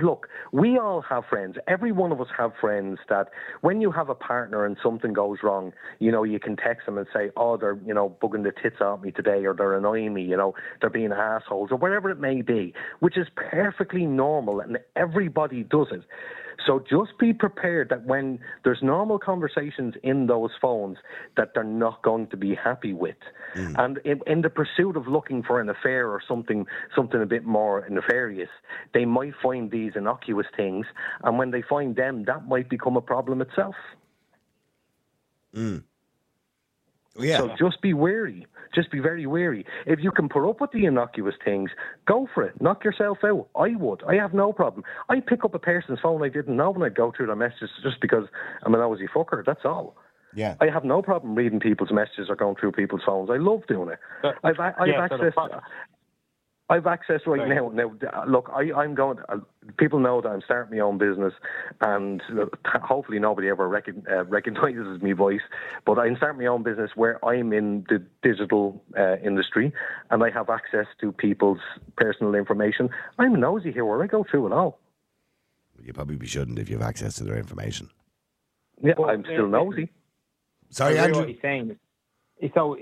look, 0.00 0.28
we 0.52 0.78
all 0.78 1.02
have 1.02 1.24
friends. 1.28 1.56
Every 1.66 1.92
one 1.92 2.12
of 2.12 2.20
us 2.20 2.28
have 2.36 2.52
friends 2.60 2.98
that 3.08 3.28
when 3.60 3.80
you 3.80 3.90
have 3.90 4.08
a 4.08 4.14
partner 4.14 4.64
and 4.64 4.76
something 4.82 5.12
goes 5.12 5.38
wrong, 5.42 5.72
you 5.98 6.12
know, 6.12 6.22
you 6.22 6.38
can 6.38 6.56
text 6.56 6.86
them 6.86 6.98
and 6.98 7.06
say, 7.12 7.30
oh, 7.36 7.56
they're, 7.56 7.78
you 7.84 7.94
know, 7.94 8.16
bugging 8.22 8.44
the 8.44 8.52
tits 8.62 8.76
out 8.80 9.02
me 9.02 9.10
today 9.10 9.44
or 9.44 9.54
they're 9.54 9.76
annoying 9.76 10.14
me, 10.14 10.22
you 10.22 10.36
know, 10.36 10.54
they're 10.80 10.90
being 10.90 11.12
assholes 11.12 11.70
or 11.70 11.76
whatever 11.76 12.10
it 12.10 12.20
may 12.20 12.42
be, 12.42 12.72
which 13.00 13.16
is 13.16 13.26
perfectly 13.34 14.06
normal 14.06 14.60
and 14.60 14.78
everybody 14.96 15.62
does 15.62 15.88
it. 15.90 16.02
So 16.66 16.78
just 16.78 17.18
be 17.18 17.32
prepared 17.32 17.88
that 17.90 18.04
when 18.04 18.38
there's 18.64 18.82
normal 18.82 19.18
conversations 19.18 19.94
in 20.02 20.26
those 20.26 20.50
phones 20.60 20.98
that 21.36 21.50
they're 21.54 21.64
not 21.64 22.02
going 22.02 22.28
to 22.28 22.36
be 22.36 22.54
happy 22.54 22.92
with. 22.92 23.16
Mm. 23.54 23.78
And 23.78 23.98
in, 24.04 24.20
in 24.26 24.42
the 24.42 24.50
pursuit 24.50 24.96
of 24.96 25.06
looking 25.06 25.42
for 25.42 25.60
an 25.60 25.68
affair 25.68 26.08
or 26.08 26.20
something 26.26 26.66
something 26.96 27.20
a 27.20 27.26
bit 27.26 27.44
more 27.44 27.86
nefarious, 27.90 28.50
they 28.92 29.04
might 29.04 29.34
find 29.42 29.70
these 29.70 29.92
innocuous 29.94 30.46
things 30.56 30.86
and 31.22 31.38
when 31.38 31.50
they 31.50 31.62
find 31.62 31.96
them 31.96 32.24
that 32.24 32.48
might 32.48 32.68
become 32.68 32.96
a 32.96 33.02
problem 33.02 33.40
itself. 33.42 33.74
Mm. 35.54 35.82
Yeah. 37.18 37.38
So 37.38 37.54
just 37.58 37.80
be 37.80 37.94
wary. 37.94 38.46
Just 38.74 38.90
be 38.90 38.98
very 38.98 39.24
wary. 39.26 39.64
If 39.86 40.00
you 40.00 40.10
can 40.10 40.28
put 40.28 40.48
up 40.48 40.60
with 40.60 40.72
the 40.72 40.84
innocuous 40.84 41.36
things, 41.44 41.70
go 42.06 42.28
for 42.34 42.42
it. 42.42 42.60
Knock 42.60 42.84
yourself 42.84 43.18
out. 43.22 43.48
I 43.56 43.76
would. 43.76 44.02
I 44.04 44.16
have 44.16 44.34
no 44.34 44.52
problem. 44.52 44.84
I 45.08 45.20
pick 45.20 45.44
up 45.44 45.54
a 45.54 45.60
person's 45.60 46.00
phone 46.00 46.24
I 46.24 46.28
didn't 46.28 46.56
know 46.56 46.72
when 46.72 46.82
I 46.82 46.92
go 46.92 47.12
through 47.16 47.26
their 47.26 47.36
messages 47.36 47.70
just 47.82 48.00
because 48.00 48.24
I'm 48.64 48.74
a 48.74 48.78
nosy 48.78 49.06
fucker. 49.14 49.44
That's 49.44 49.64
all. 49.64 49.96
Yeah. 50.34 50.56
I 50.60 50.66
have 50.66 50.84
no 50.84 51.00
problem 51.02 51.36
reading 51.36 51.60
people's 51.60 51.92
messages 51.92 52.26
or 52.28 52.34
going 52.34 52.56
through 52.56 52.72
people's 52.72 53.02
phones. 53.06 53.30
I 53.30 53.36
love 53.36 53.62
doing 53.68 53.90
it. 53.90 54.00
I've, 54.42 54.58
I- 54.58 54.72
I've 54.76 54.88
yeah, 54.88 55.06
so 55.08 55.14
access. 55.24 55.60
Pro- 56.68 56.76
I've 56.76 56.86
access 56.86 57.20
right 57.26 57.40
Right. 57.40 57.48
now. 57.48 57.68
Now, 57.68 57.92
uh, 58.12 58.24
look, 58.26 58.50
I, 58.54 58.72
I'm 58.72 58.94
going. 58.94 59.18
Uh, 59.28 59.38
people 59.76 59.98
know 59.98 60.20
that 60.20 60.28
I'm 60.28 60.42
starting 60.42 60.76
my 60.76 60.82
own 60.82 60.98
business, 60.98 61.32
and 61.80 62.22
hopefully 62.82 63.18
nobody 63.18 63.48
ever 63.48 63.68
recon, 63.68 64.04
uh, 64.10 64.24
recognizes 64.24 65.00
my 65.02 65.12
voice. 65.12 65.40
But 65.84 65.98
I'm 65.98 66.16
starting 66.16 66.40
my 66.40 66.46
own 66.46 66.62
business 66.62 66.90
where 66.94 67.24
I'm 67.24 67.52
in 67.52 67.84
the 67.88 68.04
digital 68.22 68.82
uh, 68.98 69.16
industry, 69.24 69.72
and 70.10 70.22
I 70.22 70.30
have 70.30 70.48
access 70.50 70.86
to 71.00 71.12
people's 71.12 71.60
personal 71.96 72.34
information. 72.34 72.88
I'm 73.18 73.38
nosy 73.38 73.72
here, 73.72 73.84
where 73.84 74.02
I 74.02 74.06
go 74.06 74.24
through 74.30 74.46
it 74.48 74.52
all. 74.52 74.78
You 75.82 75.92
probably 75.92 76.24
shouldn't 76.26 76.58
if 76.58 76.68
you 76.70 76.78
have 76.78 76.86
access 76.88 77.16
to 77.16 77.24
their 77.24 77.36
information. 77.36 77.90
Yeah, 78.82 78.94
Well, 78.98 79.10
I'm 79.10 79.24
still 79.24 79.48
nosy. 79.48 79.90
Sorry, 80.70 80.98
Andrew. 80.98 81.20
what 81.20 81.28
he's 81.28 81.38
saying. 81.42 81.76
So, 82.54 82.76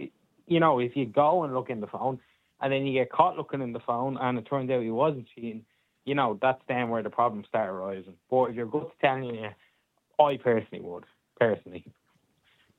you 0.47 0.61
know, 0.61 0.79
if 0.79 0.97
you 0.97 1.05
go 1.07 1.43
and 1.45 1.53
look 1.53 1.69
in 1.69 1.81
the 1.81 1.87
phone 1.87 2.19
and 2.63 2.73
then 2.73 2.87
you 2.87 2.93
get 2.93 3.11
caught 3.13 3.37
looking 3.37 3.61
in 3.61 3.73
the 3.73 3.81
phone 3.81 4.17
and 4.21 4.39
it 4.39 4.47
turns 4.49 4.71
out 4.71 4.83
he 4.83 4.91
wasn't 4.91 5.27
cheating, 5.35 5.65
you 6.05 6.15
know, 6.15 6.39
that's 6.41 6.63
then 6.69 6.89
where 6.89 7.03
the 7.03 7.11
problems 7.11 7.47
start 7.49 7.69
arising. 7.69 8.15
But 8.31 8.45
if 8.47 8.55
your 8.57 8.67
gut's 8.67 8.93
telling 9.01 9.25
you, 9.25 9.49
I 10.21 10.37
personally 10.37 10.83
would, 10.85 11.05
personally. 11.39 11.85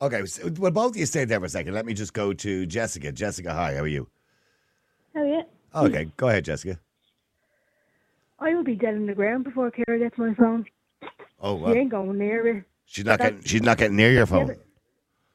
Okay, 0.01 0.25
so, 0.25 0.49
well, 0.57 0.71
both 0.71 0.91
of 0.91 0.97
you 0.97 1.05
stay 1.05 1.25
there 1.25 1.39
for 1.39 1.45
a 1.45 1.49
second. 1.49 1.73
Let 1.73 1.85
me 1.85 1.93
just 1.93 2.13
go 2.13 2.33
to 2.33 2.65
Jessica. 2.65 3.11
Jessica, 3.11 3.53
hi, 3.53 3.75
how 3.75 3.81
are 3.81 3.87
you? 3.87 4.07
Oh 5.15 5.23
yeah. 5.23 5.43
Okay, 5.75 6.07
go 6.17 6.29
ahead, 6.29 6.45
Jessica. 6.45 6.79
I 8.39 8.53
will 8.55 8.63
be 8.63 8.75
dead 8.75 8.95
in 8.95 9.05
the 9.05 9.13
ground 9.13 9.43
before 9.43 9.71
Kara 9.71 9.99
gets 9.99 10.17
my 10.17 10.33
phone. 10.33 10.65
Oh, 11.39 11.71
She 11.71 11.77
ain't 11.79 11.91
going 11.91 12.17
near 12.17 12.47
it. 12.57 12.63
she's 12.85 13.05
not 13.05 13.19
getting 13.19 13.43
she's 13.43 13.61
not 13.61 13.77
getting 13.77 13.95
near 13.97 14.09
your 14.11 14.21
Yeah, 14.21 14.25
phone. 14.25 14.55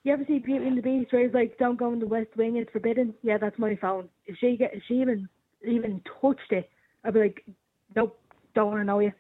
But 0.03 0.09
you 0.09 0.15
ever 0.15 0.25
see 0.27 0.39
Beauty 0.39 0.67
and 0.67 0.79
the 0.79 0.83
Beast 0.83 1.13
where 1.13 1.25
he's 1.25 1.35
like, 1.35 1.59
"Don't 1.59 1.79
go 1.79 1.93
in 1.93 2.01
the 2.01 2.07
West 2.07 2.37
Wing; 2.37 2.57
it's 2.57 2.71
forbidden." 2.71 3.15
Yeah, 3.23 3.39
that's 3.39 3.59
my 3.59 3.77
phone. 3.77 4.09
If 4.27 4.37
she 4.39 4.57
get, 4.57 4.75
if 4.75 4.83
she 4.87 4.95
even 4.95 5.29
even 5.67 6.03
touched 6.21 6.53
it, 6.53 6.71
I'd 7.05 7.15
be 7.15 7.21
like, 7.21 7.45
"Nope, 7.97 8.19
don't 8.55 8.69
want 8.69 8.81
to 8.81 8.85
know 8.85 9.01
you. 9.01 9.13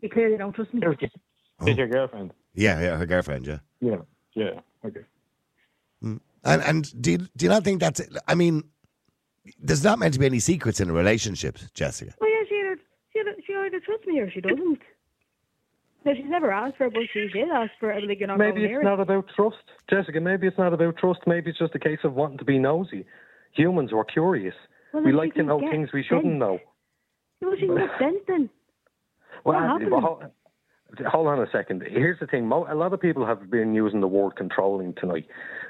You 0.00 0.08
clearly 0.08 0.36
don't 0.36 0.54
trust 0.54 0.72
me." 0.74 0.80
Is 0.86 0.96
your, 1.00 1.68
is 1.70 1.76
your 1.76 1.88
girlfriend? 1.88 2.32
Yeah, 2.54 2.80
yeah, 2.80 2.96
her 2.96 3.06
girlfriend, 3.06 3.46
yeah. 3.46 3.58
Yeah. 3.80 3.96
Yeah. 4.34 4.60
Okay. 4.84 5.00
Mm. 6.02 6.20
And 6.44 6.62
and 6.62 7.02
do 7.02 7.12
you, 7.12 7.18
do 7.18 7.44
you 7.44 7.48
not 7.48 7.64
think 7.64 7.80
that's? 7.80 8.00
I 8.26 8.34
mean, 8.34 8.64
there's 9.58 9.84
not 9.84 9.98
meant 9.98 10.14
to 10.14 10.20
be 10.20 10.26
any 10.26 10.40
secrets 10.40 10.80
in 10.80 10.90
a 10.90 10.92
relationship, 10.92 11.58
Jessica. 11.74 12.14
Oh 12.20 12.26
yeah, 12.26 12.48
she 12.48 12.54
either 12.56 12.78
she 13.12 13.18
either, 13.20 13.34
she 13.46 13.54
either 13.54 13.80
trusts 13.80 14.06
me 14.06 14.20
or 14.20 14.30
she 14.30 14.40
doesn't. 14.40 14.80
No, 16.04 16.14
she's 16.14 16.24
never 16.26 16.50
asked 16.50 16.76
for 16.78 16.86
it, 16.86 16.92
but 16.94 17.02
she 17.12 17.28
did 17.32 17.48
ask 17.50 17.70
for 17.78 17.94
be 17.94 18.06
like, 18.06 18.18
"You're 18.18 18.26
not 18.28 18.38
Maybe 18.38 18.64
it's 18.64 18.80
it." 18.80 18.84
not 18.84 18.98
about 19.00 19.26
trust, 19.36 19.56
Jessica. 19.88 20.20
Maybe 20.20 20.46
it's 20.46 20.58
not 20.58 20.72
about 20.72 20.96
trust. 20.96 21.20
Maybe 21.26 21.50
it's 21.50 21.58
just 21.58 21.74
a 21.74 21.78
case 21.78 22.00
of 22.04 22.14
wanting 22.14 22.38
to 22.38 22.44
be 22.44 22.58
nosy. 22.58 23.04
Humans 23.52 23.92
are 23.92 24.04
curious. 24.04 24.54
Well, 24.92 25.04
we 25.04 25.12
like 25.12 25.34
to 25.34 25.42
know 25.42 25.60
things 25.60 25.90
we 25.92 26.02
shouldn't 26.02 26.34
know. 26.36 26.58
Well, 27.40 27.54
she 27.58 27.66
get 27.66 27.90
sense 27.98 28.18
then. 28.26 28.50
Well, 29.44 29.56
Andy, 29.56 29.84
happened? 29.84 29.90
well, 29.92 30.00
hold, 30.00 30.22
hold 31.06 31.26
on 31.28 31.40
a 31.40 31.46
second. 31.50 31.82
Here's 31.88 32.18
the 32.20 32.26
thing. 32.26 32.50
A 32.50 32.74
lot 32.74 32.92
of 32.92 33.00
people 33.00 33.24
have 33.26 33.50
been 33.50 33.74
using 33.74 34.00
the 34.00 34.08
word 34.08 34.36
controlling 34.36 34.94
tonight. 34.94 35.26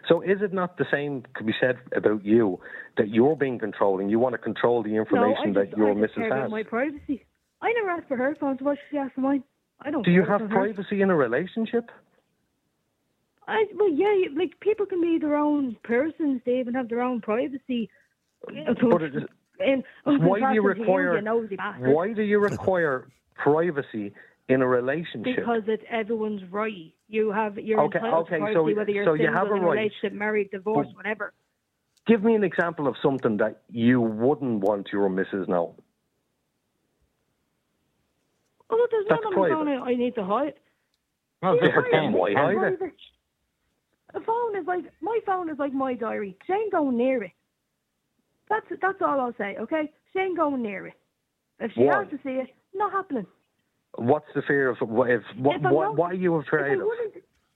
So 0.09 0.21
is 0.23 0.43
it 0.43 0.53
not 0.53 0.77
the 0.79 0.87
same 0.91 1.23
could 1.35 1.47
be 1.47 1.55
said 1.61 1.79
about 1.95 2.25
you 2.25 2.59
that 2.97 3.09
you're 3.09 3.37
being 3.37 3.59
controlling? 3.59 4.09
You 4.09 4.19
want 4.19 4.33
to 4.35 4.39
control 4.39 4.83
the 4.83 4.91
No, 4.91 4.97
I 4.97 5.01
information 5.01 5.55
just, 5.55 5.71
that 5.71 5.77
your 5.79 5.91
I 5.91 5.95
just 5.95 6.15
care 6.15 6.25
missus 6.25 6.33
about 6.33 6.43
has. 6.43 6.51
my 6.51 6.63
privacy. 6.63 7.25
I 7.63 7.73
never 7.75 7.91
asked 7.91 8.09
for 8.09 8.17
her 8.17 8.35
phone, 8.41 8.59
so 8.59 8.65
why 8.65 8.75
should 8.75 8.81
she 8.91 8.99
ask 8.99 9.15
for 9.15 9.21
mine? 9.21 9.45
I 9.85 9.91
don't. 9.91 10.05
Do 10.05 10.11
you 10.11 10.25
have 10.25 10.41
her. 10.43 10.49
privacy 10.49 11.03
in 11.03 11.11
a 11.11 11.17
relationship? 11.17 11.91
I 13.49 13.65
well, 13.75 13.91
yeah, 13.91 14.29
like 14.37 14.59
people 14.61 14.87
can 14.87 15.01
be 15.01 15.19
their 15.19 15.37
own 15.37 15.77
persons. 15.83 16.41
They 16.47 16.61
even 16.61 16.75
have 16.75 16.89
their 16.89 17.03
own 17.03 17.21
privacy. 17.21 17.91
But 18.45 19.03
it 19.03 19.15
is- 19.17 19.23
in, 19.61 19.85
Why 20.05 20.41
do 20.41 20.55
you 20.55 20.63
require? 20.63 21.19
you. 21.19 21.57
Why 21.93 22.13
do 22.13 22.23
you 22.23 22.39
require 22.41 23.07
privacy 23.37 24.13
in 24.49 24.61
a 24.63 24.67
relationship? 24.67 25.37
Because 25.37 25.63
it's 25.69 25.85
everyone's 25.91 26.43
right. 26.51 26.93
You 27.09 27.31
have 27.31 27.59
you're 27.59 27.81
Okay, 27.83 27.99
entitled 27.99 28.27
okay, 28.27 28.39
to 28.39 28.47
so- 28.47 28.53
privacy, 28.63 28.75
whether 28.75 28.91
you're 28.91 29.05
so 29.05 29.13
you 29.15 29.27
single, 29.27 29.39
have 29.39 29.49
a 29.51 29.55
in 29.55 29.63
a 29.63 29.67
right. 29.67 29.73
relationship, 29.77 30.13
married, 30.15 30.51
divorced, 30.51 30.91
But- 30.91 30.97
whatever. 30.97 31.33
Give 32.07 32.25
me 32.25 32.35
an 32.35 32.43
example 32.43 32.89
of 32.89 32.97
something 33.01 33.37
that 33.37 33.63
you 33.71 34.01
wouldn't 34.01 34.61
want 34.61 34.89
your 34.93 35.09
missus 35.09 35.47
know. 35.47 35.77
Oh, 38.73 38.77
look, 38.77 38.91
there's 38.91 39.07
That's 39.09 39.23
none 39.23 39.35
on 39.35 39.41
my 39.41 39.49
phone 39.51 39.69
I 39.69 39.91
I 39.91 39.95
need 39.95 40.15
to 40.15 40.25
hide. 40.25 40.55
Well, 41.43 41.57
Yeah, 41.57 41.63
just 41.63 41.75
pretend. 41.75 42.15
why 42.15 42.29
it's 42.31 42.39
hide 42.39 42.57
it? 42.57 42.93
A 44.15 44.21
phone 44.21 44.57
is 44.57 44.67
like 44.67 44.85
my 45.01 45.19
phone 45.27 45.51
is 45.51 45.59
like 45.59 45.73
my 45.73 45.95
diary. 45.95 46.37
She 46.47 46.53
ain't 46.53 46.73
going 46.73 46.97
near 46.97 47.23
it. 47.25 47.33
That's 48.49 48.67
that's 48.81 49.01
all 49.03 49.21
I'll 49.21 49.35
say. 49.39 49.57
Okay, 49.59 49.91
she 50.13 50.19
ain't 50.21 50.37
going 50.37 50.63
near 50.63 50.87
it. 50.89 50.95
If 51.61 51.73
she 51.75 51.83
Why? 51.83 51.99
has 52.03 52.11
to 52.11 52.19
see 52.25 52.41
it, 52.41 52.49
not 52.75 52.93
happening. 52.93 53.27
What's 53.97 54.27
the 54.35 54.43
fear 54.43 54.71
of 54.71 54.79
what? 54.81 55.11
If, 55.11 55.23
what, 55.37 55.57
If 55.57 55.63
what 55.63 55.97
why 55.97 56.11
are 56.11 56.15
you 56.15 56.39
If 56.39 56.47
afraid 56.47 56.79
of? 56.81 56.87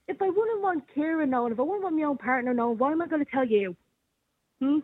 if 0.08 0.22
I 0.22 0.28
wouldn't 0.28 0.62
want 0.62 0.84
Kieran 0.94 1.30
knowing, 1.30 1.52
if 1.52 1.58
I 1.58 1.62
wouldn't 1.62 1.82
want 1.82 1.96
my 1.96 2.02
own 2.04 2.18
partner 2.18 2.54
knowing, 2.54 2.78
why 2.78 2.92
am 2.92 3.02
I 3.02 3.08
going 3.08 3.24
to 3.24 3.30
tell 3.30 3.46
you? 3.46 3.74
Hmm? 4.60 4.78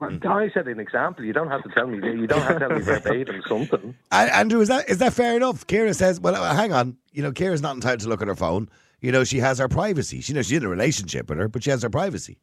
I 0.00 0.50
said 0.54 0.68
an 0.68 0.78
example. 0.80 1.24
You 1.24 1.32
don't 1.32 1.48
have 1.48 1.62
to 1.64 1.68
tell 1.70 1.86
me. 1.86 1.96
You 1.96 2.26
don't 2.26 2.40
have 2.42 2.58
to 2.58 2.58
tell 2.60 2.70
me 2.70 2.80
verbatim 2.80 3.42
something. 3.48 3.94
A- 4.12 4.36
Andrew, 4.36 4.60
is 4.60 4.68
that 4.68 4.88
is 4.88 4.98
that 4.98 5.12
fair 5.12 5.36
enough? 5.36 5.66
Kira 5.66 5.94
says, 5.94 6.20
"Well, 6.20 6.34
uh, 6.36 6.54
hang 6.54 6.72
on. 6.72 6.96
You 7.12 7.22
know, 7.22 7.32
Kira's 7.32 7.62
not 7.62 7.74
entitled 7.74 8.00
to 8.00 8.08
look 8.08 8.22
at 8.22 8.28
her 8.28 8.36
phone. 8.36 8.68
You 9.00 9.12
know, 9.12 9.24
she 9.24 9.38
has 9.38 9.58
her 9.58 9.68
privacy. 9.68 10.20
She 10.20 10.32
you 10.32 10.36
know 10.36 10.42
she's 10.42 10.58
in 10.58 10.64
a 10.64 10.68
relationship 10.68 11.28
with 11.28 11.38
her, 11.38 11.48
but 11.48 11.62
she 11.64 11.70
has 11.70 11.82
her 11.82 11.90
privacy." 11.90 12.38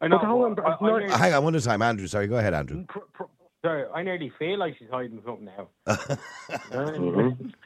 I 0.00 0.08
know. 0.08 0.18
But 0.18 0.26
hold 0.26 0.44
on, 0.44 0.54
but 0.54 0.64
but 0.64 0.64
I, 0.64 0.72
I 0.72 0.78
no- 0.90 0.98
nearly- 0.98 1.12
Uh, 1.12 1.18
hang 1.18 1.34
on, 1.34 1.44
one 1.44 1.54
at 1.54 1.60
a 1.62 1.64
time, 1.64 1.82
Andrew. 1.82 2.06
Sorry, 2.06 2.26
go 2.26 2.36
ahead, 2.36 2.54
Andrew. 2.54 2.84
Pr- 2.88 2.98
pr- 3.12 3.22
sorry, 3.62 3.84
I 3.94 4.02
nearly 4.02 4.32
feel 4.38 4.58
like 4.58 4.76
she's 4.78 4.88
hiding 4.90 5.20
something 5.26 5.44
now. 5.46 5.68
Mm-hmm. 5.86 7.48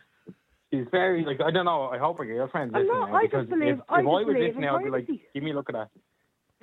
She's 0.72 0.86
very 0.90 1.24
like 1.24 1.40
I 1.40 1.52
don't 1.52 1.66
know. 1.66 1.84
I 1.84 1.98
hope 1.98 2.18
her 2.18 2.24
girlfriend's 2.24 2.74
I'm 2.74 2.80
listening 2.82 2.98
not- 3.00 3.10
now 3.10 3.16
I 3.16 3.22
just 3.22 3.30
because 3.30 3.46
believe- 3.48 3.74
if, 3.74 3.80
I 3.88 4.00
if 4.00 4.00
just 4.00 4.00
I 4.00 4.02
was 4.02 4.24
believe 4.26 4.38
in 4.40 4.46
listening, 4.48 4.68
I'd 4.70 4.82
be 4.84 4.90
like, 4.90 5.06
"Give 5.32 5.42
me 5.44 5.50
a 5.52 5.54
look 5.54 5.68
at 5.68 5.74
that." 5.74 5.88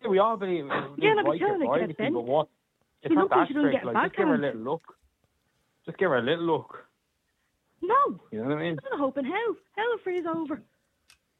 Yeah, 0.03 0.09
we 0.09 0.19
all 0.19 0.37
believe. 0.37 0.65
Yeah, 0.97 1.13
no, 1.13 1.23
but 1.23 1.29
like 1.31 1.39
your 1.39 1.49
tell 1.49 1.59
to 1.59 1.65
get 1.65 1.69
privacy, 1.71 1.95
sent. 1.97 2.13
but 2.13 2.25
what? 2.25 2.47
It's 3.03 3.11
She 3.11 3.15
not 3.15 3.29
that 3.29 3.47
she 3.47 3.53
strict. 3.53 3.71
get 3.75 3.85
Like, 3.85 3.95
just 4.05 4.15
give 4.15 4.27
her 4.27 4.35
a 4.35 4.37
little 4.37 4.61
look. 4.61 4.81
Just 5.85 5.97
give 5.97 6.09
her 6.09 6.17
a 6.17 6.21
little 6.21 6.45
look. 6.45 6.85
No, 7.81 8.19
You 8.31 8.39
know 8.43 8.49
what 8.49 8.57
I 8.59 8.61
mean? 8.61 8.77
I'm 8.91 8.99
hoping 8.99 9.25
hell, 9.25 9.55
hell 9.75 9.85
will 9.89 9.97
freeze 10.03 10.25
over. 10.27 10.61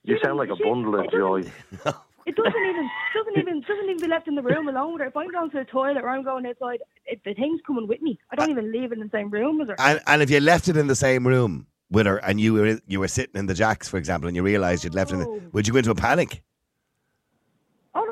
you 0.03 0.17
She 0.17 0.23
sound 0.23 0.37
like 0.37 0.49
a 0.49 0.55
she- 0.57 0.63
bundle 0.63 0.99
of 0.99 1.11
joy. 1.11 1.43
It 2.23 2.35
doesn't 2.35 2.53
even 2.69 2.87
doesn't 3.15 3.37
even 3.39 3.61
doesn't 3.61 3.85
even 3.89 3.97
be 3.99 4.07
left 4.07 4.27
in 4.27 4.35
the 4.35 4.43
room 4.43 4.67
alone 4.67 4.93
with 4.93 5.01
her. 5.01 5.07
If 5.07 5.17
I'm 5.17 5.31
going 5.31 5.49
to 5.49 5.57
the 5.57 5.65
toilet 5.65 6.03
or 6.03 6.09
I'm 6.09 6.23
going 6.23 6.45
outside, 6.45 6.77
it, 7.07 7.19
the 7.25 7.33
thing's 7.33 7.59
coming 7.65 7.87
with 7.87 7.99
me. 8.03 8.19
I 8.29 8.35
don't 8.35 8.51
even 8.51 8.71
leave 8.71 8.91
it 8.91 8.99
in 8.99 9.03
the 9.03 9.09
same 9.11 9.31
room 9.31 9.59
as 9.59 9.69
her. 9.69 9.75
And 9.79 9.99
and 10.05 10.21
if 10.21 10.29
you 10.29 10.39
left 10.39 10.67
it 10.67 10.77
in 10.77 10.85
the 10.85 10.95
same 10.95 11.25
room 11.25 11.65
with 11.89 12.05
her, 12.05 12.17
and 12.17 12.39
you 12.39 12.53
were 12.53 12.79
you 12.87 12.99
were 12.99 13.07
sitting 13.07 13.33
in 13.39 13.47
the 13.47 13.55
jacks, 13.55 13.89
for 13.89 13.97
example, 13.97 14.27
and 14.27 14.35
you 14.35 14.43
realised 14.43 14.83
you'd 14.83 14.93
left 14.93 15.09
it, 15.09 15.15
in 15.15 15.19
the, 15.21 15.41
would 15.51 15.65
you 15.67 15.73
go 15.73 15.79
into 15.79 15.89
a 15.89 15.95
panic? 15.95 16.43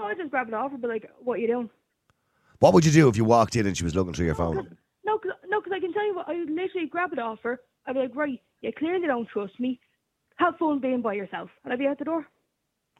Oh 0.10 0.14
no, 0.14 0.18
I 0.18 0.22
just 0.22 0.32
grab 0.32 0.48
it 0.48 0.54
off 0.54 0.72
and 0.72 0.82
be 0.82 0.88
like, 0.88 1.10
"What 1.24 1.36
are 1.36 1.38
you 1.38 1.48
doing?" 1.48 1.70
What 2.60 2.74
would 2.74 2.86
you 2.86 2.92
do 2.92 3.08
if 3.08 3.16
you 3.16 3.24
walked 3.26 3.56
in 3.56 3.66
and 3.68 3.78
she 3.78 3.84
was 3.84 3.96
looking 3.96 4.14
through 4.14 4.26
your 4.26 4.36
phone? 4.36 4.76
No, 5.06 5.18
cause, 5.18 5.32
no, 5.48 5.62
because 5.62 5.74
I 5.74 5.80
can 5.80 5.94
tell 5.94 6.06
you 6.06 6.16
what. 6.16 6.28
I 6.28 6.38
would 6.38 6.50
literally 6.50 6.88
grab 6.88 7.14
it 7.14 7.20
off 7.20 7.40
her. 7.44 7.62
I'd 7.86 7.94
be 7.94 8.00
like, 8.02 8.16
"Right, 8.16 8.42
you 8.62 8.72
clearly 8.78 9.08
don't 9.08 9.28
trust 9.30 9.60
me. 9.60 9.80
Have 10.36 10.58
fun 10.58 10.80
being 10.80 11.02
by 11.02 11.14
yourself," 11.14 11.50
and 11.64 11.72
I'd 11.74 11.80
be 11.80 11.88
out 11.88 12.00
the 12.00 12.06
door. 12.06 12.26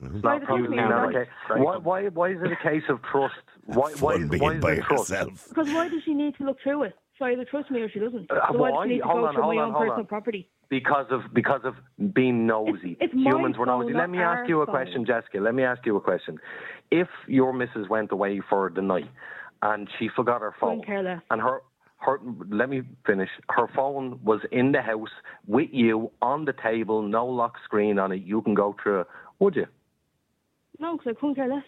Mm-hmm. 0.02 0.14
Not 0.16 0.22
By 0.22 0.40
the 0.40 0.46
probably 0.46 0.78
not 0.78 1.16
okay. 1.16 1.30
Why, 1.50 1.78
why, 1.78 2.08
why 2.08 2.30
is 2.32 2.38
it 2.42 2.52
a 2.54 2.56
case 2.64 2.84
of 2.88 3.02
trust? 3.04 3.36
Why, 3.66 3.92
why, 4.00 4.14
Fun 4.14 4.30
being 4.30 4.42
why 4.42 4.54
is 4.56 4.62
by 4.62 4.72
it 4.74 4.84
trust? 4.84 5.10
yourself. 5.10 5.46
Because 5.50 5.68
why 5.74 5.90
does 5.90 6.02
she 6.06 6.14
need 6.14 6.36
to 6.38 6.46
look 6.46 6.58
through 6.64 6.84
it? 6.84 6.94
She 7.20 7.26
either 7.26 7.44
trusts 7.46 7.70
me 7.70 7.82
or 7.82 7.90
she 7.90 8.00
doesn't. 8.00 8.32
Uh, 8.32 8.36
so 8.52 8.58
does 8.58 8.88
need 8.88 9.00
to 9.00 9.04
Hold 9.04 9.20
go 9.22 9.26
on, 9.28 9.34
through 9.34 9.44
hold 9.44 9.56
my 9.56 9.62
on, 9.62 9.68
own 9.68 9.74
hold 9.74 9.84
personal 9.84 10.00
on. 10.00 10.06
property? 10.08 10.50
Because 10.70 11.08
of 11.12 11.22
because 11.34 11.62
of 11.66 11.76
being 12.14 12.48
nosy. 12.48 12.92
It's- 12.94 13.10
it's 13.12 13.14
Humans 13.14 13.58
were 13.58 13.66
nosy. 13.66 13.94
Let 13.94 14.10
me 14.10 14.20
ask 14.20 14.48
you 14.48 14.62
a 14.62 14.66
phone. 14.66 14.74
question, 14.76 15.06
Jessica. 15.06 15.40
Let 15.40 15.54
me 15.54 15.64
ask 15.64 15.86
you 15.86 15.96
a 15.98 16.02
question. 16.02 16.40
If 16.92 17.10
your 17.28 17.52
missus 17.54 17.90
went 17.90 18.12
away 18.12 18.40
for 18.40 18.70
the 18.74 18.82
night 18.82 19.10
and 19.64 19.90
she 19.98 20.08
forgot 20.16 20.42
her 20.42 20.54
phone 20.60 20.80
Couldn't 20.80 20.86
care 20.86 21.04
less. 21.04 21.22
and 21.32 21.42
her 21.42 21.62
her 21.98 22.20
let 22.50 22.70
me 22.70 22.84
finish. 23.06 23.30
Her 23.50 23.68
phone 23.76 24.20
was 24.24 24.40
in 24.52 24.72
the 24.72 24.82
house 24.82 25.10
with 25.48 25.70
you 25.74 26.12
on 26.22 26.46
the 26.46 26.54
table, 26.54 27.02
no 27.02 27.26
lock 27.26 27.56
screen 27.66 28.00
on 28.00 28.14
it. 28.14 28.22
You 28.22 28.42
can 28.42 28.54
go 28.54 28.74
through 28.82 29.02
it. 29.02 29.08
Would 29.40 29.56
you? 29.58 29.68
No, 30.80 30.96
because 30.96 31.12
I 31.18 31.20
couldn't 31.20 31.36
care 31.36 31.48
less. 31.50 31.64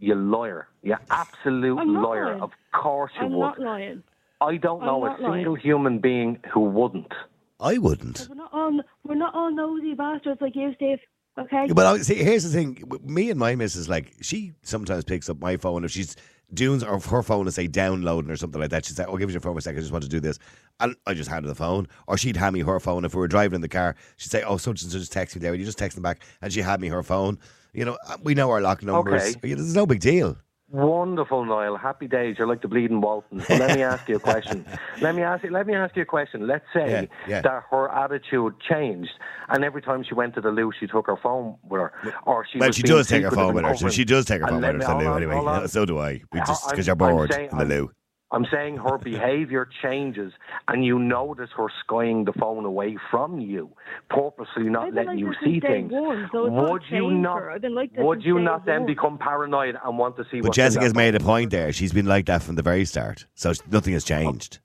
You 0.00 0.14
liar. 0.16 0.68
You 0.82 0.96
absolute 1.10 1.78
I'm 1.78 1.94
liar. 1.94 2.26
lying. 2.26 2.42
Of 2.42 2.50
course 2.72 3.12
you 3.18 3.22
I'm 3.26 3.32
would. 3.32 3.40
not 3.40 3.58
lying. 3.60 4.02
I 4.40 4.56
don't 4.56 4.80
I'm 4.82 4.86
know 4.86 5.04
a 5.04 5.08
not 5.08 5.20
lying. 5.20 5.34
single 5.34 5.54
human 5.54 5.98
being 5.98 6.38
who 6.52 6.60
wouldn't. 6.60 7.12
I 7.60 7.78
wouldn't. 7.78 8.26
We're 8.28 8.36
not 8.36 8.50
all 8.52 8.80
we're 9.04 9.14
not 9.14 9.34
all 9.34 9.50
nosy 9.50 9.94
bastards 9.94 10.40
like 10.40 10.54
you, 10.54 10.72
Steve. 10.76 10.98
Okay. 11.38 11.68
But 11.72 12.04
see, 12.04 12.16
here's 12.16 12.44
the 12.44 12.50
thing: 12.50 12.82
me 13.04 13.30
and 13.30 13.38
my 13.38 13.54
missus, 13.54 13.88
like, 13.88 14.14
she 14.20 14.52
sometimes 14.62 15.04
picks 15.04 15.28
up 15.28 15.40
my 15.40 15.56
phone 15.56 15.84
if 15.84 15.90
she's 15.92 16.16
doing 16.54 16.82
or 16.82 16.96
if 16.96 17.04
her 17.06 17.22
phone 17.22 17.46
is 17.46 17.54
say 17.54 17.66
downloading 17.66 18.30
or 18.30 18.36
something 18.36 18.60
like 18.60 18.70
that. 18.70 18.84
She'd 18.84 18.96
say, 18.96 19.04
"Oh, 19.06 19.16
give 19.16 19.28
us 19.28 19.34
your 19.34 19.40
phone 19.40 19.54
for 19.54 19.58
a 19.58 19.62
second. 19.62 19.78
I 19.78 19.82
just 19.82 19.92
want 19.92 20.02
to 20.04 20.10
do 20.10 20.18
this," 20.20 20.38
and 20.80 20.96
I 21.06 21.14
just 21.14 21.30
hand 21.30 21.44
her 21.44 21.48
the 21.48 21.54
phone. 21.54 21.86
Or 22.06 22.16
she'd 22.18 22.36
hand 22.36 22.54
me 22.54 22.60
her 22.60 22.80
phone 22.80 23.04
if 23.04 23.14
we 23.14 23.20
were 23.20 23.28
driving 23.28 23.56
in 23.56 23.60
the 23.60 23.68
car. 23.68 23.94
She'd 24.16 24.30
say, 24.32 24.42
"Oh, 24.42 24.56
such 24.56 24.82
and 24.82 24.90
such 24.90 25.00
just 25.00 25.12
text 25.12 25.36
me 25.36 25.40
there." 25.40 25.54
You 25.54 25.64
just 25.64 25.78
text 25.78 25.94
them 25.96 26.02
back, 26.02 26.22
and 26.42 26.52
she 26.52 26.60
had 26.60 26.80
me 26.80 26.88
her 26.88 27.02
phone. 27.02 27.38
You 27.72 27.84
know, 27.84 27.98
uh, 28.08 28.16
we 28.24 28.34
know 28.34 28.50
our 28.50 28.60
lock 28.60 28.82
numbers. 28.82 29.36
Okay. 29.36 29.48
You 29.48 29.56
know, 29.56 29.62
There's 29.62 29.74
no 29.76 29.86
big 29.86 30.00
deal. 30.00 30.36
Wonderful, 30.70 31.46
Niall. 31.46 31.78
Happy 31.78 32.06
days. 32.06 32.36
You're 32.38 32.46
like 32.46 32.60
the 32.60 32.68
bleeding 32.68 33.00
Walton. 33.00 33.40
So 33.40 33.56
let 33.56 33.74
me 33.76 33.82
ask 33.82 34.06
you 34.08 34.16
a 34.16 34.20
question. 34.20 34.66
let 35.00 35.14
me 35.14 35.22
ask 35.22 35.42
you. 35.42 35.50
Let 35.50 35.66
me 35.66 35.74
ask 35.74 35.96
you 35.96 36.02
a 36.02 36.06
question. 36.06 36.46
Let's 36.46 36.64
say 36.74 36.90
Yeah, 36.90 37.04
yeah. 37.26 37.40
that 37.40 37.62
her 37.70 37.88
attitude 37.90 38.54
changed, 38.68 39.10
and 39.48 39.64
every 39.64 39.80
time 39.80 40.04
she 40.06 40.12
went 40.14 40.34
to 40.34 40.42
the 40.42 40.50
loo, 40.50 40.70
she 40.78 40.86
took 40.86 41.06
her 41.06 41.16
phone 41.22 41.56
with 41.62 41.80
her, 41.80 41.92
or 42.26 42.46
she 42.52 42.58
Well, 42.58 42.70
she 42.72 42.82
does 42.82 43.08
take 43.08 43.22
her 43.22 43.30
phone 43.30 43.54
with 43.54 43.64
her. 43.64 43.74
So 43.76 43.88
she 43.88 44.04
does 44.04 44.26
take 44.26 44.42
her 44.42 44.48
phone 44.48 44.56
with 44.60 44.64
her 44.74 44.78
to 44.78 44.86
the 44.86 44.94
loo 44.98 45.14
anyway. 45.14 45.36
on. 45.36 45.68
So 45.68 45.86
do 45.86 45.98
I. 45.98 46.20
Just 46.46 46.68
because 46.68 46.86
you're 46.86 46.96
bored 46.96 47.32
saying- 47.32 47.48
in 47.50 47.58
the 47.58 47.64
loo. 47.64 47.90
I'm 48.30 48.46
saying 48.52 48.76
her 48.76 48.98
behaviour 49.02 49.68
changes, 49.82 50.32
and 50.66 50.84
you 50.84 50.98
notice 50.98 51.50
her 51.56 51.68
skying 51.84 52.24
the 52.24 52.32
phone 52.32 52.64
away 52.64 52.96
from 53.10 53.40
you, 53.40 53.70
purposely 54.10 54.64
not 54.64 54.88
I've 54.88 54.94
letting 54.94 55.10
like 55.10 55.18
you 55.18 55.34
see 55.42 55.60
things. 55.60 55.90
one, 55.90 56.28
so 56.32 56.48
would 56.48 56.82
you 56.90 57.10
not? 57.10 57.38
her. 57.38 57.50
I've 57.50 57.62
been 57.62 57.74
like 57.74 57.90
would 57.96 58.22
you 58.22 58.38
not 58.38 58.66
then 58.66 58.80
one. 58.80 58.86
become 58.86 59.18
paranoid 59.18 59.76
and 59.82 59.98
want 59.98 60.16
to 60.16 60.24
see? 60.24 60.40
But 60.40 60.48
what's 60.48 60.58
in 60.58 60.64
Jessica's 60.64 60.94
made 60.94 61.14
a 61.14 61.20
point 61.20 61.50
there. 61.50 61.72
She's 61.72 61.92
been 61.92 62.06
like 62.06 62.26
that 62.26 62.42
from 62.42 62.56
the 62.56 62.62
very 62.62 62.84
start. 62.84 63.26
So 63.34 63.52
nothing 63.70 63.94
has 63.94 64.04
changed. 64.04 64.58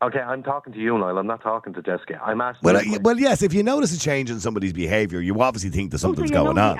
Okay, 0.00 0.20
I'm 0.20 0.44
talking 0.44 0.72
to 0.72 0.78
you, 0.78 0.96
Niall. 0.96 1.18
I'm 1.18 1.26
not 1.26 1.42
talking 1.42 1.74
to 1.74 1.82
Jessica. 1.82 2.20
I'm 2.24 2.40
asking. 2.40 2.60
Well, 2.62 2.84
you 2.84 2.96
uh, 2.96 2.98
well, 3.02 3.18
yes. 3.18 3.42
If 3.42 3.52
you 3.52 3.64
notice 3.64 3.92
a 3.96 3.98
change 3.98 4.30
in 4.30 4.38
somebody's 4.38 4.72
behaviour, 4.72 5.20
you 5.20 5.40
obviously 5.42 5.70
think 5.70 5.90
that 5.90 5.96
Oh, 5.96 5.98
so 5.98 6.08
something's 6.08 6.30
going 6.30 6.56
on. 6.56 6.78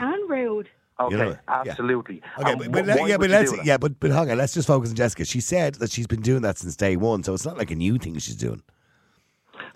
And 0.99 1.13
rude. 1.13 1.17
Okay, 1.17 1.17
You 1.17 1.19
know, 1.19 1.31
yeah. 1.31 1.71
absolutely. 1.71 2.23
Okay, 2.39 2.55
but, 2.57 2.73
but 2.73 2.87
let- 2.87 3.09
yeah, 3.09 3.17
but 3.17 3.31
let's 3.31 3.53
yeah, 3.65 3.77
but 3.77 3.99
but 4.01 4.11
hang 4.11 4.31
on. 4.31 4.39
Let's 4.39 4.55
just 4.55 4.67
focus 4.67 4.91
on 4.91 4.97
Jessica. 4.97 5.25
She 5.25 5.41
said 5.41 5.75
that 5.77 5.91
she's 5.91 6.07
been 6.07 6.23
doing 6.23 6.43
that 6.43 6.59
since 6.59 6.77
day 6.77 6.97
one, 6.97 7.23
so 7.23 7.35
it's 7.35 7.45
not 7.47 7.57
like 7.59 7.71
a 7.71 7.77
new 7.77 7.99
thing 7.99 8.19
she's 8.19 8.37
doing. 8.37 8.63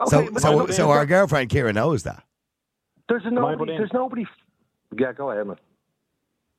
Okay, 0.00 0.28
so 0.34 0.38
so 0.38 0.66
so 0.68 0.90
our 0.90 1.06
girlfriend 1.06 1.50
Kira 1.50 1.74
knows 1.74 2.02
that. 2.04 2.22
there's 3.08 3.22
I 3.26 3.30
nobody. 3.30 3.76
There's 3.76 3.92
nobody. 3.92 4.26
Yeah, 4.98 5.12
go 5.12 5.30
ahead, 5.30 5.46
man. 5.46 5.56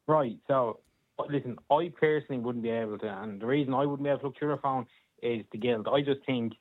Right. 0.08 0.38
So, 0.48 0.80
listen, 1.30 1.58
I 1.72 1.92
personally 2.00 2.42
wouldn't 2.42 2.64
be 2.64 2.70
able 2.70 2.98
to, 3.00 3.08
and 3.08 3.42
the 3.42 3.46
reason 3.46 3.74
I 3.74 3.86
wouldn't 3.86 4.04
be 4.04 4.10
able 4.10 4.20
to 4.20 4.26
look 4.28 4.38
through 4.38 4.50
her 4.50 4.58
phone 4.58 4.86
is 5.22 5.46
the 5.52 5.58
guilt. 5.58 5.88
I 5.88 6.02
just 6.02 6.26
think, 6.26 6.54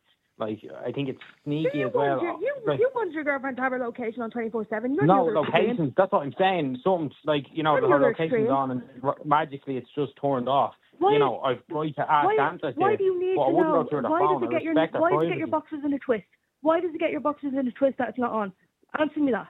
like, 0.43 0.61
I 0.86 0.93
think 0.93 1.09
it's 1.09 1.18
sneaky 1.45 1.78
You 1.78 1.88
as 1.88 1.93
well. 1.95 2.22
your, 2.22 2.40
you, 2.40 2.55
Like, 2.66 2.78
you 2.80 2.90
want 2.95 3.12
your 3.12 3.24
girlfriend 3.24 3.57
to 3.57 3.62
have 3.62 3.72
her 3.72 3.78
location 3.78 4.22
on 4.22 4.30
24 4.30 4.66
7. 4.68 4.97
No 4.97 5.07
the 5.07 5.12
other 5.38 5.40
extreme. 5.49 5.66
locations. 5.68 5.93
That's 5.97 6.12
what 6.12 6.22
I'm 6.22 6.34
saying. 6.38 6.78
Something 6.84 7.11
like 7.24 7.45
you 7.53 7.62
know, 7.62 7.72
You're 7.76 7.82
the 7.82 7.88
her 7.88 8.01
location's 8.01 8.32
extreme. 8.32 8.51
on, 8.51 8.70
and 8.72 8.82
r- 9.03 9.16
magically 9.24 9.76
it's 9.76 9.88
just 9.95 10.12
turned 10.20 10.49
off. 10.49 10.74
Why- 10.99 11.12
you 11.14 11.18
know, 11.18 11.40
I've 11.40 11.66
tried 11.68 11.95
to 11.97 12.03
ask 12.12 12.26
Why, 12.26 12.36
answers 12.40 12.74
why 12.76 12.97
do 12.97 13.05
you 13.05 13.18
need 13.18 13.34
to 13.34 13.53
know? 13.53 13.82
go 13.82 13.88
through 13.88 14.03
the 14.03 14.11
Why 14.11 14.20
does 14.20 14.43
it 14.43 14.51
get 14.51 14.62
your 14.62 14.74
Why 14.74 15.11
does 15.11 15.26
it 15.26 15.28
get 15.30 15.38
your 15.38 15.47
boxes 15.49 15.78
in 15.84 15.93
a 15.95 15.99
twist? 15.99 16.24
Why 16.61 16.80
does 16.80 16.95
it 16.95 17.01
get 17.01 17.11
your 17.11 17.20
boxes 17.20 17.53
in 17.59 17.66
a 17.66 17.72
twist 17.72 17.99
that 17.99 18.09
it's 18.11 18.18
not 18.18 18.30
on? 18.32 18.53
Answer 18.99 19.20
me 19.20 19.32
that. 19.32 19.49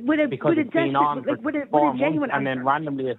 With 0.00 0.20
a 0.20 0.26
because 0.28 0.50
with 0.50 0.58
a 0.58 0.64
desperate- 0.64 0.94
on 0.94 1.24
like, 1.24 1.40
with 1.42 1.54
a, 1.56 1.58
with 1.60 1.70
four 1.70 1.94
a 1.94 1.98
genuine 1.98 2.30
and 2.30 2.46
then 2.46 2.64
randomly 2.64 3.08
it, 3.08 3.18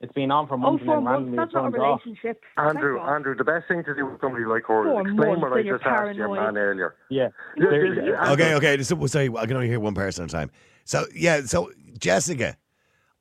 it's 0.00 0.12
been 0.12 0.30
on 0.30 0.46
for 0.48 0.54
Oh, 0.54 0.58
months, 0.58 0.84
four 0.84 0.96
and 0.96 1.06
then 1.06 1.12
months. 1.12 1.26
randomly 1.30 1.36
That's 1.36 1.50
it 1.50 1.54
not 1.54 1.68
a 1.68 1.70
turns 1.72 1.82
off. 1.82 2.00
relationship. 2.06 2.42
Andrew, 2.56 2.94
That's 2.94 3.04
wrong. 3.06 3.14
Andrew, 3.16 3.34
the 3.36 3.44
best 3.44 3.68
thing 3.68 3.84
to 3.84 3.94
do 3.94 4.06
with 4.06 4.20
somebody 4.20 4.44
like 4.44 4.62
her 4.66 4.84
Four 4.84 5.00
is 5.06 5.12
explain 5.12 5.40
what 5.40 5.52
I 5.52 5.56
and 5.58 5.66
you're 5.66 5.78
just 5.78 5.86
asked 5.86 6.16
your 6.16 6.28
paranoid. 6.28 6.54
man 6.54 6.58
earlier. 6.62 6.94
Yeah. 7.10 7.28
There- 7.56 8.30
Okay, 8.32 8.54
okay. 8.54 8.82
So, 8.82 9.06
sorry, 9.06 9.30
I 9.36 9.46
can 9.46 9.56
only 9.56 9.68
hear 9.68 9.80
one 9.80 9.94
person 9.94 10.24
at 10.24 10.30
a 10.30 10.32
time. 10.32 10.50
So 10.84 11.04
yeah, 11.14 11.42
so 11.42 11.70
Jessica, 11.98 12.56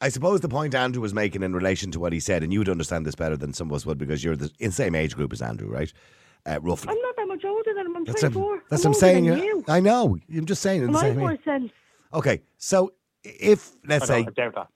I 0.02 0.08
suppose 0.10 0.40
the 0.40 0.48
point 0.50 0.74
Andrew 0.74 1.02
was 1.02 1.14
making 1.14 1.44
in 1.44 1.54
relation 1.54 1.92
to 1.92 2.00
what 2.00 2.14
he 2.14 2.20
said, 2.22 2.42
and 2.44 2.54
you 2.54 2.60
would 2.60 2.70
understand 2.70 3.06
this 3.06 3.16
better 3.16 3.36
than 3.36 3.52
some 3.54 3.68
of 3.70 3.74
us 3.76 3.86
would 3.86 3.98
because 3.98 4.24
you're 4.24 4.36
the 4.38 4.50
in 4.60 4.68
the 4.70 4.76
same 4.76 4.96
age 4.96 5.16
group 5.16 5.34
as 5.34 5.42
Andrew, 5.42 5.68
right? 5.70 5.92
Uh, 6.46 6.60
roughly. 6.62 6.92
I'm 6.92 7.02
not 7.02 7.16
that 7.18 7.28
much 7.28 7.44
older 7.44 7.74
than 7.76 7.86
him. 7.88 7.98
I'm 7.98 8.06
That's 8.06 8.22
24. 8.22 8.64
that's 8.70 8.86
I'm 8.86 8.92
what 8.92 8.96
I'm 8.96 9.00
saying. 9.02 9.30
older 9.30 9.44
yeah. 9.44 9.52
than 9.52 9.60
you. 9.60 9.66
I 9.68 9.80
know. 9.82 10.18
I'm 10.34 10.46
just 10.46 10.62
saying. 10.62 10.80
in 10.82 10.86
And 10.88 10.96
the 10.96 11.00
same 11.02 11.18
more 11.20 11.34
age. 11.34 11.44
sense. 11.44 11.72
Okay, 12.14 12.42
so 12.58 12.94
if 13.24 13.72
let's 13.86 14.06
I 14.06 14.08
say, 14.08 14.24
don't 14.24 14.36
doubt 14.36 14.56
that. 14.56 14.68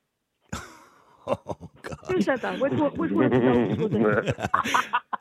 Oh 1.28 1.70
God, 1.82 1.98
Who 2.08 2.22
said 2.22 2.42
that? 2.42 2.60
Which 2.60 2.74
one, 2.74 2.92
which 2.96 3.12
one 3.12 3.26
of 3.26 3.32
those 3.32 3.78
was 3.92 4.28
it? 4.28 4.36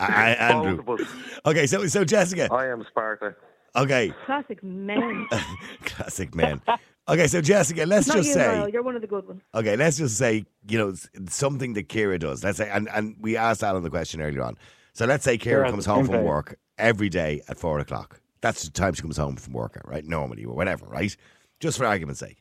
I, 0.01 0.07
I- 0.09 0.33
Andrew. 0.35 0.83
Both 0.83 1.01
of 1.01 1.07
us. 1.07 1.13
Okay, 1.47 1.67
so 1.67 1.87
so 1.87 2.05
Jessica. 2.05 2.49
I 2.53 2.67
am 2.69 2.85
Sparta. 2.91 3.35
Okay, 3.75 4.13
Classic 4.27 4.63
men. 4.63 5.27
classic 5.85 6.35
man. 6.35 6.61
Okay, 7.09 7.27
so 7.27 7.41
Jessica, 7.41 7.85
let's 7.87 8.07
not 8.07 8.19
just 8.19 8.29
you, 8.29 8.35
say. 8.35 8.47
Niall. 8.59 8.69
You're 8.69 8.83
one 8.83 8.95
of 8.97 9.01
the 9.01 9.09
good 9.09 9.27
ones. 9.27 9.41
Okay, 9.55 9.77
let's 9.77 9.97
just 9.97 10.17
say, 10.19 10.45
you 10.69 10.79
know, 10.79 10.91
s- 10.91 11.09
something 11.31 11.73
that 11.73 11.89
Kira 11.89 12.19
does. 12.21 12.45
Let's 12.45 12.59
say, 12.59 12.69
and, 12.71 12.89
and 12.93 13.17
we 13.19 13.37
asked 13.37 13.63
Alan 13.63 13.83
the 13.83 13.91
question 13.91 14.21
earlier 14.21 14.43
on. 14.43 14.57
So 14.93 15.07
let's 15.07 15.25
say 15.25 15.39
Kira 15.39 15.65
Kira 15.65 15.71
comes 15.71 15.87
home 15.87 16.05
from 16.05 16.17
pay. 16.17 16.23
work 16.23 16.59
every 16.79 17.09
day 17.09 17.41
at 17.49 17.59
four 17.59 17.79
o'clock. 17.79 18.21
That's 18.43 18.63
the 18.65 18.71
time 18.71 18.93
she 18.93 19.01
comes 19.03 19.17
home 19.17 19.37
from 19.37 19.55
work, 19.55 19.77
at, 19.77 19.89
right? 19.89 20.05
Normally, 20.05 20.45
or 20.45 20.55
whatever, 20.55 20.85
right? 20.87 21.17
Just 21.61 21.79
for 21.79 21.87
argument's 21.87 22.21
sake. 22.21 22.39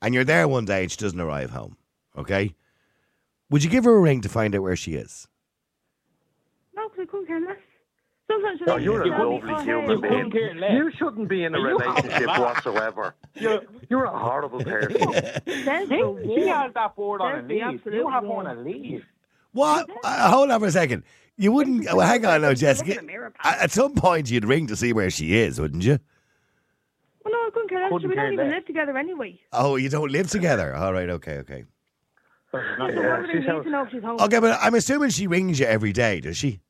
And 0.00 0.14
you're 0.14 0.24
there 0.24 0.46
one 0.46 0.66
day 0.66 0.82
and 0.82 0.90
she 0.90 0.96
doesn't 0.98 1.20
arrive 1.20 1.50
home, 1.50 1.76
okay? 2.16 2.54
Would 3.50 3.64
you 3.64 3.70
give 3.70 3.84
her 3.84 3.94
a 3.96 4.00
ring 4.00 4.20
to 4.22 4.28
find 4.28 4.54
out 4.54 4.62
where 4.62 4.76
she 4.76 4.94
is? 4.94 5.26
No, 6.74 6.88
because 6.88 7.02
I 7.02 7.10
couldn't 7.10 7.26
care 7.26 7.40
less. 7.40 7.56
Sometimes 8.30 8.60
No, 8.64 8.76
you're 8.76 9.02
a 9.02 9.04
me, 9.06 9.10
tell 9.10 9.30
me, 9.30 9.36
lovely 9.40 9.52
oh, 9.52 9.60
human 9.62 9.90
You 9.90 10.00
being. 10.00 10.12
couldn't 10.12 10.30
care 10.30 10.54
less. 10.54 10.72
You 10.72 10.90
shouldn't 10.96 11.28
be 11.28 11.42
in 11.44 11.54
a 11.54 11.60
relationship 11.60 12.26
whatsoever. 12.28 13.14
You're, 13.34 13.62
you're 13.88 14.04
a 14.04 14.18
horrible 14.18 14.62
person. 14.64 14.98
Says 15.12 15.88
the 15.88 16.22
She 16.36 16.46
has 16.48 16.72
that 16.74 16.94
board 16.94 17.20
on 17.20 17.38
a 17.40 17.42
There's 17.42 17.80
the 17.82 17.90
leave. 17.90 17.94
You 17.94 18.08
have 18.08 18.22
one. 18.24 18.46
one 18.46 18.56
a 18.58 18.60
leave. 18.60 19.04
What? 19.52 19.90
Uh, 20.04 20.30
hold 20.30 20.50
on 20.50 20.60
for 20.60 20.66
a 20.66 20.70
second. 20.70 21.02
You 21.36 21.50
wouldn't. 21.52 21.86
Well, 21.92 22.06
hang 22.06 22.24
on 22.26 22.42
now, 22.42 22.54
Jessica. 22.54 22.90
in 22.92 22.96
the 22.98 23.02
mirror, 23.02 23.30
pal. 23.30 23.52
At 23.52 23.60
at 23.62 23.70
some 23.72 23.94
point, 23.94 24.30
you'd 24.30 24.44
ring 24.44 24.66
to 24.68 24.76
see 24.76 24.92
where 24.92 25.10
she 25.10 25.34
is, 25.36 25.60
wouldn't 25.60 25.82
you? 25.82 25.98
Well, 27.24 27.32
no, 27.32 27.38
I 27.38 27.50
couldn't 27.52 27.68
care 27.68 27.80
less. 27.80 27.90
Couldn't 27.90 28.08
we 28.10 28.14
care 28.14 28.24
don't 28.26 28.32
even 28.34 28.46
less. 28.46 28.54
live 28.56 28.66
together 28.66 28.96
anyway. 28.96 29.40
Oh, 29.52 29.74
you 29.76 29.88
don't 29.88 30.12
live 30.12 30.28
together. 30.30 30.74
All 30.76 30.92
right, 30.92 31.08
okay, 31.10 31.38
okay. 31.38 31.64
But 31.64 31.64
it's 31.64 32.28
not 32.28 32.39
So 32.39 32.39
Yeah, 32.52 32.60
I 32.80 33.26
she 33.26 33.38
need 33.38 33.46
sounds- 33.46 33.64
to 33.64 33.70
know 33.70 33.82
if 33.84 33.90
she's 33.90 34.02
home? 34.02 34.18
Okay, 34.20 34.40
but 34.40 34.58
I'm 34.60 34.74
assuming 34.74 35.10
she 35.10 35.26
rings 35.26 35.60
you 35.60 35.66
every 35.66 35.92
day, 35.92 36.20
does 36.20 36.36
she? 36.36 36.60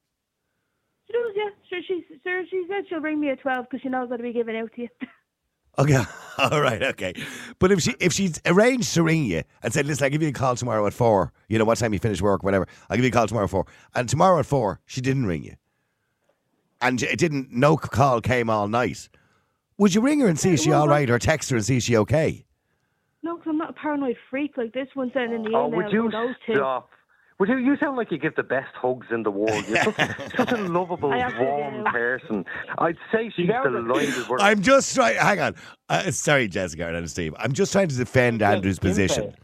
She 1.07 1.13
does, 1.13 1.33
yeah. 1.35 1.45
Sure, 1.69 1.81
she, 1.87 2.05
sure, 2.23 2.43
she 2.51 2.65
said 2.69 2.85
she'll 2.89 3.01
ring 3.01 3.21
me 3.21 3.31
at 3.31 3.41
12 3.41 3.67
because 3.71 3.83
she 3.83 3.89
knows 3.89 4.11
that'll 4.11 4.23
be 4.23 4.33
giving 4.33 4.57
out 4.57 4.71
to 4.75 4.83
you. 4.83 4.89
Okay, 5.79 6.03
all 6.39 6.61
right, 6.61 6.83
okay. 6.83 7.15
But 7.59 7.73
if 7.73 7.81
she 7.81 7.95
if 8.01 8.13
she's 8.13 8.41
arranged 8.45 8.93
to 8.95 9.03
ring 9.03 9.25
you 9.25 9.43
and 9.63 9.73
said, 9.73 9.87
"Listen, 9.87 10.05
I'll 10.05 10.11
give 10.11 10.21
you 10.21 10.29
a 10.29 10.33
call 10.33 10.57
tomorrow 10.57 10.85
at 10.87 10.93
four. 10.93 11.33
You 11.49 11.59
know 11.59 11.65
what 11.65 11.79
time 11.79 11.93
you 11.93 11.99
finish 11.99 12.21
work, 12.21 12.43
whatever. 12.43 12.67
I'll 12.91 12.97
give 12.97 13.05
you 13.05 13.09
a 13.11 13.13
call 13.13 13.29
tomorrow 13.29 13.45
at 13.45 13.51
four. 13.51 13.67
And 13.95 14.09
tomorrow 14.09 14.41
at 14.41 14.47
four, 14.47 14.81
she 14.85 15.01
didn't 15.01 15.27
ring 15.27 15.45
you, 15.45 15.55
and 16.83 17.01
it 17.03 17.19
didn't. 17.19 17.53
No 17.53 17.77
call 17.77 18.21
came 18.21 18.51
all 18.51 18.69
night. 18.69 19.09
Would 19.79 19.95
you 19.95 20.01
ring 20.03 20.21
her 20.21 20.27
and 20.27 20.39
see 20.39 20.51
is 20.53 20.63
she 20.63 20.71
well, 20.71 20.91
all 20.93 21.11
or 21.11 21.19
text 21.19 21.49
her 21.51 21.57
and 21.57 21.65
see 21.65 21.77
is 21.79 21.85
she 21.85 21.97
okay? 21.97 22.45
no, 23.23 23.37
because 23.37 23.51
I'm 23.51 23.57
not 23.57 23.60
a 23.60 23.60
paranoid 23.81 24.17
freak 24.31 24.57
like 24.57 24.73
this 24.73 24.89
one 24.95 25.11
said 25.15 25.31
in 25.33 25.43
the 25.43 25.51
Oh, 25.55 25.67
email. 25.69 25.83
would 25.83 25.93
you 25.93 26.11
those 26.11 26.35
two. 26.47 26.55
stop? 26.55 26.91
Would 27.39 27.49
you? 27.49 27.57
You 27.57 27.77
sound 27.79 27.97
like 27.97 28.11
you 28.11 28.19
give 28.19 28.35
the 28.37 28.43
best 28.43 28.69
hugs 28.75 29.07
in 29.11 29.23
the 29.23 29.31
world. 29.31 29.65
You're 29.67 29.83
such, 29.83 29.97
such 30.37 30.53
a 30.53 30.57
lovable, 30.59 31.09
warm 31.09 31.85
do. 31.85 31.91
person. 31.91 32.45
I'd 32.77 32.99
say 33.11 33.33
she's 33.35 33.49
out 33.49 33.67
of- 33.67 33.73
delighted. 33.73 34.29
We're, 34.29 34.39
I'm 34.41 34.61
just 34.61 34.95
trying. 34.95 35.17
Hang 35.17 35.41
on. 35.41 35.55
Uh, 35.89 36.11
sorry, 36.11 36.49
Jessica 36.49 36.95
and 36.95 37.11
Steve. 37.11 37.35
I'm 37.39 37.53
just 37.53 37.73
trying 37.73 37.89
to 37.89 37.97
defend 37.97 38.43
Andrew's 38.43 38.79
position. 38.79 39.35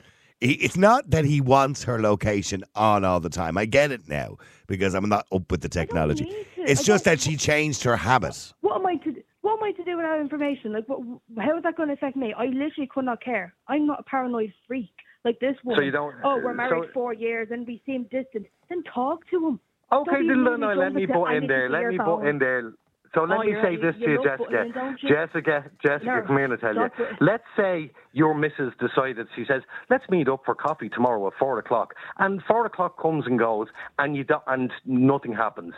He, 0.42 0.52
it's 0.52 0.76
not 0.76 1.08
that 1.08 1.24
he 1.24 1.40
wants 1.40 1.84
her 1.84 1.98
location 1.98 2.62
on 2.74 3.02
all 3.06 3.20
the 3.20 3.30
time. 3.30 3.56
I 3.56 3.64
get 3.64 3.90
it 3.90 4.06
now 4.06 4.36
because 4.66 4.94
I'm 4.94 5.08
not 5.08 5.24
up 5.32 5.50
with 5.50 5.62
the 5.62 5.68
technology. 5.70 6.26
It's 6.58 6.82
I 6.82 6.84
just 6.84 7.04
that 7.04 7.22
she 7.22 7.38
changed 7.38 7.82
her 7.84 7.96
habit. 7.96 8.52
What 8.60 8.76
am 8.76 8.86
I 8.86 8.96
to 8.96 9.14
what 9.46 9.58
am 9.58 9.64
I 9.64 9.72
to 9.72 9.84
do 9.84 9.96
with 9.96 10.04
that 10.04 10.18
information? 10.20 10.72
Like, 10.72 10.88
what, 10.88 11.00
how 11.38 11.56
is 11.56 11.62
that 11.62 11.76
going 11.76 11.88
to 11.88 11.94
affect 11.94 12.16
me? 12.16 12.34
I 12.36 12.46
literally 12.46 12.88
could 12.92 13.04
not 13.04 13.22
care. 13.22 13.54
I'm 13.68 13.86
not 13.86 14.00
a 14.00 14.02
paranoid 14.02 14.52
freak 14.66 14.90
like 15.24 15.38
this 15.40 15.56
woman. 15.64 15.84
you 15.84 15.90
don't- 15.92 16.14
Oh, 16.24 16.40
we're 16.42 16.52
married 16.54 16.84
so- 16.86 16.92
four 16.92 17.12
years 17.14 17.48
and 17.52 17.66
we 17.66 17.80
seem 17.86 18.04
distant. 18.10 18.46
Then 18.68 18.82
talk 18.92 19.20
to 19.30 19.36
him. 19.46 19.60
Okay, 19.92 20.10
Don't 20.10 20.26
then 20.28 20.38
really 20.44 20.58
no, 20.60 20.72
let 20.74 20.92
me 20.92 21.06
put 21.06 21.32
in 21.32 21.46
there. 21.46 21.70
Let 21.70 21.86
me 21.86 21.98
put 21.98 22.26
in 22.26 22.38
there. 22.40 22.72
So 23.14 23.22
let 23.22 23.38
Oh, 23.38 23.42
me 23.44 23.54
say 23.62 23.76
this 23.76 23.94
to 23.94 24.10
you, 24.10 24.22
Jessica. 24.22 24.94
Jessica, 25.08 25.64
Jessica, 25.80 26.04
No, 26.04 26.22
come 26.26 26.36
here 26.36 26.52
and 26.52 26.60
tell 26.60 26.74
you. 26.74 26.84
it. 26.84 26.92
Let's 27.20 27.44
say 27.56 27.90
your 28.12 28.34
missus 28.34 28.72
decided, 28.80 29.28
she 29.36 29.44
says, 29.46 29.62
let's 29.88 30.04
meet 30.10 30.28
up 30.28 30.42
for 30.44 30.54
coffee 30.54 30.88
tomorrow 30.90 31.24
at 31.28 31.32
four 31.38 31.58
o'clock. 31.58 31.94
And 32.18 32.42
four 32.48 32.66
o'clock 32.66 33.00
comes 33.00 33.24
and 33.26 33.38
goes 33.38 33.68
and 34.00 34.16
you 34.16 34.24
do, 34.24 34.34
and 34.48 34.70
nothing 34.84 35.32
happens. 35.32 35.72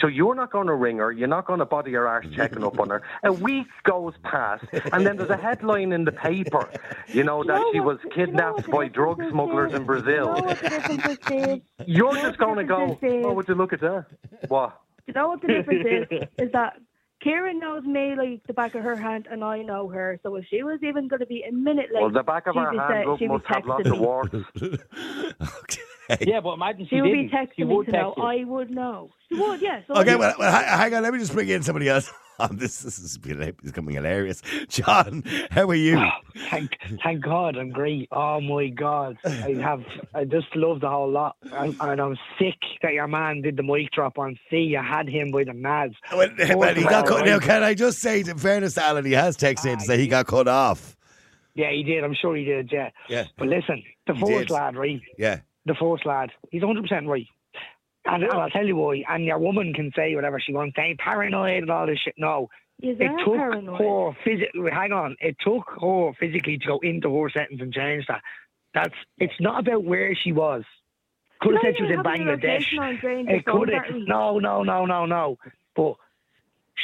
So 0.00 0.08
you're 0.08 0.34
not 0.34 0.50
going 0.50 0.66
to 0.66 0.74
ring 0.74 0.98
her. 0.98 1.12
You're 1.12 1.28
not 1.28 1.46
going 1.46 1.60
to 1.60 1.64
bother 1.64 1.88
your 1.88 2.08
arse 2.08 2.26
checking 2.34 2.64
up 2.64 2.80
on 2.80 2.90
her. 2.90 3.02
A 3.22 3.32
week 3.32 3.68
goes 3.84 4.12
past, 4.24 4.64
and 4.92 5.06
then 5.06 5.16
there's 5.16 5.30
a 5.30 5.36
headline 5.36 5.92
in 5.92 6.04
the 6.04 6.10
paper, 6.10 6.68
you 7.08 7.22
know, 7.22 7.44
that 7.44 7.58
You 7.58 7.64
know 7.64 7.72
she 7.72 7.80
what- 7.80 7.86
was 7.86 7.98
you 8.02 8.10
know 8.10 8.14
kidnapped 8.16 8.68
what 8.68 8.70
by 8.70 8.88
drug 8.88 9.22
smugglers 9.30 9.70
Dave? 9.70 9.80
in 9.82 9.86
Brazil. 9.86 10.06
You 10.08 10.18
know 10.24 10.32
what 10.42 10.60
the 10.60 10.68
difference 10.68 11.06
is, 11.06 11.18
Dave? 11.18 11.62
You're 11.86 12.08
You 12.08 12.14
know 12.22 12.22
just 12.28 12.38
going 12.38 12.56
to 12.56 12.64
go, 12.64 12.86
difference 12.88 13.24
oh, 13.26 13.32
would 13.34 13.48
you 13.48 13.54
look 13.54 13.72
at 13.72 13.80
that? 13.82 14.06
What? 14.48 14.80
You 15.06 15.14
know 15.14 15.28
what 15.28 15.42
the 15.42 15.46
difference 15.48 15.86
is? 16.10 16.28
Is 16.38 16.52
that 16.52 16.80
Kieran 17.22 17.60
knows 17.60 17.84
me 17.84 18.14
like 18.16 18.44
the 18.48 18.52
back 18.52 18.74
of 18.74 18.82
her 18.82 18.96
hand, 18.96 19.28
and 19.30 19.44
I 19.44 19.62
know 19.62 19.88
her. 19.88 20.18
So 20.24 20.34
if 20.36 20.44
she 20.50 20.62
was 20.64 20.80
even 20.82 21.06
going 21.08 21.20
to 21.20 21.26
be 21.26 21.42
a 21.48 21.52
minute 21.52 21.86
late, 21.94 22.02
well, 22.02 22.10
the 22.10 22.22
back 22.24 22.46
of 22.48 22.54
she'd 22.54 22.58
hand 22.60 22.80
say- 22.88 23.06
look, 23.06 23.18
she'd 23.20 23.26
be 23.26 23.32
must 23.32 23.46
have 23.46 23.64
lots 23.64 23.84
texting 23.84 23.92
of 23.92 23.98
me. 24.00 24.04
warts. 24.04 24.34
okay. 25.62 25.82
Yeah, 26.20 26.40
but 26.40 26.52
imagine 26.54 26.84
she, 26.86 26.96
She 26.96 27.00
would 27.00 27.08
didn't. 27.08 27.30
be 27.30 27.36
texting 27.36 27.54
she 27.56 27.64
me 27.64 27.74
would 27.74 27.86
to 27.86 27.92
know. 27.92 28.14
you. 28.16 28.22
I 28.22 28.44
would 28.44 28.70
know. 28.70 29.10
She 29.28 29.38
would, 29.38 29.60
yes. 29.62 29.84
So 29.86 29.94
Okay, 30.00 30.16
well, 30.16 30.34
well, 30.38 30.52
hang 30.52 30.94
on. 30.94 31.02
Let 31.02 31.12
me 31.12 31.18
just 31.18 31.32
bring 31.32 31.48
in 31.48 31.62
somebody 31.62 31.88
else. 31.88 32.12
Um, 32.38 32.56
this, 32.58 32.80
this 32.80 32.98
is 32.98 33.16
becoming 33.16 33.94
hilarious. 33.94 34.42
John, 34.68 35.22
how 35.50 35.68
are 35.70 35.74
you? 35.74 35.98
Thank, 36.50 36.72
thank 37.02 37.22
God, 37.22 37.56
I'm 37.56 37.70
great. 37.70 38.08
Oh 38.10 38.40
my 38.40 38.68
God, 38.68 39.16
I 39.24 39.56
have, 39.62 39.84
I 40.14 40.24
just 40.24 40.48
love 40.56 40.80
the 40.80 40.88
whole 40.90 41.10
lot, 41.10 41.36
and, 41.52 41.76
and 41.80 42.00
I'm 42.00 42.16
sick 42.38 42.58
that 42.82 42.92
your 42.92 43.06
man 43.06 43.42
did 43.42 43.56
the 43.56 43.62
mic 43.62 43.92
drop 43.92 44.18
on 44.18 44.36
C. 44.50 44.56
You 44.58 44.82
had 44.82 45.08
him 45.08 45.30
by 45.30 45.44
the 45.44 45.52
nads. 45.52 45.94
Well, 46.12 46.28
well, 46.58 46.74
he 46.74 46.82
got 46.82 47.06
cut. 47.06 47.24
Now, 47.24 47.38
can 47.38 47.62
I 47.62 47.74
just 47.74 48.00
say, 48.00 48.20
in 48.20 48.36
fairness 48.38 48.74
to 48.74 48.82
Alan, 48.82 49.04
he 49.04 49.12
has 49.12 49.36
texted 49.36 49.72
in 49.72 49.78
to 49.78 49.84
say 49.84 49.96
he 49.96 50.08
got 50.08 50.26
cut 50.26 50.48
off. 50.48 50.96
Yeah, 51.54 51.70
he 51.70 51.84
did. 51.84 52.02
I'm 52.02 52.14
sure 52.20 52.34
he 52.34 52.44
did. 52.44 52.68
Yeah. 52.72 52.90
Yeah. 53.08 53.26
But 53.38 53.46
listen, 53.46 53.80
the 54.08 54.14
He 54.14 54.20
first 54.26 54.50
lad, 54.50 54.74
right? 54.74 55.00
Yeah. 55.16 55.40
The 55.66 55.74
first 55.74 56.04
lad, 56.06 56.30
he's 56.50 56.62
100 56.62 56.82
percent 56.82 57.06
right. 57.08 57.26
And, 58.06 58.22
and 58.22 58.32
I'll 58.32 58.50
tell 58.50 58.66
you 58.66 58.76
why. 58.76 59.02
And 59.08 59.24
your 59.24 59.38
woman 59.38 59.72
can 59.72 59.90
say 59.96 60.14
whatever 60.14 60.38
she 60.38 60.52
wants, 60.52 60.76
saying 60.76 60.98
paranoid 60.98 61.62
and 61.62 61.70
all 61.70 61.86
this 61.86 61.98
shit. 62.04 62.14
No, 62.18 62.50
Is 62.82 62.98
it 63.00 63.10
took 63.24 63.36
paranoid? 63.36 63.80
her 63.80 64.16
physically. 64.24 64.70
Hang 64.70 64.92
on, 64.92 65.16
it 65.20 65.36
took 65.40 65.64
her 65.80 66.12
physically 66.20 66.58
to 66.58 66.66
go 66.66 66.78
into 66.82 67.14
her 67.18 67.30
sentence 67.30 67.60
and 67.62 67.72
change 67.72 68.04
that. 68.08 68.20
That's. 68.74 68.94
It's 69.18 69.40
not 69.40 69.60
about 69.60 69.84
where 69.84 70.14
she 70.14 70.32
was. 70.32 70.64
Could 71.40 71.54
have 71.54 71.62
said 71.62 71.74
she 71.76 71.82
was 71.84 71.92
in 71.92 72.02
Bangladesh. 72.02 72.42
location 72.42 72.78
on 72.78 72.96
drain 73.00 73.26
your 73.26 73.36
It 73.36 73.46
could 73.46 73.68
have. 73.70 73.84
No, 74.06 74.38
no, 74.38 74.62
no, 74.62 74.84
no, 74.86 75.06
no. 75.06 75.38
But 75.74 75.94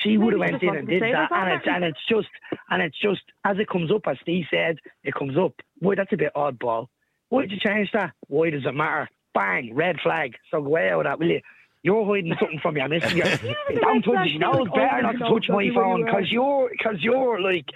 she 0.02 0.16
would 0.16 0.32
have 0.32 0.40
went 0.40 0.62
in 0.62 0.76
and 0.76 0.88
did 0.88 1.02
that, 1.02 1.30
and 1.32 1.52
it's 1.52 1.66
and 1.66 1.84
it's 1.84 1.98
just 2.08 2.28
and 2.70 2.82
it's 2.82 2.98
just 2.98 3.22
as 3.44 3.58
it 3.58 3.68
comes 3.68 3.90
up, 3.92 4.02
as 4.06 4.16
Steve 4.22 4.46
said, 4.50 4.78
it 5.04 5.14
comes 5.14 5.36
up. 5.36 5.52
Boy, 5.80 5.94
that's 5.96 6.12
a 6.12 6.16
bit 6.16 6.32
oddball. 6.34 6.86
Why 7.30 7.42
did 7.42 7.52
you 7.52 7.58
change 7.58 7.90
that? 7.92 8.12
Why 8.28 8.50
does 8.50 8.66
it 8.66 8.74
matter? 8.74 9.08
Bang, 9.34 9.74
red 9.74 9.96
flag. 10.02 10.34
So 10.50 10.60
go 10.60 10.66
away 10.66 10.94
with 10.94 11.06
that, 11.06 11.18
will 11.18 11.28
you? 11.30 11.40
You're 11.82 12.04
hiding 12.04 12.34
something 12.38 12.60
from 12.60 12.76
your 12.76 12.88
missus. 12.88 13.14
You- 13.14 13.22
Don't 13.80 14.02
touch 14.02 14.04
flag 14.04 14.26
it. 14.26 14.32
You 14.34 14.38
know 14.40 14.52
thing, 14.52 14.74
better 14.74 15.02
not 15.02 15.12
to 15.12 15.18
touch 15.18 15.48
my 15.48 15.70
phone 15.74 16.04
because 16.04 16.22
are. 16.24 16.26
you're 16.26 16.68
because 16.70 16.96
you're 17.00 17.40
like. 17.40 17.66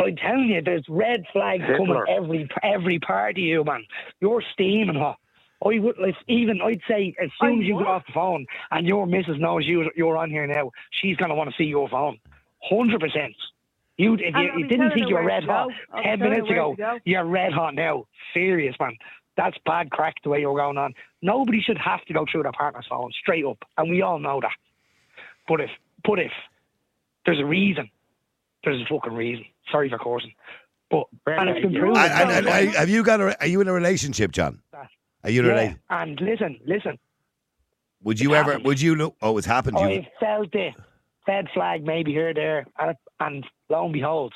I'm 0.00 0.14
telling 0.14 0.48
you, 0.50 0.62
there's 0.62 0.84
red 0.88 1.24
flags 1.32 1.64
coming 1.66 2.00
every 2.08 2.48
every 2.62 3.00
part 3.00 3.32
of 3.36 3.42
you, 3.42 3.64
man. 3.64 3.84
You're 4.20 4.44
steaming 4.52 4.94
hot. 4.94 5.18
I 5.64 5.80
would 5.80 5.98
like 5.98 6.14
even 6.28 6.60
I'd 6.62 6.82
say 6.88 7.16
as 7.20 7.30
soon 7.40 7.62
as 7.62 7.66
you 7.66 7.78
get 7.78 7.86
off 7.88 8.06
the 8.06 8.12
phone 8.12 8.46
and 8.70 8.86
your 8.86 9.08
missus 9.08 9.38
knows 9.40 9.66
you 9.66 9.90
you're 9.96 10.16
on 10.16 10.30
here 10.30 10.46
now, 10.46 10.70
she's 10.92 11.16
gonna 11.16 11.34
want 11.34 11.50
to 11.50 11.56
see 11.56 11.64
your 11.64 11.88
phone. 11.88 12.18
Hundred 12.62 13.00
percent. 13.00 13.34
You 13.98 14.14
if 14.14 14.34
you, 14.34 14.50
you 14.58 14.68
didn't 14.68 14.92
think 14.92 15.08
you 15.08 15.16
were 15.16 15.24
red 15.24 15.44
hot 15.44 15.70
ten 16.02 16.20
minutes 16.20 16.48
ago, 16.48 16.76
you're 17.04 17.26
red 17.26 17.52
hot 17.52 17.74
now. 17.74 18.04
Serious 18.32 18.74
man. 18.80 18.96
That's 19.36 19.56
bad 19.66 19.90
crack 19.90 20.14
the 20.22 20.30
way 20.30 20.40
you're 20.40 20.56
going 20.56 20.78
on. 20.78 20.94
Nobody 21.20 21.60
should 21.60 21.78
have 21.78 22.04
to 22.06 22.14
go 22.14 22.24
through 22.30 22.44
their 22.44 22.52
partner's 22.52 22.86
phone 22.88 23.10
straight 23.20 23.44
up, 23.44 23.58
and 23.76 23.90
we 23.90 24.02
all 24.02 24.18
know 24.18 24.40
that. 24.40 24.56
But 25.48 25.60
if 25.60 25.70
but 26.04 26.20
if 26.20 26.30
there's 27.26 27.40
a 27.40 27.44
reason, 27.44 27.90
there's 28.64 28.80
a 28.80 28.84
fucking 28.88 29.12
reason. 29.12 29.44
Sorry 29.70 29.90
for 29.90 29.98
cursing. 29.98 30.34
But 30.90 31.04
and 31.26 31.50
it's 31.50 31.60
been 31.60 31.74
proven. 31.74 31.96
And, 31.98 32.30
and, 32.30 32.46
now, 32.46 32.52
and, 32.52 32.70
have 32.70 32.88
you 32.88 33.02
got? 33.02 33.20
A, 33.20 33.40
are 33.40 33.46
you 33.46 33.60
in 33.60 33.68
a 33.68 33.72
relationship, 33.72 34.30
John? 34.30 34.62
Are 35.24 35.30
you 35.30 35.40
in 35.40 35.46
a 35.46 35.48
relationship? 35.50 35.82
and 35.90 36.20
listen, 36.20 36.60
listen. 36.64 36.98
Would 38.04 38.20
you 38.20 38.30
It's 38.30 38.38
ever? 38.38 38.50
happened. 38.52 38.66
Would 38.66 38.80
you 38.80 38.94
look? 38.94 39.16
Oh, 39.20 39.36
it's 39.38 39.46
happened. 39.46 39.76
To 39.76 39.82
you, 39.82 40.00
I 40.00 40.08
felt 40.20 40.54
it. 40.54 40.74
Red 41.26 41.48
flag 41.52 41.84
maybe 41.84 42.12
here, 42.12 42.32
there, 42.32 42.66
and, 42.78 42.96
and 43.20 43.44
lo 43.68 43.84
and 43.84 43.92
behold, 43.92 44.34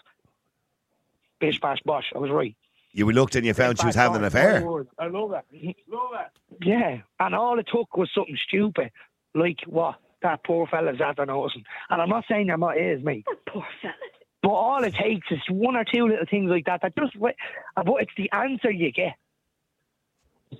bish 1.41 1.61
bash 1.61 1.81
bosh. 1.85 2.13
I 2.15 2.19
was 2.19 2.31
right. 2.31 2.55
you 2.93 3.11
looked 3.11 3.35
and 3.37 3.45
you 3.47 3.55
found 3.55 3.79
she 3.81 3.87
was 3.87 3.95
having 3.95 4.19
an 4.19 4.25
affair. 4.25 4.57
I 4.99 5.07
love 5.07 5.31
that. 5.31 5.47
Love 5.89 6.11
that. 6.13 6.33
Yeah, 6.61 6.99
and 7.21 7.35
all 7.35 7.59
it 7.59 7.67
took 7.73 7.97
was 7.97 8.11
something 8.15 8.37
stupid, 8.47 8.91
like 9.35 9.61
what 9.67 9.97
that 10.23 10.45
poor 10.45 10.67
fella's 10.67 11.01
after 11.01 11.27
noticing. 11.27 11.65
And 11.91 12.01
I'm 12.01 12.09
not 12.09 12.25
saying 12.29 12.47
your 12.47 12.59
mate 12.59 12.81
is, 12.81 13.03
mate. 13.03 13.25
That 13.27 13.53
poor 13.53 13.67
fella. 13.81 13.95
But 14.43 14.51
all 14.51 14.83
it 14.83 14.95
takes 14.95 15.31
is 15.31 15.39
one 15.49 15.77
or 15.77 15.85
two 15.85 16.09
little 16.09 16.27
things 16.29 16.51
like 16.51 16.65
that. 16.67 16.83
That 16.83 16.97
just, 16.97 17.17
wa- 17.17 17.31
but 17.77 18.03
it's 18.03 18.13
the 18.17 18.31
answer 18.33 18.71
you 18.71 18.91
get. 18.91 19.15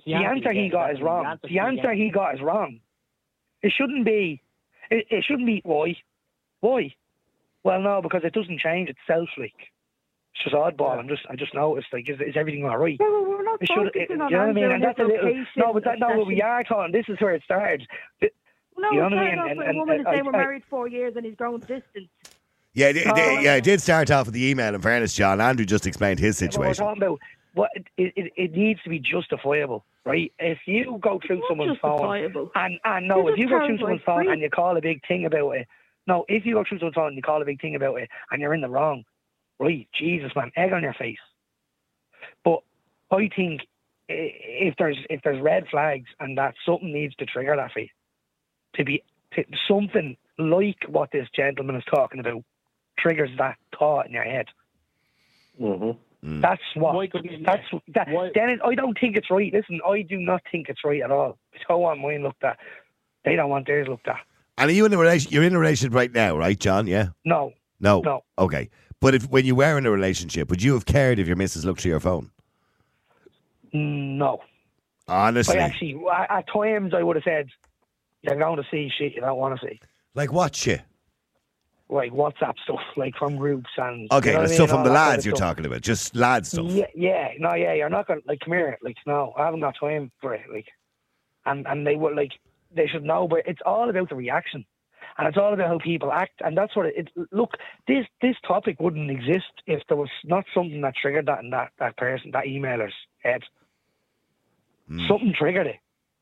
The, 0.05 0.15
answer 0.15 0.51
he 0.53 0.69
got 0.69 0.91
is 0.93 1.01
wrong. 1.01 1.37
The 1.43 1.59
answer 1.59 1.91
he 1.93 2.09
got 2.09 2.35
is 2.35 2.41
wrong. 2.41 2.79
It 3.61 3.73
shouldn't 3.75 4.05
be. 4.05 4.41
It, 4.89 5.07
it 5.09 5.23
shouldn't 5.25 5.45
be 5.45 5.61
why. 5.63 5.97
Why? 6.61 6.95
Well, 7.63 7.81
no, 7.81 8.01
because 8.01 8.21
it 8.23 8.33
doesn't 8.33 8.59
change 8.59 8.89
itself. 8.89 9.29
Like 9.37 9.53
it's 10.33 10.43
just 10.43 10.55
oddball. 10.55 10.97
I'm 10.99 11.07
just, 11.07 11.21
I 11.29 11.35
just 11.35 11.53
noticed. 11.53 11.87
Like, 11.93 12.09
is, 12.09 12.19
is 12.19 12.35
everything 12.35 12.65
all 12.65 12.77
right? 12.77 12.97
Yeah, 12.99 13.07
well, 13.09 13.25
we're 13.25 13.43
not 13.43 13.61
It 13.61 13.67
should, 13.67 13.87
it, 13.87 13.93
focusing 13.93 14.17
you 14.17 14.23
on 14.23 14.31
know 14.31 14.37
what 14.39 14.47
I 14.49 14.53
mean? 14.53 14.71
And 14.71 14.83
that's 14.83 14.99
a 14.99 15.03
little. 15.03 15.25
location, 15.27 15.47
No, 15.57 15.73
but 15.73 15.83
that, 15.85 15.99
no, 15.99 16.07
but 16.17 16.27
we 16.27 16.41
are 16.41 16.63
talking. 16.63 16.91
This 16.91 17.05
is 17.07 17.19
where 17.21 17.35
it 17.35 17.43
started. 17.43 17.87
Th- 18.19 18.33
No, 18.77 18.89
you 18.91 18.97
know 18.97 19.03
what 19.03 19.13
I 19.13 19.15
fair 19.17 19.23
mean? 19.25 19.33
enough 19.33 19.47
And- 19.49 19.57
for 19.59 19.63
a 19.63 19.69
and- 19.69 19.77
woman 19.77 20.03
to 20.03 20.09
I- 20.09 20.15
say 20.15 20.21
we're 20.23 20.35
I- 20.35 20.37
married 20.37 20.63
four 20.69 20.87
years 20.87 21.13
and 21.15 21.25
he's 21.25 21.35
grown 21.35 21.59
distant. 21.59 22.09
Yeah, 22.73 22.87
it, 22.87 22.97
it- 22.97 23.07
Oh, 23.07 23.39
yeah, 23.39 23.55
it 23.55 23.63
did 23.63 23.79
start 23.81 24.09
off 24.11 24.25
with 24.25 24.33
the 24.33 24.45
email. 24.49 24.73
In 24.73 24.81
fairness, 24.81 25.13
John, 25.13 25.39
Andrew 25.39 25.65
just 25.65 25.85
explained 25.85 26.19
his 26.19 26.39
But 26.39 26.45
we're 26.47 26.51
situation. 26.51 26.83
talking 26.85 27.03
about 27.03 27.19
what 27.53 27.69
it, 27.75 28.13
it, 28.17 28.33
it 28.35 28.51
needs 28.53 28.81
to 28.81 28.89
be 28.89 28.97
justifiable, 28.99 29.85
right? 30.05 30.33
If 30.39 30.57
you 30.65 30.97
go 30.99 31.19
through 31.25 31.37
Not 31.41 31.47
someone's 31.49 31.77
phone 31.79 32.49
and 32.55 32.79
and 32.83 33.07
no, 33.07 33.19
You're 33.27 33.33
if 33.33 33.37
you 33.37 33.45
go 33.47 33.59
through 33.59 33.77
paranoid, 33.77 33.79
someone's 33.79 34.01
phone 34.03 34.27
and 34.31 34.41
you 34.41 34.49
call 34.49 34.75
a 34.75 34.81
big 34.81 35.05
thing 35.07 35.25
about 35.25 35.51
it, 35.51 35.67
no, 36.07 36.25
if 36.27 36.45
you 36.45 36.55
go 36.55 36.63
through 36.67 36.79
someone's 36.79 36.95
phone 36.95 37.07
and 37.07 37.15
you 37.15 37.21
call 37.21 37.41
a 37.41 37.45
big 37.45 37.61
thing 37.61 37.75
about 37.75 37.95
it 37.95 38.09
and 38.31 38.41
you're 38.41 38.53
in 38.53 38.61
the 38.61 38.69
wrong, 38.69 39.03
right? 39.59 39.87
Jesus, 39.97 40.31
man, 40.35 40.51
egg 40.55 40.73
on 40.73 40.83
your 40.83 40.93
face. 40.93 41.17
But 42.43 42.59
I 43.11 43.29
think 43.35 43.61
if 44.09 44.75
there's 44.77 44.97
if 45.09 45.21
there's 45.23 45.41
red 45.41 45.65
flags 45.69 46.09
and 46.19 46.37
that 46.37 46.55
something 46.65 46.91
needs 46.91 47.15
to 47.15 47.25
trigger 47.25 47.55
that 47.55 47.71
for 47.71 47.81
to 48.75 48.83
be 48.83 49.03
to, 49.33 49.43
something 49.67 50.17
like 50.37 50.77
what 50.87 51.11
this 51.11 51.27
gentleman 51.35 51.75
is 51.75 51.83
talking 51.85 52.19
about 52.19 52.43
triggers 52.97 53.29
that 53.37 53.57
thought 53.77 54.07
in 54.07 54.13
your 54.13 54.23
head. 54.23 54.47
Mm-hmm. 55.61 56.41
That's 56.41 56.61
what. 56.75 56.95
Why 56.95 57.09
that's 57.45 57.63
that. 57.93 58.09
Why- 58.09 58.31
Then 58.33 58.49
it, 58.49 58.59
I 58.63 58.75
don't 58.75 58.97
think 58.99 59.17
it's 59.17 59.29
right. 59.29 59.53
Listen, 59.53 59.81
I 59.85 60.01
do 60.01 60.17
not 60.17 60.41
think 60.51 60.69
it's 60.69 60.83
right 60.83 61.01
at 61.01 61.11
all. 61.11 61.37
I 61.53 61.59
don't 61.67 61.81
want 61.81 62.01
mine 62.01 62.23
looked 62.23 62.43
at. 62.43 62.57
They 63.25 63.35
don't 63.35 63.49
want 63.49 63.67
theirs 63.67 63.87
looked 63.87 64.07
at. 64.07 64.19
And 64.57 64.69
are 64.69 64.73
you 64.73 64.85
in 64.85 64.93
a 64.93 64.97
relation? 64.97 65.31
You're 65.31 65.43
in 65.43 65.55
a 65.55 65.59
relationship 65.59 65.95
right 65.95 66.11
now, 66.11 66.37
right, 66.37 66.59
John? 66.59 66.87
Yeah. 66.87 67.09
No, 67.25 67.53
No. 67.79 68.01
No. 68.01 68.23
Okay. 68.37 68.69
But 68.99 69.15
if 69.15 69.29
when 69.29 69.45
you 69.45 69.55
were 69.55 69.77
in 69.77 69.85
a 69.85 69.91
relationship, 69.91 70.49
would 70.49 70.61
you 70.63 70.73
have 70.73 70.85
cared 70.85 71.19
if 71.19 71.27
your 71.27 71.35
missus 71.35 71.65
looked 71.65 71.81
through 71.81 71.91
your 71.91 71.99
phone? 71.99 72.29
no. 73.73 74.39
Honestly, 75.07 75.59
I 75.59 75.63
actually, 75.63 76.01
I- 76.09 76.37
at 76.39 76.47
times, 76.47 76.93
I 76.93 77.03
would 77.03 77.17
have 77.17 77.23
said, 77.25 77.49
"You're 78.21 78.37
going 78.37 78.55
to 78.55 78.63
see 78.71 78.89
shit 78.97 79.13
you 79.15 79.21
don't 79.21 79.37
want 79.37 79.59
to 79.59 79.67
see." 79.67 79.79
like 80.15 80.31
what 80.31 80.55
shit? 80.55 80.81
like 81.89 82.11
WhatsApp 82.13 82.53
stuff, 82.63 82.79
like 82.95 83.13
from 83.17 83.35
groups 83.35 83.69
and 83.77 84.11
Okay, 84.11 84.29
you 84.29 84.33
know 84.37 84.39
the 84.39 84.43
what 84.43 84.51
I 84.51 84.53
stuff 84.55 84.69
mean? 84.69 84.75
from 84.77 84.83
the 84.85 84.89
lads 84.91 85.25
you're 85.25 85.35
stuff. 85.35 85.49
talking 85.49 85.65
about, 85.65 85.81
just 85.81 86.15
lad 86.15 86.47
stuff. 86.47 86.65
Yeah, 86.67 86.85
yeah, 86.95 87.27
no, 87.37 87.53
yeah, 87.53 87.73
you're 87.73 87.89
not 87.89 88.07
gonna 88.07 88.21
like 88.25 88.39
come 88.39 88.53
here, 88.53 88.77
like 88.81 88.95
no, 89.05 89.33
I 89.37 89.43
haven't 89.45 89.59
got 89.59 89.75
time 89.79 90.09
for 90.21 90.33
it, 90.33 90.41
like, 90.51 90.67
and 91.45 91.67
and 91.67 91.85
they 91.85 91.95
were 91.95 92.15
like 92.15 92.31
they 92.75 92.87
should 92.87 93.03
know, 93.03 93.27
but 93.27 93.41
it's 93.45 93.61
all 93.65 93.89
about 93.89 94.09
the 94.09 94.15
reaction, 94.15 94.65
and 95.17 95.27
it's 95.27 95.37
all 95.37 95.53
about 95.53 95.67
how 95.67 95.79
people 95.79 96.11
act, 96.11 96.41
and 96.41 96.57
that's 96.57 96.75
what 96.75 96.87
it. 96.87 97.09
look, 97.31 97.51
this 97.87 98.05
this 98.21 98.35
topic 98.47 98.79
wouldn't 98.79 99.11
exist 99.11 99.51
if 99.67 99.81
there 99.87 99.97
was 99.97 100.09
not 100.23 100.45
something 100.53 100.81
that 100.81 100.95
triggered 101.01 101.27
that 101.27 101.43
in 101.43 101.49
that 101.51 101.71
that 101.79 101.97
person, 101.97 102.31
that 102.31 102.45
emailer's 102.45 102.93
head. 103.19 103.41
Hmm. 104.87 104.99
Something 105.07 105.33
triggered 105.37 105.67
it. 105.67 105.75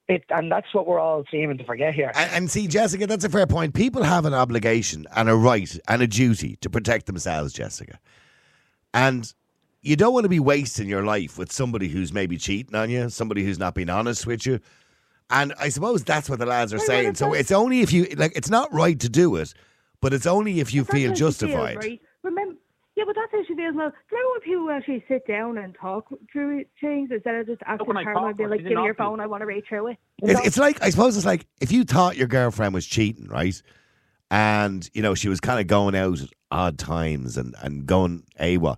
It, 0.08 0.24
and 0.30 0.52
that's 0.52 0.74
what 0.74 0.88
we're 0.88 0.99
all 0.99 1.24
seeming 1.32 1.58
to 1.58 1.64
forget 1.64 1.93
here. 1.93 2.12
And, 2.14 2.32
and 2.34 2.52
see, 2.52 2.68
Jessica, 2.68 3.08
that's 3.08 3.24
a 3.24 3.30
fair 3.30 3.47
point. 3.47 3.74
People 3.74 4.04
have 4.04 4.26
an 4.26 4.34
obligation 4.34 5.06
and 5.16 5.30
a 5.30 5.36
right 5.36 5.78
and 5.88 6.02
a 6.02 6.08
duty 6.08 6.58
to 6.58 6.70
protect 6.70 7.06
themselves, 7.06 7.54
Jessica. 7.54 7.97
And 8.93 9.34
you 9.82 9.95
don't 9.95 10.14
want 10.14 10.26
to 10.26 10.30
be 10.30 10.39
wasting 10.39 10.88
your 10.88 11.04
life 11.04 11.38
with 11.38 11.52
somebody 11.52 11.88
who's 11.88 12.12
maybe 12.12 12.38
cheating 12.38 12.76
on 12.76 12.89
you, 12.89 13.10
somebody 13.10 13.43
who's 13.43 13.58
not 13.58 13.74
being 13.74 13.89
honest 13.89 14.28
with 14.28 14.45
you. 14.45 14.60
And 15.32 15.53
I 15.59 15.69
suppose 15.69 16.03
that's 16.03 16.29
what 16.29 16.39
the 16.39 16.45
lads 16.45 16.73
are 16.73 16.77
Well, 16.77 16.86
saying. 16.86 17.15
So 17.15 17.34
it's 17.34 17.51
only 17.51 17.82
if 17.82 17.93
you 17.93 18.05
like. 18.17 18.34
It's 18.36 18.49
not 18.49 18.71
right 18.73 18.99
to 18.99 19.09
do 19.09 19.36
it, 19.38 19.53
but 20.01 20.13
it's 20.13 20.25
only 20.25 20.59
if 20.59 20.73
you 20.73 20.84
feel 20.84 21.13
justified. 21.13 21.82
Feels, 21.82 21.86
right? 21.86 22.01
Remember, 22.23 22.55
yeah, 22.95 23.03
but 23.05 23.15
that's 23.15 23.32
how 23.32 23.43
she 23.47 23.55
feels. 23.55 23.75
Well, 23.75 23.89
do 23.89 24.15
you 24.15 24.23
know 24.23 24.29
when 24.32 24.41
people 24.41 24.69
actually 24.69 25.03
sit 25.07 25.25
down 25.25 25.57
and 25.57 25.75
talk 25.79 26.07
through 26.32 26.65
things 26.79 27.09
instead 27.11 27.36
of 27.36 27.47
just 27.47 27.61
acting 27.65 27.88
when 27.88 27.97
I 27.97 28.03
paranoid, 28.03 28.32
talk, 28.32 28.38
being 28.38 28.49
like, 28.49 28.59
"Give 28.59 28.67
me 28.67 28.84
your 28.84 28.88
not? 28.89 28.97
phone, 28.97 29.19
I 29.19 29.27
want 29.27 29.41
to 29.41 29.45
read 29.45 29.63
through 29.67 29.88
it." 29.88 29.97
It's, 30.21 30.47
it's 30.47 30.57
like 30.57 30.84
I 30.84 30.89
suppose 30.89 31.15
it's 31.15 31.25
like 31.25 31.45
if 31.61 31.71
you 31.71 31.84
thought 31.84 32.17
your 32.17 32.27
girlfriend 32.27 32.73
was 32.73 32.86
cheating, 32.86 33.27
right? 33.27 33.59
And 34.29 34.89
you 34.93 35.01
know 35.01 35.15
she 35.15 35.29
was 35.29 35.39
kind 35.39 35.59
of 35.59 35.67
going 35.67 35.95
out 35.95 36.19
at 36.19 36.29
odd 36.51 36.77
times 36.77 37.38
and 37.38 37.55
and 37.61 37.86
going 37.86 38.23
AWOL. 38.39 38.77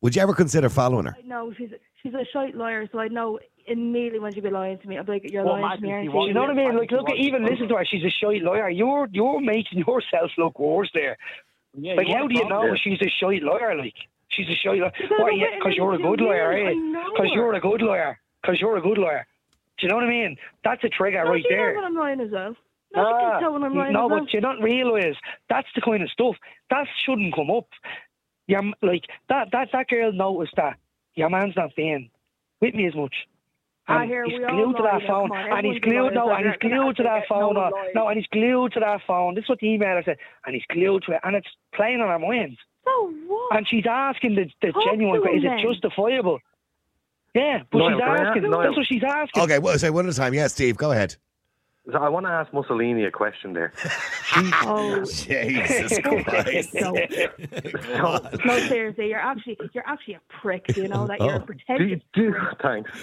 Would 0.00 0.16
you 0.16 0.22
ever 0.22 0.34
consider 0.34 0.70
following 0.70 1.06
her? 1.06 1.16
No, 1.24 1.46
know 1.46 1.54
she's 1.56 1.70
she's 2.02 2.14
a 2.14 2.24
shite 2.32 2.56
liar, 2.56 2.88
so 2.90 2.98
I 2.98 3.08
know 3.08 3.38
immediately 3.66 4.18
when 4.20 4.32
she'd 4.34 4.42
be 4.42 4.50
lying 4.50 4.78
to 4.78 4.88
me. 4.88 4.96
I'm 4.98 5.06
like, 5.06 5.30
"You're 5.30 5.44
Well, 5.44 5.60
lying 5.60 5.78
to 5.78 5.82
me, 5.82 5.92
aren't 5.92 6.04
you?" 6.04 6.26
You 6.26 6.34
know 6.34 6.42
what 6.42 6.50
I 6.50 6.54
mean? 6.54 6.76
Like, 6.76 6.90
look, 6.90 7.08
she 7.10 7.22
even 7.22 7.44
listen 7.44 7.68
to 7.68 7.76
her. 7.76 7.84
She's 7.84 8.04
a 8.04 8.10
shy 8.10 8.38
lawyer. 8.42 8.68
You're 8.70 9.08
you're 9.12 9.40
making 9.40 9.78
yourself 9.78 10.30
look 10.38 10.58
worse 10.58 10.90
there. 10.94 11.16
Yeah, 11.74 11.94
like, 11.94 12.08
how 12.08 12.26
do 12.26 12.34
you 12.34 12.48
know 12.48 12.62
to 12.62 12.68
her. 12.70 12.76
she's 12.76 13.00
a 13.00 13.08
shy 13.08 13.38
lawyer? 13.42 13.76
Like, 13.76 13.94
she's 14.28 14.48
a 14.48 14.54
shy 14.56 14.70
lawyer. 14.72 14.92
Because 14.98 15.10
Why? 15.18 15.30
I'm 15.30 15.58
Because 15.58 15.74
you're 15.76 15.94
a 15.94 15.98
good 15.98 16.20
you. 16.20 16.26
lawyer, 16.26 16.52
eh? 16.52 16.74
Because 17.12 17.30
you're 17.32 17.54
a 17.54 17.60
good 17.60 17.82
lawyer. 17.82 18.18
Because 18.42 18.60
you're 18.60 18.76
a 18.76 18.80
good 18.82 18.98
lawyer. 18.98 19.26
Do 19.78 19.86
you 19.86 19.88
know 19.90 19.96
what 19.96 20.04
I 20.04 20.08
mean? 20.08 20.36
That's 20.64 20.82
a 20.84 20.88
trigger 20.88 21.24
No, 21.24 21.30
right 21.30 21.42
she 21.48 21.54
there. 21.54 21.68
knows 21.74 21.76
when 21.76 21.84
I'm 21.84 21.94
lying 21.94 22.20
as 22.20 22.30
well. 22.30 22.56
No, 22.94 23.02
Ah, 23.06 23.30
can 23.30 23.40
tell 23.40 23.52
when 23.52 23.62
I'm 23.62 23.74
lying 23.74 23.92
no, 23.92 24.06
as 24.06 24.10
well. 24.10 24.20
but 24.20 24.34
you 24.34 24.40
don't 24.40 24.60
realise 24.60 25.16
that's 25.48 25.68
the 25.76 25.80
kind 25.80 26.02
of 26.02 26.10
stuff 26.10 26.34
that 26.70 26.86
shouldn't 27.04 27.34
come 27.34 27.50
up. 27.50 27.68
Yeah, 28.48 28.62
like 28.82 29.04
that 29.28 29.52
that 29.52 29.68
that 29.72 29.86
girl 29.88 30.10
noticed 30.12 30.56
that 30.56 30.76
your 31.14 31.30
man's 31.30 31.54
not 31.56 31.70
being 31.76 32.10
with 32.60 32.74
me 32.74 32.86
as 32.86 32.96
much. 32.96 33.14
And 33.88 34.10
he's 34.10 34.38
we 34.38 34.44
all 34.44 34.54
glued 34.54 34.76
to 34.76 34.82
that 34.84 35.02
phone, 35.06 35.32
on, 35.32 35.58
and 35.58 35.66
he's 35.66 35.76
everyone's 35.76 35.80
glued 35.80 36.14
liars, 36.14 36.14
no, 36.14 36.30
and 36.30 36.46
he's 36.46 36.56
glued 36.60 36.96
to 36.96 37.02
that 37.02 37.22
phone. 37.28 37.54
get 37.54 37.72
No, 37.94 38.02
no 38.02 38.08
and 38.08 38.16
he's 38.18 38.26
glued 38.28 38.72
to 38.74 38.80
that 38.80 39.00
phone. 39.06 39.34
This 39.34 39.44
is 39.44 39.48
what 39.48 39.58
the 39.58 39.66
emailer 39.66 40.04
said, 40.04 40.18
and 40.46 40.54
he's 40.54 40.64
glued 40.70 41.02
to 41.04 41.12
it, 41.12 41.20
and 41.24 41.34
it's 41.34 41.48
playing 41.74 42.00
on 42.00 42.08
her 42.08 42.18
mind. 42.18 42.56
So 42.84 43.12
what? 43.26 43.56
And 43.56 43.66
she's 43.68 43.84
asking 43.88 44.36
the, 44.36 44.48
the 44.62 44.72
Talk 44.72 44.84
genuine, 44.84 45.22
to 45.22 45.28
him 45.28 45.38
is 45.38 45.44
it 45.44 45.66
justifiable? 45.66 46.38
Yeah, 47.34 47.62
but 47.70 47.78
Niall, 47.78 47.90
she's 47.90 48.00
can 48.00 48.08
I 48.08 48.12
ask- 48.14 48.22
asking. 48.36 48.50
That's 48.50 48.76
what 48.76 48.86
she's 48.86 49.02
asking. 49.04 49.42
Okay, 49.42 49.58
well, 49.58 49.78
say 49.78 49.90
one 49.90 50.06
at 50.06 50.12
a 50.12 50.16
time. 50.16 50.34
Yes, 50.34 50.52
Steve, 50.52 50.76
go 50.76 50.92
ahead. 50.92 51.16
So 51.90 51.98
I 51.98 52.08
want 52.10 52.26
to 52.26 52.30
ask 52.30 52.52
Mussolini 52.52 53.04
a 53.04 53.10
question 53.10 53.52
there. 53.54 53.72
Oh, 54.62 55.00
Jesus 55.04 55.98
oh, 56.04 56.22
Christ. 56.22 56.72
no. 56.74 56.92
no, 58.44 58.58
seriously, 58.68 59.08
you're 59.08 59.18
actually 59.18 59.58
you're 59.72 59.86
actually 59.88 60.14
a 60.14 60.20
prick. 60.40 60.76
You 60.76 60.86
know 60.86 61.04
that 61.08 61.18
you're 61.18 61.32
a 61.32 61.34
Oh. 61.34 61.38
Do, 61.38 61.44
pretentious 61.46 62.00
do, 62.14 62.30
prick. 62.32 62.60
thanks. 62.62 62.90
Oh, 62.94 63.00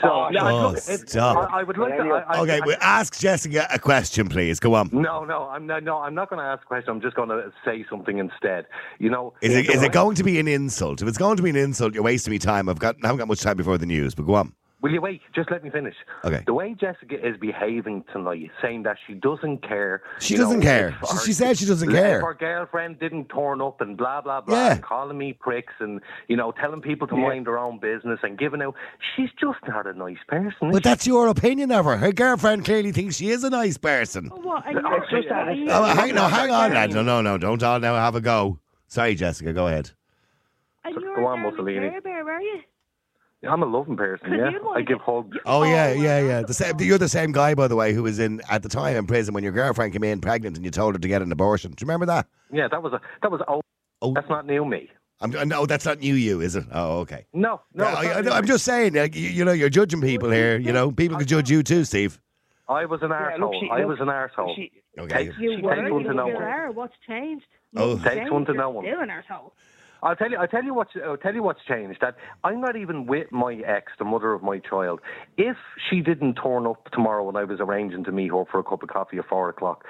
so, 0.00 0.08
Oh, 0.08 0.28
yeah, 0.30 0.44
oh, 0.52 0.68
look, 0.70 0.78
stop. 0.78 1.50
I, 1.52 1.60
I 1.60 1.62
would 1.64 1.78
like 1.78 1.96
to. 1.96 2.02
I, 2.04 2.20
I, 2.36 2.40
Okay, 2.42 2.60
I, 2.62 2.66
well, 2.66 2.76
ask 2.80 3.18
Jessica 3.18 3.66
a 3.72 3.78
question, 3.80 4.28
please. 4.28 4.60
Go 4.60 4.74
on. 4.74 4.90
No, 4.92 5.24
no, 5.24 5.48
I'm 5.48 5.66
not. 5.66 5.82
No, 5.82 5.98
I'm 5.98 6.14
not 6.14 6.30
going 6.30 6.38
to 6.38 6.46
ask 6.46 6.62
a 6.62 6.66
question. 6.66 6.90
I'm 6.90 7.00
just 7.00 7.16
going 7.16 7.30
to 7.30 7.52
say 7.64 7.84
something 7.90 8.18
instead. 8.18 8.66
You 9.00 9.10
know, 9.10 9.34
Is 9.40 9.56
it, 9.56 9.66
the 9.66 9.72
is 9.72 9.80
way- 9.80 9.86
it 9.86 9.92
going 9.92 10.14
to 10.14 10.22
be 10.22 10.38
an 10.38 10.46
insult? 10.46 11.02
If 11.02 11.08
it's 11.08 11.18
going 11.18 11.38
to 11.38 11.42
be 11.42 11.50
an 11.50 11.56
insult, 11.56 11.92
you're 11.94 12.04
wasting 12.04 12.30
me 12.30 12.38
time. 12.38 12.68
I've 12.68 12.78
got 12.78 12.94
I 13.02 13.08
haven't 13.08 13.18
got 13.18 13.26
much 13.26 13.40
time 13.40 13.56
before 13.56 13.78
the 13.78 13.86
news, 13.86 14.14
but 14.14 14.26
go 14.26 14.34
on. 14.34 14.52
Will 14.80 14.92
you 14.92 15.00
wait? 15.00 15.20
Just 15.34 15.50
let 15.50 15.64
me 15.64 15.70
finish. 15.70 15.96
Okay. 16.24 16.44
The 16.46 16.54
way 16.54 16.72
Jessica 16.78 17.16
is 17.16 17.36
behaving 17.36 18.04
tonight, 18.12 18.48
saying 18.62 18.84
that 18.84 18.96
she 19.06 19.14
doesn't 19.14 19.58
care. 19.66 20.02
She 20.20 20.36
doesn't 20.36 20.60
care. 20.60 20.96
She- 21.10 21.16
her- 21.16 21.24
she 21.24 21.32
said 21.32 21.58
she 21.58 21.66
doesn't 21.66 21.88
if 21.88 21.94
care. 21.96 22.20
her 22.20 22.34
girlfriend 22.34 23.00
didn't 23.00 23.24
turn 23.28 23.60
up 23.60 23.80
and 23.80 23.96
blah 23.96 24.20
blah 24.20 24.40
blah, 24.40 24.54
Yeah. 24.56 24.72
and 24.74 24.82
calling 24.82 25.18
me 25.18 25.32
pricks 25.32 25.72
and 25.80 26.00
you 26.28 26.36
know 26.36 26.52
telling 26.52 26.80
people 26.80 27.08
to 27.08 27.16
mind 27.16 27.46
their 27.48 27.58
own 27.58 27.78
business 27.80 28.20
and 28.22 28.38
giving 28.38 28.62
out. 28.62 28.76
She's 29.16 29.30
just 29.40 29.58
not 29.66 29.88
a 29.88 29.94
nice 29.94 30.22
person. 30.28 30.70
But 30.70 30.84
that's 30.84 31.08
your 31.08 31.26
opinion 31.26 31.72
of 31.72 31.84
her. 31.84 31.96
Her 31.96 32.12
girlfriend 32.12 32.64
clearly 32.64 32.92
thinks 32.92 33.16
she 33.16 33.30
is 33.30 33.42
a 33.42 33.50
nice 33.50 33.78
person. 33.78 34.30
Oh, 34.32 34.36
what? 34.40 34.62
You're, 34.70 34.80
just 35.10 35.28
that- 35.28 35.56
you- 35.56 35.66
Oh, 35.70 35.82
hang, 35.86 36.14
no, 36.14 36.28
hang 36.28 36.52
on, 36.52 36.72
lad. 36.72 36.92
No, 36.92 37.02
no, 37.02 37.20
no. 37.20 37.36
Don't 37.36 37.60
all 37.64 37.80
now 37.80 37.96
have 37.96 38.14
a 38.14 38.20
go. 38.20 38.60
Sorry, 38.86 39.16
Jessica. 39.16 39.52
Go 39.52 39.66
ahead. 39.66 39.90
and 40.84 40.94
you're 41.00 41.16
Go 41.16 41.26
on, 41.26 41.40
Mussolini. 41.42 41.90
Care 41.90 42.00
Bear, 42.00 42.30
are 42.30 42.40
you? 42.40 42.60
She? 43.42 43.46
I'm 43.46 43.62
a 43.62 43.66
loving 43.66 43.96
person. 43.96 44.32
Yeah, 44.32 44.50
you'd 44.50 44.62
I 44.74 44.80
give 44.80 44.98
get- 44.98 45.04
hugs. 45.04 45.36
Oh, 45.46 45.62
yeah, 45.64 45.94
Oh, 45.96 46.00
yeah, 46.00 46.20
wow. 46.22 46.28
yeah. 46.28 46.42
The 46.42 46.54
same, 46.54 46.74
you're 46.80 46.98
the 46.98 47.08
same 47.08 47.32
guy, 47.32 47.54
by 47.54 47.68
the 47.68 47.76
way, 47.76 47.92
who 47.92 48.02
was 48.02 48.18
in 48.18 48.40
at 48.50 48.62
the 48.62 48.68
time 48.68 48.96
in 48.96 49.06
prison 49.06 49.34
when 49.34 49.42
your 49.44 49.52
girlfriend 49.52 49.92
came 49.92 50.04
in 50.04 50.20
pregnant 50.20 50.56
and 50.56 50.64
you 50.64 50.70
told 50.70 50.94
her 50.94 50.98
to 50.98 51.08
get 51.08 51.22
an 51.22 51.30
abortion. 51.32 51.70
Do 51.72 51.82
you 51.82 51.86
remember 51.86 52.06
that? 52.06 52.26
Yeah, 52.52 52.68
that 52.68 52.82
was 52.82 52.92
a 52.92 53.00
that 53.22 53.30
was 53.30 53.40
old. 53.48 53.62
Oh. 54.02 54.12
That's 54.14 54.28
not 54.28 54.46
new 54.46 54.64
me. 54.64 54.88
I'm, 55.20 55.34
uh, 55.34 55.42
no, 55.44 55.66
that's 55.66 55.84
not 55.84 55.98
new. 55.98 56.14
You 56.14 56.40
is 56.40 56.54
it? 56.54 56.64
Oh, 56.72 57.00
okay. 57.00 57.26
No, 57.32 57.60
no. 57.74 57.84
Yeah, 57.84 57.90
it's 58.00 58.00
I, 58.00 58.20
not 58.20 58.24
new 58.24 58.30
am 58.32 58.46
just 58.46 58.64
saying. 58.64 58.94
Like, 58.94 59.16
you, 59.16 59.28
you 59.28 59.44
know, 59.44 59.50
you're 59.52 59.68
judging 59.68 60.00
people 60.00 60.30
here. 60.30 60.56
You 60.58 60.72
know, 60.72 60.92
people 60.92 61.18
could 61.18 61.26
judge 61.26 61.50
you 61.50 61.62
too, 61.64 61.84
Steve. 61.84 62.20
I 62.68 62.84
was 62.84 63.00
an 63.02 63.10
Yeah, 63.10 63.32
arsehole. 63.32 63.40
look, 63.40 63.52
she- 63.60 63.70
I 63.72 63.78
look, 63.80 63.88
was 63.88 64.00
an 64.00 64.06
arsehole. 64.08 64.54
she- 64.54 64.70
Okay. 64.98 65.26
Takes, 65.26 65.38
You 65.38 65.50
takes 65.50 65.62
were. 65.62 65.92
one 65.92 66.02
You 66.02 66.08
to 66.08 66.14
know 66.14 66.26
one. 66.26 66.74
What's 66.74 66.94
changed? 67.06 67.46
Oh. 67.76 67.94
Nothing's 67.94 68.04
Takes 68.04 68.30
one 68.30 68.44
to 68.46 68.52
You're 68.52 68.60
know 68.62 68.70
one. 68.70 68.84
Still 68.84 69.00
an 69.00 69.08
arsehole. 69.08 69.50
I'll 70.02 70.16
tell 70.16 70.30
you. 70.30 70.36
I'll 70.36 70.48
tell 70.48 70.64
you 70.64 70.74
what's. 70.74 70.90
I'll 71.04 71.16
tell 71.16 71.34
you 71.34 71.42
what's 71.42 71.60
changed. 71.68 72.00
That 72.00 72.16
I'm 72.44 72.60
not 72.60 72.76
even 72.76 73.06
with 73.06 73.30
my 73.32 73.54
ex, 73.66 73.92
the 73.98 74.04
mother 74.04 74.32
of 74.32 74.42
my 74.42 74.58
child. 74.58 75.00
If 75.36 75.56
she 75.88 76.00
didn't 76.00 76.34
turn 76.34 76.66
up 76.66 76.90
tomorrow 76.92 77.24
when 77.24 77.36
I 77.36 77.44
was 77.44 77.58
arranging 77.60 78.04
to 78.04 78.12
meet 78.12 78.30
her 78.30 78.44
for 78.50 78.60
a 78.60 78.64
cup 78.64 78.82
of 78.82 78.88
coffee 78.88 79.18
at 79.18 79.26
four 79.26 79.48
o'clock, 79.48 79.84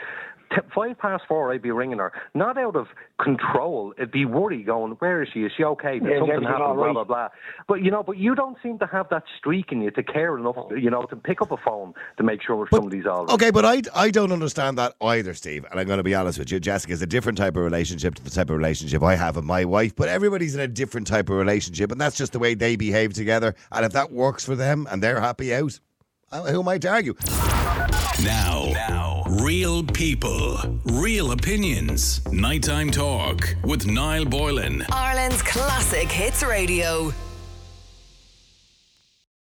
t- 0.50 0.56
five 0.74 0.98
past 0.98 1.24
four, 1.28 1.52
I'd 1.52 1.62
be 1.62 1.70
ringing 1.70 1.98
her. 1.98 2.12
Not 2.34 2.58
out 2.58 2.76
of 2.76 2.86
control. 3.22 3.92
It'd 3.96 4.10
be 4.10 4.24
worry 4.24 4.62
going. 4.62 4.92
Where 4.92 5.22
is 5.22 5.28
she? 5.32 5.40
Is 5.40 5.52
she 5.56 5.64
okay? 5.64 5.98
Did 5.98 6.04
Yeah, 6.04 6.18
something 6.20 6.30
everything 6.30 6.48
happen? 6.48 6.62
all 6.62 6.74
Blah 6.74 6.92
blah 6.92 7.04
blah. 7.04 7.28
But 7.66 7.82
you 7.82 7.90
know, 7.90 8.02
but 8.02 8.16
you 8.18 8.34
don't 8.34 8.56
seem 8.62 8.78
to 8.78 8.86
have 8.86 9.08
that 9.10 9.24
streak 9.38 9.72
in 9.72 9.82
you 9.82 9.90
to 9.92 10.02
care 10.02 10.36
enough. 10.38 10.56
You 10.70 10.90
know, 10.90 11.02
to 11.04 11.16
pick 11.16 11.42
up 11.42 11.50
a 11.50 11.56
phone 11.56 11.94
to 12.16 12.22
make 12.22 12.42
sure 12.42 12.66
somebody's 12.72 13.06
all 13.06 13.26
right. 13.26 13.34
Okay, 13.34 13.50
but 13.50 13.64
I, 13.64 13.82
I 13.94 14.10
don't 14.10 14.32
understand 14.32 14.78
that 14.78 14.94
either, 15.00 15.34
Steve. 15.34 15.64
And 15.70 15.78
I'm 15.80 15.86
going 15.86 15.98
to 15.98 16.02
be 16.04 16.14
honest 16.14 16.38
with 16.38 16.50
you. 16.50 16.60
Jessica 16.60 16.92
is 16.92 17.02
a 17.02 17.06
different 17.06 17.38
type 17.38 17.56
of 17.56 17.62
relationship 17.62 18.14
to 18.16 18.24
the 18.24 18.30
type 18.30 18.50
of 18.50 18.56
relationship 18.56 19.02
I 19.02 19.16
have 19.16 19.36
with 19.36 19.44
my 19.44 19.64
wife. 19.64 19.94
But 19.96 20.08
everybody's 20.08 20.54
in 20.54 20.60
a 20.60 20.68
different 20.68 21.06
type 21.06 21.28
of 21.28 21.36
relationship, 21.36 21.92
and 21.92 22.00
that's 22.00 22.16
just 22.16 22.32
the 22.32 22.38
way 22.38 22.54
they 22.54 22.76
behave 22.76 23.12
together. 23.14 23.54
And 23.72 23.84
if 23.84 23.92
that 23.92 24.12
works 24.12 24.44
for 24.44 24.54
them 24.56 24.86
and 24.90 25.02
they're 25.02 25.20
happy 25.20 25.54
out, 25.54 25.78
who 26.30 26.60
am 26.60 26.68
I 26.68 26.78
to 26.78 26.88
argue? 26.88 27.14
Now, 28.22 28.70
now, 28.72 29.22
real 29.26 29.82
people, 29.82 30.58
real 30.84 31.32
opinions. 31.32 32.24
Nighttime 32.32 32.90
talk 32.90 33.54
with 33.64 33.86
Niall 33.86 34.26
Boylan. 34.26 34.84
Ireland's 34.92 35.42
classic 35.42 36.10
hits 36.10 36.42
radio. 36.42 37.12